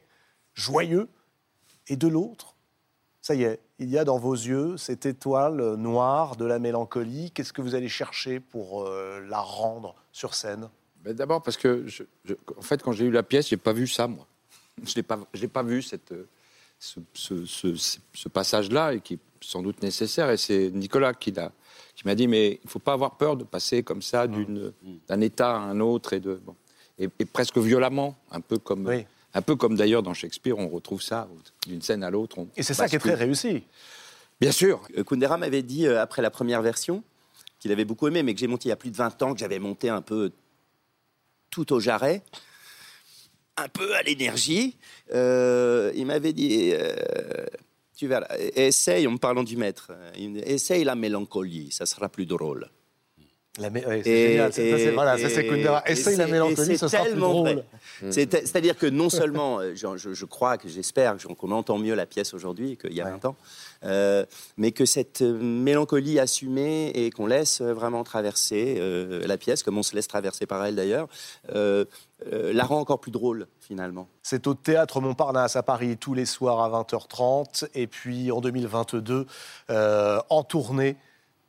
[0.54, 1.08] joyeux,
[1.88, 2.55] et de l'autre,
[3.26, 7.32] ça y est, il y a dans vos yeux cette étoile noire de la mélancolie.
[7.32, 10.70] Qu'est-ce que vous allez chercher pour euh, la rendre sur scène?
[11.04, 13.74] Ben, D'abord parce que, je- je- en fait, quand j'ai eu la pièce, j'ai pas
[13.74, 14.28] vu ça, moi.
[14.84, 14.96] Je
[15.42, 16.28] n'ai pas, vu cette, euh,
[16.78, 20.30] ce, ce- ce- ce- ce passage-là, et qui est sans doute nécessaire.
[20.30, 21.52] Et c'est Nicolas qui, l'a-
[21.96, 24.72] qui m'a dit, mais il faut pas avoir peur de passer comme ça d'une-
[25.08, 26.56] d'un état à un autre, et, de, bon,
[27.00, 29.08] et, et presque violemment, un peu comme, Oui.
[29.36, 31.28] Un peu comme d'ailleurs dans Shakespeare, on retrouve ça
[31.68, 32.40] d'une scène à l'autre.
[32.40, 33.64] on Et c'est ça qui est très réussi.
[34.40, 34.82] Bien sûr.
[34.98, 37.04] Euh, Kundera m'avait dit, euh, après la première version,
[37.60, 39.34] qu'il avait beaucoup aimé, mais que j'ai monté il y a plus de 20 ans,
[39.34, 40.32] que j'avais monté un peu
[41.50, 42.24] tout au jarret,
[43.58, 44.78] un peu à l'énergie.
[45.14, 46.96] Euh, il m'avait dit, euh,
[47.96, 52.70] tu verras, essaye, en me parlant du maître, essaye la mélancolie, ça sera plus drôle.
[53.58, 54.52] La mé- ouais, c'est Et- génial.
[54.54, 55.82] C'est- ça, c'est- voilà, ça, c'est Kundera.
[55.88, 57.64] Essaye la mélancolie, ce sera plus tellement drôle.
[58.10, 61.96] C'est- C'est-à-dire que non seulement, euh, je, je- je crois que j'espère qu'on entend mieux
[61.96, 63.36] la pièce aujourd'hui qu'il y a 20 ans,
[63.86, 64.26] euh,
[64.58, 69.78] mais que cette euh, mélancolie assumée et qu'on laisse vraiment traverser euh, la pièce, comme
[69.78, 71.08] on se laisse traverser par elle d'ailleurs,
[71.54, 71.86] euh,
[72.32, 74.08] la rend encore plus drôle finalement.
[74.24, 79.26] C'est au théâtre Montparnasse à Paris tous les soirs à 20h30 et puis en 2022
[79.70, 80.98] euh, en tournée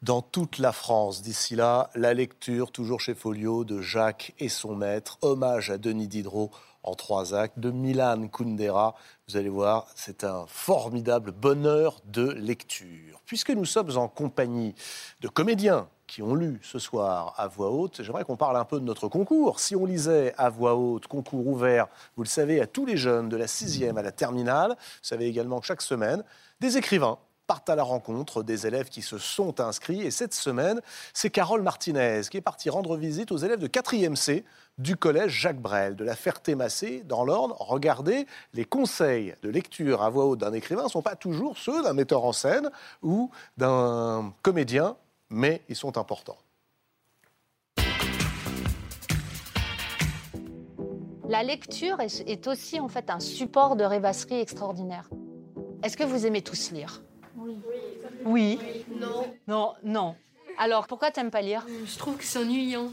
[0.02, 1.22] dans toute la France.
[1.22, 6.08] D'ici là, la lecture, toujours chez Folio, de Jacques et son maître, hommage à Denis
[6.08, 6.50] Diderot
[6.86, 8.94] en trois actes, de Milan Kundera.
[9.28, 13.20] Vous allez voir, c'est un formidable bonheur de lecture.
[13.26, 14.74] Puisque nous sommes en compagnie
[15.20, 18.78] de comédiens qui ont lu ce soir à voix haute, j'aimerais qu'on parle un peu
[18.78, 19.58] de notre concours.
[19.58, 23.28] Si on lisait à voix haute, concours ouvert, vous le savez, à tous les jeunes
[23.28, 26.22] de la sixième à la terminale, vous savez également que chaque semaine,
[26.60, 30.02] des écrivains partent à la rencontre des élèves qui se sont inscrits.
[30.02, 30.80] Et cette semaine,
[31.14, 34.44] c'est Carole Martinez qui est partie rendre visite aux élèves de 4e C
[34.78, 37.52] du collège Jacques Brel de la Ferté-Massé dans l'Orne.
[37.58, 41.82] Regardez, les conseils de lecture à voix haute d'un écrivain ne sont pas toujours ceux
[41.82, 42.70] d'un metteur en scène
[43.02, 44.96] ou d'un comédien,
[45.30, 46.38] mais ils sont importants.
[51.28, 55.10] La lecture est, aussi en fait un support de rêvasserie extraordinaire.
[55.82, 57.02] Est-ce que vous aimez tous lire?
[57.46, 57.60] Oui.
[58.24, 58.84] Oui.
[58.98, 59.34] Non.
[59.46, 60.16] Non, non.
[60.58, 61.66] Alors, pourquoi t'aimes pas lire?
[61.84, 62.90] Je trouve que c'est ennuyant.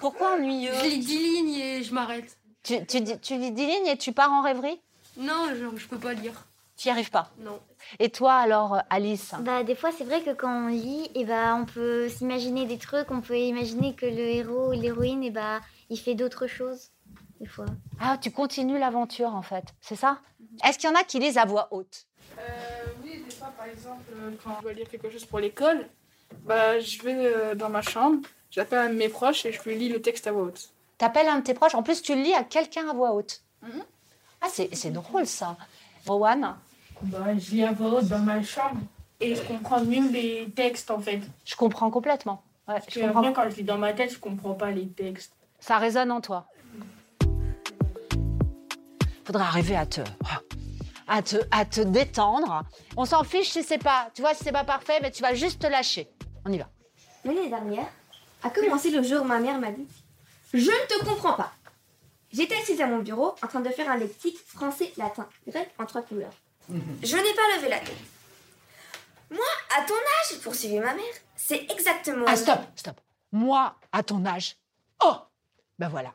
[0.00, 0.72] Pourquoi ennuyeux?
[0.74, 2.36] Je lis 10 lignes et je m'arrête.
[2.62, 4.80] tu, tu, dis- tu lis 10 lignes et tu pars en rêverie?
[5.16, 6.32] Non, genre, je peux pas lire.
[6.76, 7.30] Tu n'y arrives pas?
[7.38, 7.60] Non.
[8.00, 9.32] Et toi alors, Alice?
[9.40, 12.78] Bah, des fois, c'est vrai que quand on lit, et bah, on peut s'imaginer des
[12.78, 16.90] trucs, on peut imaginer que le héros ou l'héroïne, et bah, il fait d'autres choses,
[17.40, 17.66] des fois.
[18.00, 20.18] Ah, tu continues l'aventure en fait, c'est ça?
[20.64, 22.06] Est-ce qu'il y en a qui lisent à voix haute?
[23.64, 25.88] Par exemple, euh, quand je dois lire quelque chose pour l'école,
[26.44, 28.18] bah, je vais euh, dans ma chambre,
[28.50, 30.68] j'appelle un de mes proches et je lui lis le texte à voix haute.
[30.98, 33.40] T'appelles un de tes proches, en plus tu le lis à quelqu'un à voix haute.
[33.62, 33.82] Mhm.
[34.42, 35.56] Ah, c'est c'est drôle ça.
[36.06, 36.56] Rowan
[37.04, 38.80] Bah, je lis à voix haute dans ma chambre
[39.20, 41.20] et je comprends mieux les textes en fait.
[41.46, 42.42] Je comprends complètement.
[42.68, 43.20] Ouais, Parce je que comprends.
[43.20, 45.32] après, quand je lis dans ma tête, je comprends pas les textes.
[45.58, 46.46] Ça résonne en toi.
[49.24, 50.02] Faudra arriver à te,
[51.08, 52.62] à te, à te détendre.
[52.96, 55.34] On s'en fiche si c'est pas, tu vois, si c'est pas parfait, mais tu vas
[55.34, 56.08] juste te lâcher.
[56.44, 56.68] On y va.
[57.24, 57.86] L'année dernière
[58.42, 59.86] a commencé le jour où ma mère m'a dit
[60.52, 61.52] Je ne te comprends pas.
[62.32, 65.86] J'étais assise à mon bureau en train de faire un lexique français, latin, grec en
[65.86, 66.32] trois couleurs.
[66.68, 67.94] Je n'ai pas levé la tête.
[69.30, 69.44] Moi,
[69.78, 71.04] à ton âge, poursuivit ma mère,
[71.36, 72.24] c'est exactement.
[72.28, 73.00] Ah, stop, stop.
[73.32, 74.56] Moi, à ton âge.
[75.04, 75.14] Oh
[75.78, 76.12] Ben voilà.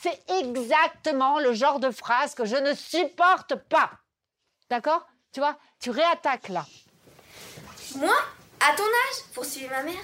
[0.00, 3.90] C'est exactement le genre de phrase que je ne supporte pas.
[4.70, 5.06] D'accord?
[5.32, 6.66] Tu vois Tu réattaques là.
[7.96, 8.14] Moi,
[8.60, 10.02] à ton âge, poursuivit ma mère,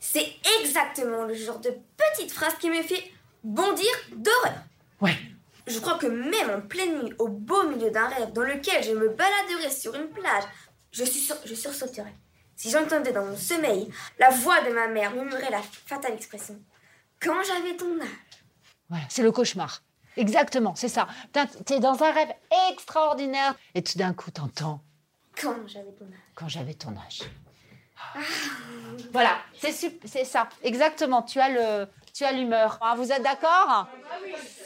[0.00, 3.10] c'est exactement le genre de petite phrase qui me fait
[3.42, 4.54] bondir d'horreur.
[5.00, 5.16] Ouais.
[5.66, 8.92] Je crois que même en pleine nuit, au beau milieu d'un rêve dans lequel je
[8.92, 10.44] me baladerais sur une plage,
[10.90, 12.14] je, suis sur- je sursauterais.
[12.56, 16.60] Si j'entendais dans mon sommeil la voix de ma mère murmurer la fatale expression
[17.20, 18.08] Quand j'avais ton âge.
[18.88, 19.82] Voilà, c'est le cauchemar.
[20.16, 21.06] Exactement, c'est ça.
[21.24, 22.32] Putain, T'es dans un rêve
[22.70, 24.80] extraordinaire et tout d'un coup t'entends
[25.40, 26.10] Quand j'avais ton âge.
[26.34, 27.22] quand j'avais ton âge.
[29.12, 31.22] Voilà, c'est c'est ça, exactement.
[31.22, 32.78] Tu as le, tu as l'humeur.
[32.82, 33.86] Ah, vous êtes d'accord?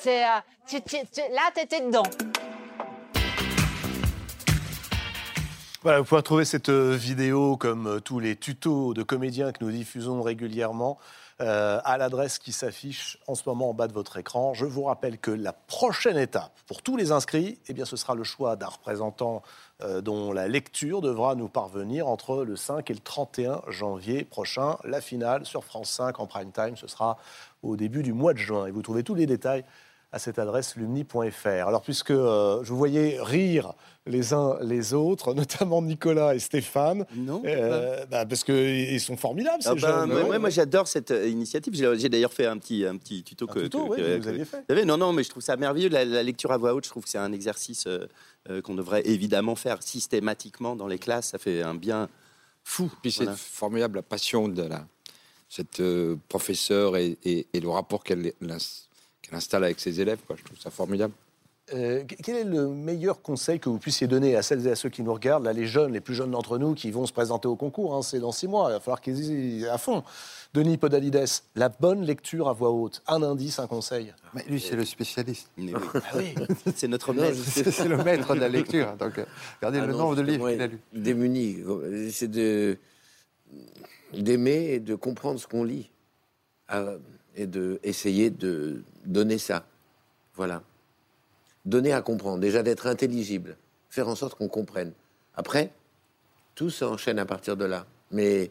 [0.00, 0.28] C'est, euh,
[0.66, 2.02] tu- tu- tu- là, t'étais dedans.
[5.82, 9.62] Voilà, vous pouvez retrouver cette euh, vidéo comme euh, tous les tutos de comédiens que
[9.62, 10.98] nous diffusons régulièrement
[11.42, 14.54] euh, à l'adresse qui s'affiche en ce moment en bas de votre écran.
[14.54, 18.14] Je vous rappelle que la prochaine étape pour tous les inscrits, eh bien, ce sera
[18.14, 19.42] le choix d'un représentant
[19.82, 24.78] euh, dont la lecture devra nous parvenir entre le 5 et le 31 janvier prochain.
[24.84, 27.18] La finale sur France 5 en prime time, ce sera
[27.62, 28.64] au début du mois de juin.
[28.64, 29.64] Et vous trouvez tous les détails
[30.16, 31.46] à cette adresse lumni.fr.
[31.46, 33.74] Alors, puisque euh, je vous voyais rire
[34.06, 39.62] les uns les autres, notamment Nicolas et Stéphane, non, euh, bah, parce qu'ils sont formidables,
[39.62, 40.08] ces Ah ben, jeunes.
[40.08, 41.74] moi, Ouais, moi, moi, j'adore cette euh, initiative.
[41.74, 44.28] J'ai d'ailleurs fait un petit, un petit tuto que, tuto, que- ouais, que- que vous
[44.28, 44.56] aviez fait.
[44.58, 45.90] Vous savez, non, non, mais je trouve ça merveilleux.
[45.90, 49.02] La, la lecture à voix haute, je trouve que c'est un exercice euh, qu'on devrait
[49.04, 51.28] évidemment faire systématiquement dans les classes.
[51.28, 52.08] Ça fait un bien
[52.64, 52.90] fou.
[53.02, 54.86] Puis c'est formidable la passion de la,
[55.48, 58.32] cette euh, professeure et, et- et le rapport qu'elle
[59.26, 60.18] qu'elle installe avec ses élèves.
[60.26, 60.36] Quoi.
[60.38, 61.12] Je trouve ça formidable.
[61.74, 64.88] Euh, quel est le meilleur conseil que vous puissiez donner à celles et à ceux
[64.88, 67.48] qui nous regardent, là, les jeunes, les plus jeunes d'entre nous, qui vont se présenter
[67.48, 70.04] au concours hein, C'est dans six mois, il va falloir qu'ils y à fond.
[70.54, 71.24] Denis Podalides,
[71.56, 73.02] la bonne lecture à voix haute.
[73.08, 74.14] Un indice, un conseil.
[74.32, 75.50] Mais lui, c'est le spécialiste.
[75.56, 75.72] Mais
[76.14, 76.34] oui.
[76.76, 77.36] c'est notre maître.
[77.36, 78.92] c'est le maître de la lecture.
[78.96, 79.24] Donc, euh,
[79.60, 80.80] regardez Ah le non, nombre de livres qu'il a lus.
[80.92, 81.58] Démuni.
[82.12, 82.78] C'est de
[84.12, 85.90] d'aimer et de comprendre ce qu'on lit.
[86.72, 86.98] Euh,
[87.36, 89.64] et de essayer de donner ça.
[90.34, 90.62] Voilà.
[91.64, 92.38] Donner à comprendre.
[92.38, 93.56] Déjà d'être intelligible.
[93.90, 94.92] Faire en sorte qu'on comprenne.
[95.34, 95.70] Après,
[96.54, 97.86] tout s'enchaîne à partir de là.
[98.10, 98.50] Mais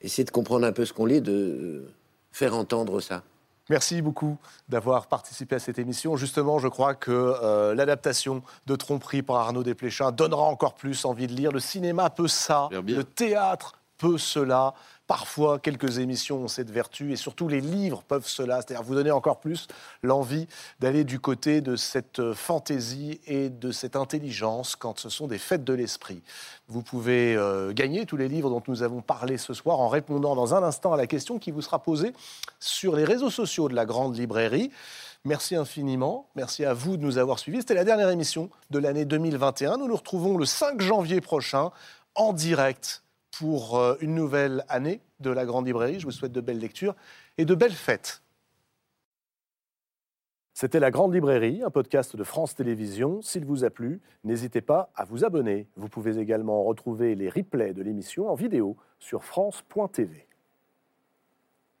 [0.00, 1.84] essayer de comprendre un peu ce qu'on lit, de
[2.30, 3.22] faire entendre ça.
[3.68, 4.38] Merci beaucoup
[4.68, 6.16] d'avoir participé à cette émission.
[6.16, 11.26] Justement, je crois que euh, l'adaptation de Tromperie par Arnaud Desplechin donnera encore plus envie
[11.26, 11.50] de lire.
[11.50, 14.74] Le cinéma peut ça, le théâtre peut cela.
[15.06, 19.12] Parfois, quelques émissions ont cette vertu et surtout les livres peuvent cela, c'est-à-dire vous donner
[19.12, 19.68] encore plus
[20.02, 20.48] l'envie
[20.80, 25.38] d'aller du côté de cette euh, fantaisie et de cette intelligence quand ce sont des
[25.38, 26.22] fêtes de l'esprit.
[26.66, 30.34] Vous pouvez euh, gagner tous les livres dont nous avons parlé ce soir en répondant
[30.34, 32.12] dans un instant à la question qui vous sera posée
[32.58, 34.72] sur les réseaux sociaux de la Grande Librairie.
[35.24, 36.28] Merci infiniment.
[36.34, 37.58] Merci à vous de nous avoir suivis.
[37.58, 39.76] C'était la dernière émission de l'année 2021.
[39.76, 41.70] Nous nous retrouvons le 5 janvier prochain
[42.16, 43.02] en direct
[43.38, 46.00] pour euh, une nouvelle année de la Grande Librairie.
[46.00, 46.94] Je vous souhaite de belles lectures
[47.38, 48.22] et de belles fêtes.
[50.54, 53.20] C'était La Grande Librairie, un podcast de France Télévisions.
[53.20, 55.68] S'il vous a plu, n'hésitez pas à vous abonner.
[55.76, 60.25] Vous pouvez également retrouver les replays de l'émission en vidéo sur France.tv.